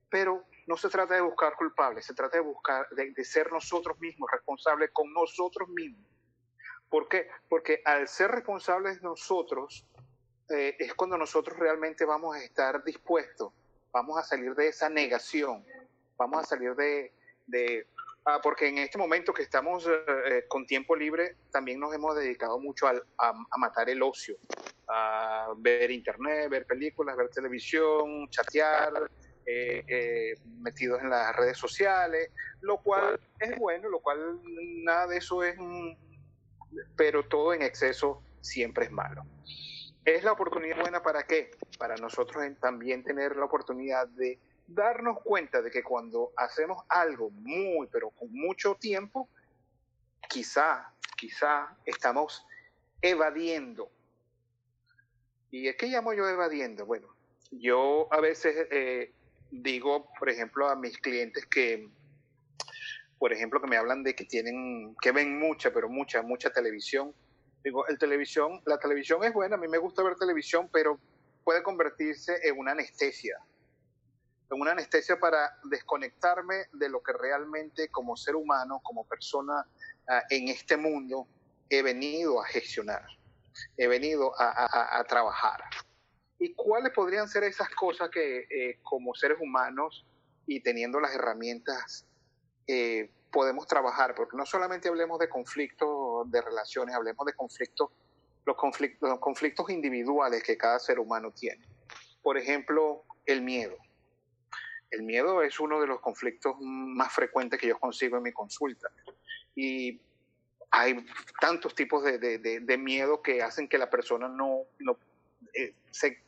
pero 0.10 0.43
no 0.68 0.78
se 0.78 0.89
trata 0.89 1.16
de 1.16 1.22
buscar 1.22 1.56
culpables, 1.56 2.06
se 2.06 2.14
trata 2.14 2.38
de 2.38 2.43
buscar, 2.43 2.88
de, 2.89 3.12
de 3.12 3.24
ser 3.26 3.52
nosotros 3.52 3.99
mismos 3.99 4.30
responsables 4.32 4.91
con 4.91 5.12
nosotros 5.14 5.70
mismos. 5.70 6.06
¿Por 6.89 7.08
qué? 7.08 7.30
Porque 7.47 7.82
al 7.86 8.10
ser 8.10 8.32
responsables 8.32 9.02
nosotros, 9.02 9.86
eh, 10.49 10.76
es 10.80 10.93
cuando 10.93 11.18
nosotros 11.18 11.58
realmente 11.58 12.04
vamos 12.04 12.36
a 12.36 12.43
estar 12.43 12.84
dispuestos, 12.84 13.54
vamos 13.93 14.18
a 14.18 14.24
salir 14.24 14.54
de 14.56 14.68
esa 14.68 14.89
negación, 14.89 15.66
vamos 16.22 16.41
a 16.41 16.47
salir 16.47 16.76
de... 16.76 17.13
de 17.47 17.88
ah, 18.26 18.39
porque 18.41 18.67
en 18.67 18.78
este 18.78 18.97
momento 18.97 19.34
que 19.34 19.43
estamos 19.43 19.88
eh, 19.88 19.91
eh, 20.28 20.45
con 20.47 20.65
tiempo 20.65 20.95
libre, 20.95 21.36
también 21.51 21.80
nos 21.80 21.93
hemos 21.93 22.15
dedicado 22.15 22.59
mucho 22.59 22.88
a, 22.88 22.93
a, 23.17 23.57
matar 23.57 23.89
el 23.89 24.01
ocio, 24.01 24.38
a 24.88 25.53
ver 25.57 25.91
internet, 25.91 26.49
ver 26.49 26.65
películas, 26.65 27.17
ver 27.17 27.30
televisión, 27.30 28.30
chatear, 28.30 29.09
metidos 30.59 31.01
en 31.01 31.09
las 31.09 31.36
redes 31.36 31.57
sociales, 31.57 32.30
lo 32.61 32.78
cual 32.78 33.19
es 33.39 33.57
bueno, 33.57 33.89
lo 33.89 33.99
cual 33.99 34.39
nada 34.84 35.07
de 35.07 35.17
eso 35.17 35.43
es, 35.43 35.55
pero 36.95 37.24
todo 37.24 37.53
en 37.53 37.63
exceso 37.63 38.22
siempre 38.39 38.86
es 38.86 38.91
malo 38.91 39.26
es 40.05 40.24
la 40.24 40.32
oportunidad 40.32 40.80
buena 40.80 41.03
para 41.03 41.24
qué? 41.24 41.51
Para 41.78 41.95
nosotros 41.95 42.43
también 42.59 43.03
tener 43.03 43.36
la 43.36 43.45
oportunidad 43.45 44.07
de 44.07 44.39
darnos 44.74 45.19
cuenta 45.24 45.61
de 45.61 45.72
que 45.72 45.84
cuando 45.84 46.32
hacemos 46.38 46.84
algo 46.89 47.30
muy, 47.30 47.88
pero 47.88 48.09
con 48.11 48.32
mucho 48.32 48.76
tiempo, 48.76 49.30
quizá, 50.30 50.93
quizá 51.17 51.76
estamos 51.86 52.45
evadiendo. 53.01 53.91
¿Y 55.49 55.74
que 55.76 55.88
llamo 55.88 56.13
yo 56.13 56.28
evadiendo? 56.28 56.86
Bueno, 56.86 57.07
yo 57.51 58.07
a 58.11 58.22
veces 58.22 58.67
eh, 58.72 59.13
digo, 59.49 60.11
por 60.17 60.30
ejemplo, 60.30 60.67
a 60.69 60.76
mis 60.76 60.97
clientes 60.97 61.45
que, 61.45 61.89
por 63.19 63.34
ejemplo, 63.34 63.61
que 63.61 63.67
me 63.67 63.78
hablan 63.78 64.03
de 64.03 64.15
que 64.15 64.26
tienen, 64.26 64.95
que 65.01 65.11
ven 65.11 65.38
mucha, 65.38 65.74
pero 65.74 65.89
mucha, 65.89 66.22
mucha 66.22 66.51
televisión 66.51 67.13
Digo, 67.63 67.88
el 67.88 67.97
televisión, 67.99 68.61
la 68.65 68.80
televisión 68.80 69.24
es 69.24 69.34
buena, 69.34 69.55
a 69.55 69.59
mí 69.59 69.67
me 69.67 69.78
gusta 69.78 70.01
ver 70.01 70.15
televisión, 70.15 70.69
pero 70.72 70.99
puede 71.43 71.61
convertirse 71.61 72.39
en 72.43 72.57
una 72.57 72.72
anestesia. 72.72 73.38
En 74.52 74.60
una 74.60 74.72
anestesia 74.72 75.18
para 75.18 75.58
desconectarme 75.64 76.66
de 76.74 76.89
lo 76.89 77.02
que 77.02 77.14
realmente 77.14 77.88
como 77.88 78.18
ser 78.18 78.36
humano, 78.36 78.82
como 78.84 79.08
persona 79.08 79.66
ah, 80.10 80.24
en 80.30 80.49
este 80.49 80.76
mundo, 80.76 81.26
he 81.70 81.82
venido 81.82 82.41
a 82.41 82.45
gestionar, 82.45 83.06
he 83.78 83.88
venido 83.88 84.34
a, 84.38 85.02
trabajar. 85.08 85.64
¿Y 86.38 86.54
cuáles 86.54 86.91
podrían 86.91 87.30
ser 87.30 87.45
esas 87.45 87.70
cosas 87.70 88.10
que 88.10 88.45
eh, 88.49 88.80
como 88.84 89.16
seres 89.16 89.38
humanos 89.39 90.06
y 90.47 90.60
teniendo 90.62 90.99
las 90.99 91.16
herramientas 91.16 92.06
eh, 92.68 93.10
podemos 93.32 93.66
trabajar, 93.68 94.14
porque 94.16 94.36
no 94.36 94.45
solamente 94.45 94.89
hablemos 94.89 95.18
de 95.20 95.30
conflictos 95.30 96.30
de 96.30 96.41
relaciones, 96.41 96.93
hablemos 96.93 97.26
de 97.26 97.34
conflictos, 97.34 97.89
los 98.45 98.58
conflictos, 98.58 99.10
los 99.10 99.20
conflictos 99.20 99.70
individuales 99.70 100.43
que 100.43 100.58
cada 100.58 100.78
ser 100.80 100.99
humano 100.99 101.32
tiene. 101.32 101.66
Por 102.22 102.38
ejemplo, 102.38 103.06
el 103.26 103.41
miedo. 103.41 103.78
El 104.91 105.03
miedo 105.03 105.41
es 105.41 105.59
uno 105.59 105.79
de 105.79 105.87
los 105.87 106.01
conflictos 106.01 106.55
más 106.59 107.13
frecuentes 107.13 107.59
que 107.59 107.67
yo 107.67 107.79
consigo 107.79 108.17
en 108.17 108.23
mi 108.23 108.31
consulta. 108.31 108.89
Y 109.55 109.99
hay 110.69 111.05
tantos 111.39 111.75
tipos 111.75 112.03
de, 112.03 112.17
de, 112.19 112.77
miedo 112.77 113.21
que 113.21 113.41
hacen 113.41 113.67
que 113.67 113.77
la 113.77 113.89
persona 113.89 114.27
no, 114.27 114.65
eh, 115.53 115.73
se, 115.91 116.21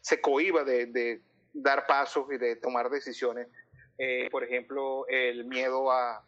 se 0.00 0.20
cohiba 0.20 0.64
de, 0.64 1.20
dar 1.52 1.86
pasos 1.86 2.26
y 2.32 2.38
de 2.38 2.56
tomar 2.56 2.90
decisiones. 2.90 3.48
Eh, 3.96 4.28
por 4.30 4.44
ejemplo, 4.44 5.06
el 5.08 5.44
miedo 5.46 5.90
a, 5.90 6.22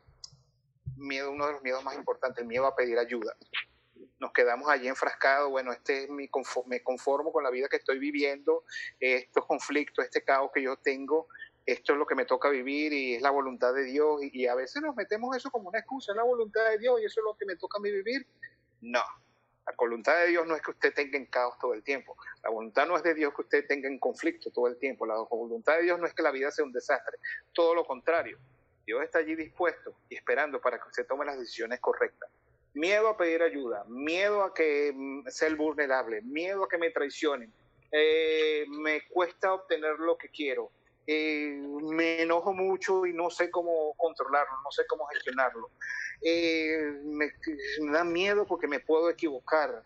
miedo, 0.97 1.31
uno 1.31 1.47
de 1.47 1.53
los 1.53 1.63
miedos 1.63 1.83
más 1.83 1.97
importantes, 1.97 2.43
el 2.43 2.49
miedo 2.49 2.67
a 2.67 2.77
pedir 2.77 2.99
ayuda. 2.99 3.35
Nos 4.19 4.33
quedamos 4.33 4.69
allí 4.69 4.87
enfrascados, 4.87 5.51
bueno, 5.51 5.73
este 5.73 6.05
es 6.05 6.11
mi 6.11 6.29
me 6.67 6.83
conformo 6.83 7.33
con 7.33 7.43
la 7.43 7.51
vida 7.51 7.69
que 7.69 7.77
estoy 7.77 7.99
viviendo, 7.99 8.65
estos 8.99 9.47
conflictos, 9.47 10.05
este 10.05 10.23
caos 10.23 10.51
que 10.55 10.63
yo 10.63 10.77
tengo, 10.77 11.27
esto 11.73 11.93
es 11.93 11.99
lo 11.99 12.07
que 12.07 12.15
me 12.15 12.25
toca 12.25 12.49
vivir 12.49 12.93
y 12.93 13.15
es 13.15 13.23
la 13.23 13.31
voluntad 13.31 13.75
de 13.75 13.85
Dios. 13.85 14.21
Y, 14.23 14.47
a 14.47 14.55
veces 14.55 14.83
nos 14.83 14.97
metemos 14.97 15.37
eso 15.37 15.51
como 15.51 15.69
una 15.69 15.79
excusa, 15.79 16.13
es 16.13 16.17
la 16.17 16.23
voluntad 16.23 16.69
de 16.71 16.79
Dios 16.79 17.01
y 17.01 17.05
eso 17.05 17.21
es 17.21 17.25
lo 17.25 17.37
que 17.37 17.47
me 17.47 17.57
toca 17.57 17.79
a 17.79 17.81
mí 17.81 17.91
vivir. 17.91 18.27
No, 18.81 19.03
la 19.67 19.75
voluntad 19.77 20.19
de 20.21 20.29
Dios 20.29 20.47
no 20.47 20.57
es 20.57 20.63
que 20.63 20.71
usted 20.71 20.95
tenga 20.95 21.19
en 21.19 21.27
caos 21.27 21.59
todo 21.59 21.75
el 21.75 21.83
tiempo. 21.83 22.17
La 22.43 22.51
voluntad 22.51 22.87
no 22.87 22.97
es 22.97 23.03
de 23.03 23.15
Dios 23.15 23.35
que 23.35 23.43
usted 23.43 23.67
tenga 23.67 23.89
en 23.89 23.99
conflicto 23.99 24.51
todo 24.51 24.67
el 24.67 24.79
tiempo. 24.79 25.07
La 25.07 25.17
voluntad 25.31 25.77
de 25.77 25.83
Dios 25.83 25.99
no 25.99 26.07
es 26.07 26.15
que 26.15 26.23
la 26.23 26.31
vida 26.31 26.51
sea 26.51 26.65
un 26.65 26.73
desastre. 26.73 27.19
Todo 27.53 27.75
lo 27.75 27.85
contrario. 27.85 28.39
Dios 28.87 29.03
está 29.03 29.19
allí 29.19 29.37
dispuesto 29.37 29.95
y 30.09 30.17
esperando 30.17 30.61
para 30.61 30.79
que 30.79 30.89
usted 30.89 31.07
tome 31.07 31.25
las 31.25 31.39
decisiones 31.39 31.79
correctas. 31.81 32.31
Miedo 32.75 33.09
a 33.09 33.17
pedir 33.17 33.43
ayuda, 33.43 33.85
miedo 33.89 34.43
a 34.43 34.55
que 34.55 34.93
mm, 34.95 35.27
el 35.43 35.57
vulnerable, 35.57 36.23
miedo 36.23 36.65
a 36.65 36.69
que 36.69 36.79
me 36.79 36.91
traicionen, 36.91 37.53
eh, 37.93 38.65
me 38.69 39.07
cuesta 39.09 39.53
obtener 39.53 39.99
lo 39.99 40.17
que 40.17 40.29
quiero, 40.29 40.71
eh, 41.13 41.61
me 41.91 42.23
enojo 42.23 42.53
mucho 42.53 43.05
y 43.05 43.13
no 43.13 43.31
sé 43.31 43.51
cómo 43.51 43.95
controlarlo, 43.97 44.53
no 44.63 44.71
sé 44.71 44.85
cómo 44.89 45.07
gestionarlo. 45.07 45.71
Eh, 46.23 47.01
me, 47.03 47.33
da 47.91 48.05
miedo 48.05 48.47
porque 48.47 48.69
me 48.69 48.79
puedo 48.79 49.11
equivocar. 49.11 49.83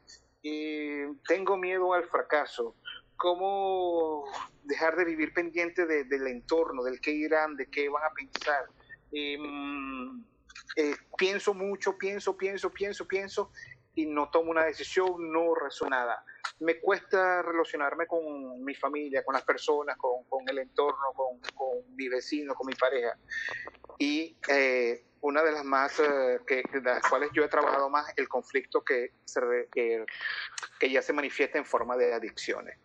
tengo 1.27 1.57
miedo 1.57 1.95
al 1.95 2.05
fracaso. 2.05 2.77
¿Cómo 3.17 4.25
dejar 4.65 4.97
de 4.97 5.07
vivir 5.07 5.33
pendiente 5.33 5.87
del 5.87 6.27
entorno, 6.27 6.83
del 6.83 7.01
qué 7.01 7.13
irán, 7.13 7.57
de 7.57 7.71
qué 7.71 7.89
van 7.89 8.05
a 8.05 8.13
pensar? 8.13 8.67
Em, 9.11 10.23
eh, 10.77 10.95
pienso 11.17 11.55
mucho, 11.55 11.97
pienso, 11.97 12.37
pienso, 12.37 12.71
pienso, 12.71 13.09
pienso 13.09 13.51
y 13.95 14.07
no 14.07 14.29
tomo 14.31 14.51
una 14.51 14.65
decisión 14.65 15.33
no 15.33 15.55
razonada. 15.55 16.25
Me 16.61 16.81
cuesta 16.81 17.43
relacionarme 17.43 18.07
con 18.07 18.63
mi 18.63 18.75
familia, 18.75 19.25
con 19.25 19.35
las 19.35 19.45
personas, 19.45 19.97
con, 19.97 20.24
el 20.49 20.59
entorno, 20.59 21.13
con, 21.15 21.97
mi 21.97 22.09
vecino, 22.09 22.55
con 22.55 22.67
mi 22.67 22.75
pareja. 22.75 23.17
Y 23.99 24.37
eh, 24.49 25.05
una 25.21 25.43
de 25.43 25.53
las 25.53 25.65
más, 25.65 25.99
eh, 26.01 26.41
que, 26.47 26.63
de 26.73 26.81
las 26.81 27.07
cuales 27.09 27.31
yo 27.33 27.45
he 27.45 27.49
trabajado 27.49 27.89
más, 27.91 28.13
el 28.17 28.29
conflicto 28.29 28.83
que, 28.83 29.13
se, 29.25 29.41
que 29.73 30.91
ya 30.91 31.03
se 31.03 31.13
manifiesta 31.13 31.59
en 31.59 31.65
forma 31.65 31.97
de 31.97 32.13
adicciones. 32.13 32.79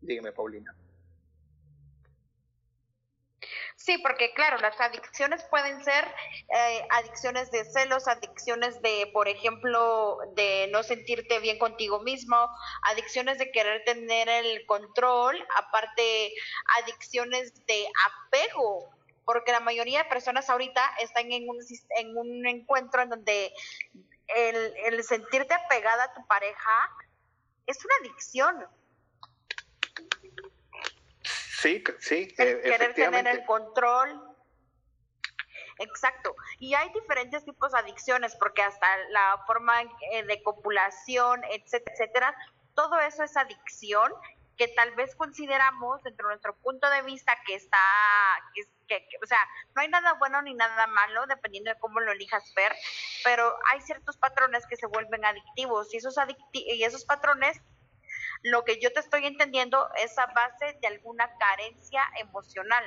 Dígame, 0.00 0.32
Paulina. 0.32 0.74
Sí, 3.86 3.98
porque 3.98 4.34
claro, 4.34 4.58
las 4.58 4.80
adicciones 4.80 5.44
pueden 5.44 5.84
ser 5.84 6.04
eh, 6.48 6.88
adicciones 6.90 7.52
de 7.52 7.64
celos, 7.64 8.08
adicciones 8.08 8.82
de, 8.82 9.08
por 9.12 9.28
ejemplo, 9.28 10.18
de 10.34 10.68
no 10.72 10.82
sentirte 10.82 11.38
bien 11.38 11.56
contigo 11.56 12.00
mismo, 12.00 12.36
adicciones 12.82 13.38
de 13.38 13.52
querer 13.52 13.84
tener 13.84 14.28
el 14.28 14.66
control, 14.66 15.36
aparte 15.56 16.32
adicciones 16.82 17.64
de 17.66 17.86
apego, 18.26 18.90
porque 19.24 19.52
la 19.52 19.60
mayoría 19.60 20.02
de 20.02 20.08
personas 20.08 20.50
ahorita 20.50 20.82
están 21.00 21.30
en 21.30 21.48
un, 21.48 21.58
en 21.96 22.16
un 22.16 22.44
encuentro 22.44 23.02
en 23.02 23.10
donde 23.10 23.52
el, 24.34 24.74
el 24.86 25.04
sentirte 25.04 25.54
apegada 25.54 26.02
a 26.02 26.12
tu 26.12 26.26
pareja 26.26 26.90
es 27.68 27.84
una 27.84 27.94
adicción 28.00 28.66
Sí, 31.60 31.82
sí. 32.00 32.34
El 32.36 32.60
querer 32.60 32.94
tener 32.94 33.26
el 33.26 33.44
control. 33.46 34.20
Exacto. 35.78 36.34
Y 36.58 36.74
hay 36.74 36.90
diferentes 36.92 37.44
tipos 37.44 37.72
de 37.72 37.78
adicciones, 37.78 38.34
porque 38.36 38.62
hasta 38.62 38.86
la 39.10 39.42
forma 39.46 39.82
eh, 40.12 40.22
de 40.24 40.42
copulación, 40.42 41.42
etcétera, 41.50 41.92
etcétera, 41.92 42.36
todo 42.74 43.00
eso 43.00 43.24
es 43.24 43.36
adicción 43.36 44.12
que 44.56 44.68
tal 44.68 44.94
vez 44.94 45.14
consideramos 45.16 46.02
dentro 46.02 46.28
de 46.28 46.34
nuestro 46.34 46.54
punto 46.56 46.88
de 46.88 47.02
vista 47.02 47.32
que 47.46 47.54
está, 47.54 47.78
que, 48.88 49.06
o 49.22 49.26
sea, 49.26 49.38
no 49.74 49.82
hay 49.82 49.88
nada 49.88 50.14
bueno 50.14 50.40
ni 50.42 50.54
nada 50.54 50.86
malo, 50.86 51.26
dependiendo 51.26 51.70
de 51.70 51.78
cómo 51.78 52.00
lo 52.00 52.12
elijas 52.12 52.54
ver, 52.54 52.74
pero 53.22 53.54
hay 53.70 53.80
ciertos 53.82 54.16
patrones 54.16 54.66
que 54.66 54.76
se 54.76 54.86
vuelven 54.86 55.24
adictivos 55.24 55.92
y 55.92 55.98
esos, 55.98 56.16
y 56.52 56.82
esos 56.82 57.04
patrones, 57.04 57.60
lo 58.46 58.64
que 58.64 58.78
yo 58.78 58.92
te 58.92 59.00
estoy 59.00 59.26
entendiendo 59.26 59.88
es 59.96 60.16
a 60.18 60.26
base 60.26 60.78
de 60.80 60.86
alguna 60.86 61.28
carencia 61.36 62.02
emocional. 62.18 62.84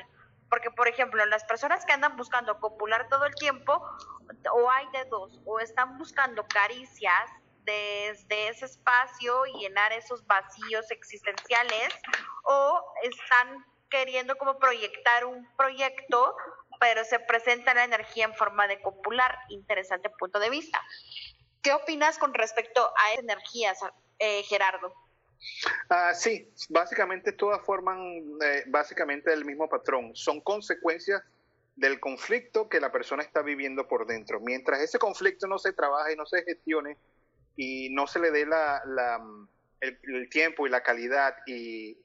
Porque, 0.50 0.72
por 0.72 0.88
ejemplo, 0.88 1.26
las 1.26 1.44
personas 1.44 1.86
que 1.86 1.92
andan 1.92 2.16
buscando 2.16 2.60
copular 2.60 3.10
todo 3.10 3.26
el 3.26 3.36
tiempo, 3.36 3.86
o 4.54 4.72
hay 4.72 4.88
de 4.94 5.04
dos, 5.10 5.38
o 5.46 5.60
están 5.60 5.98
buscando 5.98 6.48
caricias 6.48 7.30
desde 7.66 8.48
ese 8.48 8.66
espacio 8.66 9.46
y 9.48 9.60
llenar 9.60 9.92
esos 9.92 10.26
vacíos 10.26 10.90
existenciales 10.92 11.94
o 12.44 12.94
están 13.04 13.66
queriendo 13.90 14.38
como 14.38 14.58
proyectar 14.60 15.26
un 15.26 15.46
proyecto, 15.58 16.36
pero 16.80 17.04
se 17.04 17.20
presenta 17.20 17.74
la 17.74 17.84
energía 17.84 18.26
en 18.26 18.34
forma 18.34 18.66
de 18.68 18.82
copular. 18.82 19.38
Interesante 19.50 20.10
punto 20.10 20.40
de 20.40 20.50
vista. 20.50 20.82
¿Qué 21.62 21.74
opinas 21.74 22.18
con 22.18 22.34
respecto 22.34 22.94
a 22.96 23.12
esas 23.12 23.24
energías, 23.24 23.80
eh, 24.20 24.44
Gerardo? 24.44 24.94
Ah, 25.90 26.14
sí, 26.14 26.50
básicamente 26.70 27.32
todas 27.32 27.62
forman 27.66 28.00
eh, 28.44 28.64
básicamente 28.68 29.32
el 29.34 29.46
mismo 29.46 29.70
patrón. 29.70 30.16
Son 30.16 30.42
consecuencias 30.42 31.24
del 31.76 32.00
conflicto 32.00 32.68
que 32.68 32.80
la 32.80 32.92
persona 32.92 33.24
está 33.24 33.42
viviendo 33.42 33.88
por 33.88 34.06
dentro. 34.06 34.40
Mientras 34.40 34.82
ese 34.82 35.00
conflicto 35.00 35.48
no 35.48 35.58
se 35.58 35.74
trabaje 35.74 36.16
no 36.16 36.26
se 36.26 36.44
gestione, 36.44 36.98
y 37.60 37.90
no 37.90 38.08
se 38.08 38.20
le 38.20 38.32
dé 38.32 38.48
el, 39.82 40.30
tiempo 40.30 40.66
y 40.66 40.70
la 40.70 40.82
calidad 40.82 41.36
y, 41.46 41.98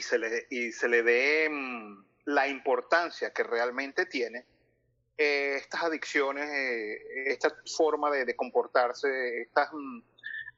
se, 0.00 0.18
le, 0.18 0.46
y 0.50 0.70
se 0.70 0.88
dé 0.88 1.48
mm, 1.50 2.04
la 2.26 2.46
importancia 2.46 3.32
que 3.32 3.42
realmente 3.42 4.06
tiene, 4.06 4.46
eh, 5.16 5.56
estas 5.56 5.82
adicciones, 5.82 6.48
eh, 6.48 7.32
esta 7.32 7.52
forma 7.76 8.08
de, 8.12 8.36
comportarse, 8.36 9.42
estas 9.42 9.68
mm, 9.72 10.00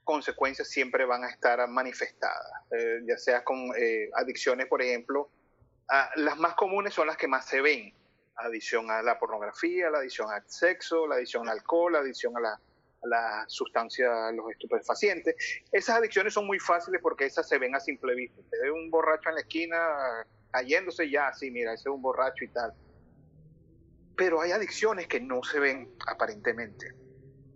consecuencias 0.04 0.68
siempre 0.68 1.04
van 1.04 1.24
a 1.24 1.30
estar 1.30 1.66
manifestadas, 1.68 2.52
eh, 2.70 3.00
ya 3.06 3.16
sea 3.16 3.44
con 3.44 3.70
adicciones, 4.14 4.66
por 4.66 4.82
ejemplo, 4.82 5.30
las 6.16 6.38
más 6.38 6.54
comunes 6.54 6.94
son 6.94 7.06
las 7.06 7.16
que 7.16 7.26
más 7.26 7.46
se 7.46 7.60
ven, 7.60 7.92
adición 8.36 8.90
a 8.90 9.02
la 9.02 9.18
pornografía, 9.18 9.90
la 9.90 9.98
adición 9.98 10.30
al 10.30 10.42
sexo, 10.46 11.06
la 11.06 11.16
adición 11.16 11.48
al 11.48 11.58
alcohol, 11.58 11.92
la 11.92 11.98
adición 12.00 12.36
a 12.36 12.40
la, 12.40 12.60
a 13.02 13.44
sustancia, 13.48 14.28
a 14.28 14.32
los 14.32 14.50
estupefacientes. 14.50 15.34
Esas 15.72 15.96
adicciones 15.96 16.34
son 16.34 16.46
muy 16.46 16.58
fáciles 16.58 17.00
porque 17.02 17.26
esas 17.26 17.48
se 17.48 17.58
ven 17.58 17.74
a 17.74 17.80
simple 17.80 18.14
vista. 18.14 18.40
Te 18.50 18.60
ve 18.60 18.70
un 18.70 18.90
borracho 18.90 19.28
en 19.28 19.36
la 19.36 19.40
esquina 19.40 20.26
cayéndose 20.50 21.08
ya, 21.10 21.28
así, 21.28 21.50
mira, 21.50 21.72
ese 21.72 21.88
es 21.88 21.94
un 21.94 22.02
borracho 22.02 22.44
y 22.44 22.48
tal. 22.48 22.74
Pero 24.16 24.40
hay 24.40 24.52
adicciones 24.52 25.06
que 25.06 25.20
no 25.20 25.42
se 25.42 25.58
ven 25.60 25.90
aparentemente. 26.06 26.94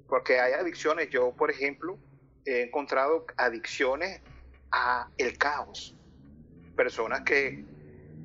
Porque 0.08 0.38
hay 0.38 0.52
adicciones, 0.52 1.10
yo 1.10 1.32
por 1.32 1.50
ejemplo, 1.50 1.98
he 2.44 2.62
encontrado 2.62 3.26
adicciones 3.36 4.20
a 4.70 5.08
el 5.18 5.38
caos. 5.38 5.94
Personas 6.76 7.22
que 7.22 7.64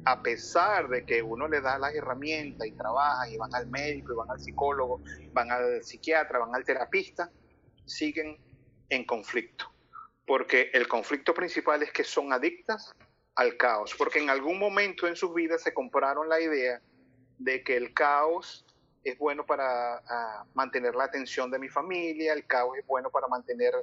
a 0.05 0.21
pesar 0.21 0.87
de 0.89 1.05
que 1.05 1.21
uno 1.21 1.47
le 1.47 1.61
da 1.61 1.77
las 1.77 1.93
herramientas 1.93 2.67
y 2.67 2.71
trabajan 2.71 3.31
y 3.31 3.37
van 3.37 3.53
al 3.53 3.67
médico 3.67 4.13
y 4.13 4.15
van 4.15 4.31
al 4.31 4.39
psicólogo, 4.39 5.01
van 5.33 5.51
al 5.51 5.83
psiquiatra, 5.83 6.39
van 6.39 6.55
al 6.55 6.63
terapista, 6.63 7.29
siguen 7.85 8.37
en 8.89 9.05
conflicto. 9.05 9.71
Porque 10.25 10.69
el 10.73 10.87
conflicto 10.87 11.33
principal 11.33 11.83
es 11.83 11.91
que 11.91 12.03
son 12.03 12.31
adictas 12.33 12.93
al 13.35 13.57
caos, 13.57 13.95
porque 13.97 14.19
en 14.19 14.29
algún 14.29 14.59
momento 14.59 15.07
en 15.07 15.15
sus 15.15 15.33
vidas 15.33 15.61
se 15.61 15.73
compraron 15.73 16.27
la 16.27 16.39
idea 16.39 16.81
de 17.37 17.63
que 17.63 17.77
el 17.77 17.93
caos 17.93 18.65
es 19.03 19.17
bueno 19.17 19.45
para 19.45 20.01
mantener 20.53 20.93
la 20.95 21.05
atención 21.05 21.49
de 21.49 21.57
mi 21.57 21.69
familia, 21.69 22.33
el 22.33 22.45
caos 22.45 22.77
es 22.77 22.85
bueno 22.85 23.09
para 23.09 23.27
mantener 23.27 23.73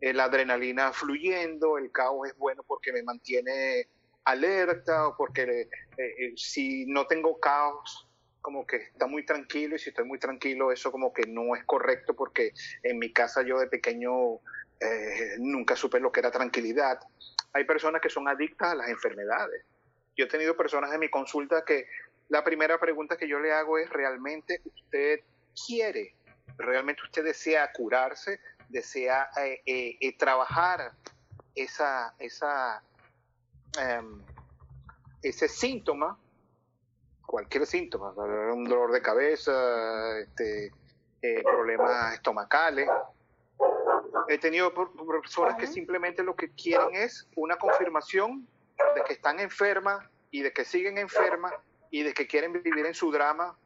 la 0.00 0.24
adrenalina 0.24 0.92
fluyendo, 0.92 1.78
el 1.78 1.90
caos 1.92 2.28
es 2.28 2.36
bueno 2.36 2.62
porque 2.66 2.92
me 2.92 3.02
mantiene 3.02 3.86
alerta 4.24 5.08
o 5.08 5.16
porque 5.16 5.42
eh, 5.42 5.68
eh, 5.96 6.32
si 6.36 6.86
no 6.86 7.06
tengo 7.06 7.38
caos, 7.38 8.06
como 8.40 8.66
que 8.66 8.76
está 8.76 9.06
muy 9.06 9.24
tranquilo 9.24 9.76
y 9.76 9.78
si 9.78 9.90
estoy 9.90 10.04
muy 10.04 10.18
tranquilo, 10.18 10.72
eso 10.72 10.90
como 10.90 11.12
que 11.12 11.26
no 11.26 11.54
es 11.54 11.64
correcto 11.64 12.14
porque 12.14 12.52
en 12.82 12.98
mi 12.98 13.12
casa 13.12 13.42
yo 13.42 13.58
de 13.58 13.66
pequeño 13.66 14.36
eh, 14.80 15.36
nunca 15.38 15.76
supe 15.76 16.00
lo 16.00 16.10
que 16.10 16.20
era 16.20 16.30
tranquilidad. 16.30 16.98
Hay 17.52 17.64
personas 17.64 18.00
que 18.00 18.08
son 18.08 18.28
adictas 18.28 18.72
a 18.72 18.74
las 18.74 18.88
enfermedades. 18.88 19.64
Yo 20.16 20.24
he 20.24 20.28
tenido 20.28 20.56
personas 20.56 20.92
en 20.92 21.00
mi 21.00 21.10
consulta 21.10 21.64
que 21.64 21.86
la 22.28 22.42
primera 22.44 22.78
pregunta 22.78 23.16
que 23.16 23.28
yo 23.28 23.38
le 23.40 23.52
hago 23.52 23.78
es, 23.78 23.90
¿realmente 23.90 24.60
usted 24.64 25.20
quiere? 25.66 26.14
¿Realmente 26.56 27.02
usted 27.02 27.24
desea 27.24 27.70
curarse? 27.72 28.40
¿Desea 28.70 29.30
trabajar 30.18 30.92
esa, 31.54 32.14
esa, 32.18 32.82
Em, 33.78 34.20
ese 35.22 35.46
síntoma, 35.48 36.18
cualquier 37.24 37.66
síntoma, 37.66 38.10
un 38.52 38.64
dolor 38.64 38.90
de 38.90 39.00
cabeza, 39.00 40.18
este, 40.18 40.72
eh, 41.22 41.42
problemas 41.42 42.14
estomacales. 42.14 42.88
He 44.28 44.38
tenido 44.38 44.72
personas 44.74 45.56
que 45.56 45.66
simplemente 45.66 46.22
lo 46.22 46.34
que 46.34 46.50
quieren 46.50 46.94
es 46.94 47.28
una 47.36 47.56
confirmación 47.56 48.48
de 48.94 49.04
que 49.04 49.12
están 49.12 49.38
enfermas 49.38 50.04
y 50.30 50.42
de 50.42 50.52
que 50.52 50.64
siguen 50.64 50.98
enfermas 50.98 51.52
y 51.90 52.02
de 52.02 52.12
que 52.12 52.26
quieren 52.26 52.52
vivir 52.52 52.86
en 52.86 52.94
su 52.94 53.12
drama 53.12 53.56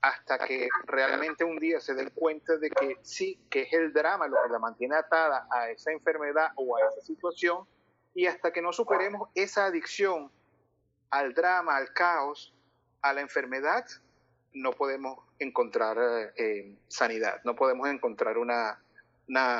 hasta 0.00 0.38
que 0.38 0.68
realmente 0.84 1.44
un 1.44 1.58
día 1.58 1.80
se 1.80 1.94
den 1.94 2.10
cuenta 2.10 2.56
de 2.56 2.70
que 2.70 2.98
sí, 3.02 3.40
que 3.50 3.62
es 3.62 3.72
el 3.72 3.92
drama 3.92 4.28
lo 4.28 4.36
que 4.44 4.52
la 4.52 4.58
mantiene 4.58 4.96
atada 4.96 5.48
a 5.50 5.70
esa 5.70 5.90
enfermedad 5.92 6.52
o 6.56 6.76
a 6.76 6.80
esa 6.80 7.00
situación 7.00 7.66
y 8.14 8.26
hasta 8.26 8.52
que 8.52 8.62
no 8.62 8.72
superemos 8.72 9.28
esa 9.34 9.66
adicción 9.66 10.30
al 11.10 11.34
drama, 11.34 11.76
al 11.76 11.92
caos, 11.92 12.54
a 13.02 13.12
la 13.12 13.20
enfermedad, 13.20 13.84
no 14.52 14.72
podemos 14.72 15.18
encontrar 15.38 16.32
eh, 16.36 16.76
sanidad, 16.88 17.40
no 17.44 17.54
podemos 17.54 17.88
encontrar 17.88 18.38
una, 18.38 18.80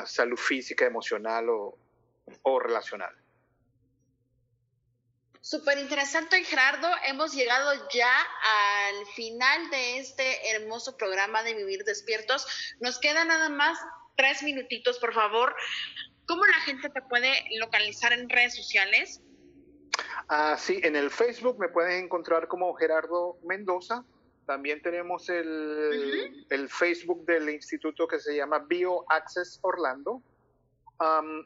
salud 0.05 0.37
física, 0.37 0.85
emocional 0.85 1.47
o, 1.49 2.59
relacional. 2.59 3.15
Súper 5.41 5.77
interesante, 5.77 6.43
Gerardo. 6.43 6.89
Hemos 7.05 7.33
llegado 7.33 7.71
ya 7.93 8.13
al 8.17 9.05
final 9.15 9.69
de 9.69 9.99
este 9.99 10.51
hermoso 10.51 10.97
programa 10.97 11.43
de 11.43 11.53
Vivir 11.53 11.83
Despiertos. 11.83 12.45
Nos 12.79 12.99
quedan 12.99 13.29
nada 13.29 13.49
más 13.49 13.79
tres 14.15 14.43
minutitos, 14.43 14.99
por 14.99 15.13
favor, 15.13 15.55
¿Cómo 16.29 16.45
la 16.45 16.59
gente 16.59 16.89
te 16.89 17.01
puede 17.01 17.31
localizar 17.59 18.13
en 18.13 18.29
redes 18.29 18.55
sociales? 18.55 19.19
Ah, 20.27 20.55
sí, 20.59 20.79
en 20.83 20.95
el 20.95 21.09
Facebook 21.09 21.57
me 21.57 21.69
pueden 21.69 22.03
encontrar 22.03 22.47
como 22.47 22.71
Gerardo 22.75 23.39
Mendoza. 23.43 24.05
También 24.45 24.79
tenemos 24.83 25.27
el, 25.29 26.45
el 26.51 26.69
Facebook 26.69 27.25
del 27.25 27.49
instituto 27.49 28.07
que 28.07 28.19
se 28.19 28.35
llama 28.35 28.59
BioAccess 28.59 29.57
Orlando. 29.63 30.21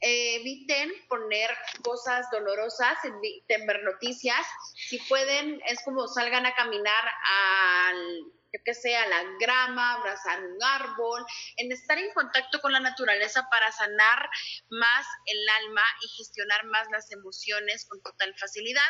eviten 0.00 0.92
poner 1.08 1.50
cosas 1.82 2.26
dolorosas, 2.30 2.98
eviten 3.04 3.66
ver 3.66 3.82
noticias. 3.82 4.46
Si 4.88 4.98
pueden, 5.08 5.60
es 5.66 5.82
como 5.84 6.06
salgan 6.08 6.46
a 6.46 6.54
caminar 6.54 7.04
al 7.86 8.32
que 8.62 8.74
sea 8.74 9.06
la 9.06 9.22
grama, 9.40 9.94
abrazar 9.94 10.42
un 10.42 10.62
árbol, 10.62 11.24
en 11.56 11.72
estar 11.72 11.98
en 11.98 12.12
contacto 12.12 12.60
con 12.60 12.72
la 12.72 12.80
naturaleza 12.80 13.46
para 13.50 13.70
sanar 13.72 14.28
más 14.70 15.06
el 15.26 15.48
alma 15.62 15.82
y 16.02 16.08
gestionar 16.16 16.64
más 16.66 16.86
las 16.90 17.10
emociones 17.10 17.86
con 17.88 18.02
total 18.02 18.34
facilidad. 18.38 18.82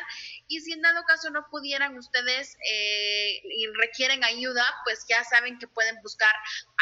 Y 0.48 0.60
si 0.60 0.72
en 0.72 0.82
dado 0.82 1.04
caso 1.04 1.30
no 1.30 1.46
pudieran 1.50 1.96
ustedes 1.96 2.56
eh, 2.70 3.40
y 3.44 3.66
requieren 3.78 4.24
ayuda, 4.24 4.64
pues 4.84 5.04
ya 5.08 5.22
saben 5.24 5.58
que 5.58 5.68
pueden 5.68 5.96
buscar 6.02 6.34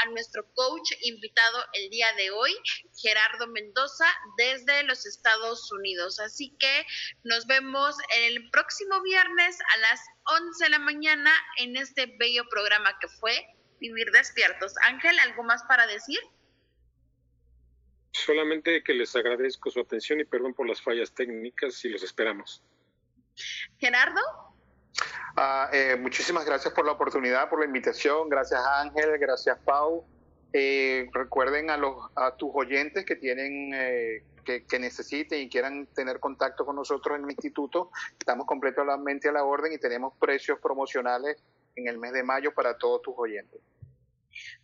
a 0.03 0.07
nuestro 0.11 0.45
coach 0.55 0.93
invitado 1.03 1.65
el 1.75 1.91
día 1.91 2.13
de 2.15 2.31
hoy, 2.31 2.55
Gerardo 3.01 3.47
Mendoza, 3.49 4.07
desde 4.37 4.83
los 4.85 5.07
Estados 5.07 5.71
Unidos. 5.73 6.21
Así 6.21 6.57
que 6.59 6.87
nos 7.25 7.47
vemos 7.47 7.97
el 8.17 8.51
próximo 8.51 9.01
viernes 9.03 9.59
a 9.75 9.77
las 9.79 10.01
11 10.25 10.65
de 10.65 10.71
la 10.71 10.79
mañana 10.79 11.33
en 11.59 11.77
este 11.77 12.07
bello 12.19 12.45
programa 12.49 12.97
que 13.01 13.09
fue 13.09 13.47
Vivir 13.81 14.11
Despiertos. 14.13 14.75
Ángel, 14.83 15.19
¿algo 15.19 15.43
más 15.43 15.63
para 15.65 15.87
decir? 15.87 16.19
Solamente 18.13 18.83
que 18.85 18.95
les 18.95 19.17
agradezco 19.17 19.71
su 19.71 19.81
atención 19.81 20.21
y 20.21 20.25
perdón 20.25 20.55
por 20.55 20.69
las 20.69 20.81
fallas 20.81 21.13
técnicas 21.13 21.85
y 21.85 21.89
los 21.89 22.03
esperamos. 22.03 22.63
Gerardo. 23.79 24.21
Ah, 25.37 25.71
eh, 25.73 25.97
muchísimas 25.99 26.45
gracias 26.45 26.75
por 26.75 26.85
la 26.85 26.93
oportunidad, 26.93 27.49
por 27.49 27.61
la 27.61 27.67
invitación. 27.67 28.29
Gracias 28.29 28.61
Ángel, 28.65 29.19
gracias 29.19 29.59
Pau. 29.65 30.07
Eh, 30.53 31.09
recuerden 31.13 31.71
a, 31.71 31.77
los, 31.77 31.97
a 32.15 32.37
tus 32.37 32.51
oyentes 32.55 33.07
que 33.07 33.17
tienen 33.17 33.73
eh, 33.75 34.23
que, 34.45 34.79
necesiten 34.79 35.41
y 35.41 35.49
quieran 35.49 35.87
tener 35.95 36.21
contacto 36.21 36.67
con 36.67 36.77
nosotros 36.77 37.17
en 37.17 37.25
el 37.25 37.31
instituto, 37.31 37.91
estamos 38.19 38.47
completamente 38.47 39.29
a 39.29 39.33
la 39.33 39.45
orden 39.45 39.73
y 39.73 39.79
tenemos 39.79 40.15
precios 40.19 40.59
promocionales 40.61 41.43
en 41.77 41.89
el 41.89 41.99
mes 41.99 42.13
de 42.13 42.23
mayo 42.23 42.53
para 42.53 42.77
todos 42.77 43.03
tus 43.03 43.15
oyentes. 43.17 43.61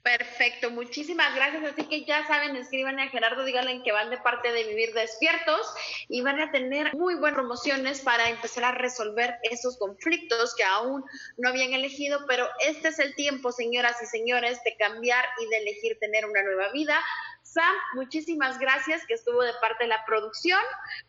Perfecto, 0.03 0.71
muchísimas 0.71 1.35
gracias. 1.35 1.65
Así 1.65 1.87
que 1.87 2.05
ya 2.05 2.27
saben, 2.27 2.57
escriban 2.57 2.99
a 2.99 3.09
Gerardo, 3.09 3.45
díganle 3.45 3.83
que 3.83 3.93
van 3.93 4.11
de 4.11 4.19
parte 4.19 4.53
de 4.53 4.65
Vivir 4.65 4.95
Despiertos 4.95 5.73
y 6.09 6.23
van 6.23 6.41
a 6.41 6.51
tener 6.51 6.95
muy 6.95 7.15
buenas 7.15 7.39
promociones 7.39 8.01
para 8.01 8.31
empezar 8.31 8.65
a 8.65 8.73
resolver 8.73 9.37
esos 9.43 9.79
conflictos 9.79 10.55
que 10.57 10.65
aún 10.65 11.05
no 11.37 11.49
habían 11.49 11.73
elegido, 11.73 12.27
pero 12.27 12.49
este 12.67 12.89
es 12.89 12.99
el 12.99 13.15
tiempo, 13.15 13.53
señoras 13.53 13.97
y 14.03 14.07
señores, 14.07 14.63
de 14.65 14.77
cambiar 14.77 15.25
y 15.41 15.49
de 15.49 15.59
elegir 15.59 15.99
tener 15.99 16.27
una 16.27 16.43
nueva 16.43 16.73
vida. 16.73 16.99
Sam, 17.43 17.75
muchísimas 17.95 18.59
gracias 18.59 19.07
que 19.07 19.15
estuvo 19.15 19.43
de 19.43 19.53
parte 19.61 19.85
de 19.85 19.89
la 19.89 20.05
producción. 20.05 20.61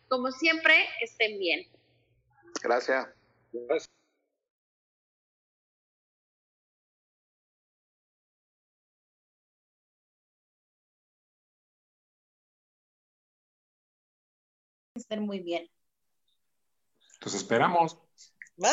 Como 0.08 0.30
siempre, 0.30 0.74
estén 1.00 1.38
bien. 1.38 1.66
Gracias. 2.62 3.08
gracias. 3.52 3.99
Estén 15.00 15.22
muy 15.22 15.40
bien. 15.40 15.66
Entonces 17.14 17.40
esperamos. 17.40 17.98
Bye. 18.56 18.68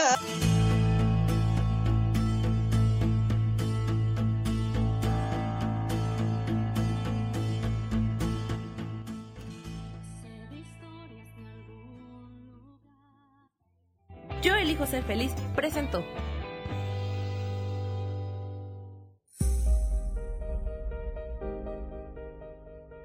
Yo 14.42 14.54
elijo 14.56 14.86
ser 14.86 15.04
feliz 15.04 15.34
presentó. 15.56 16.04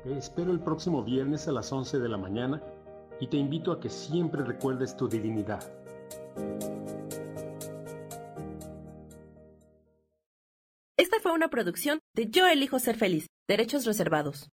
Te 0.02 0.18
espero 0.18 0.50
el 0.50 0.60
próximo 0.60 1.04
viernes 1.04 1.46
a 1.46 1.52
las 1.52 1.72
11 1.72 2.00
de 2.00 2.08
la 2.08 2.18
mañana 2.18 2.60
y 3.22 3.28
te 3.28 3.36
invito 3.36 3.70
a 3.70 3.78
que 3.78 3.88
siempre 3.88 4.42
recuerdes 4.42 4.96
tu 4.96 5.08
divinidad. 5.08 5.62
Esta 10.96 11.20
fue 11.20 11.30
una 11.30 11.48
producción 11.48 12.00
de 12.16 12.28
Yo 12.30 12.48
elijo 12.48 12.80
ser 12.80 12.96
feliz, 12.96 13.28
derechos 13.46 13.86
reservados. 13.86 14.50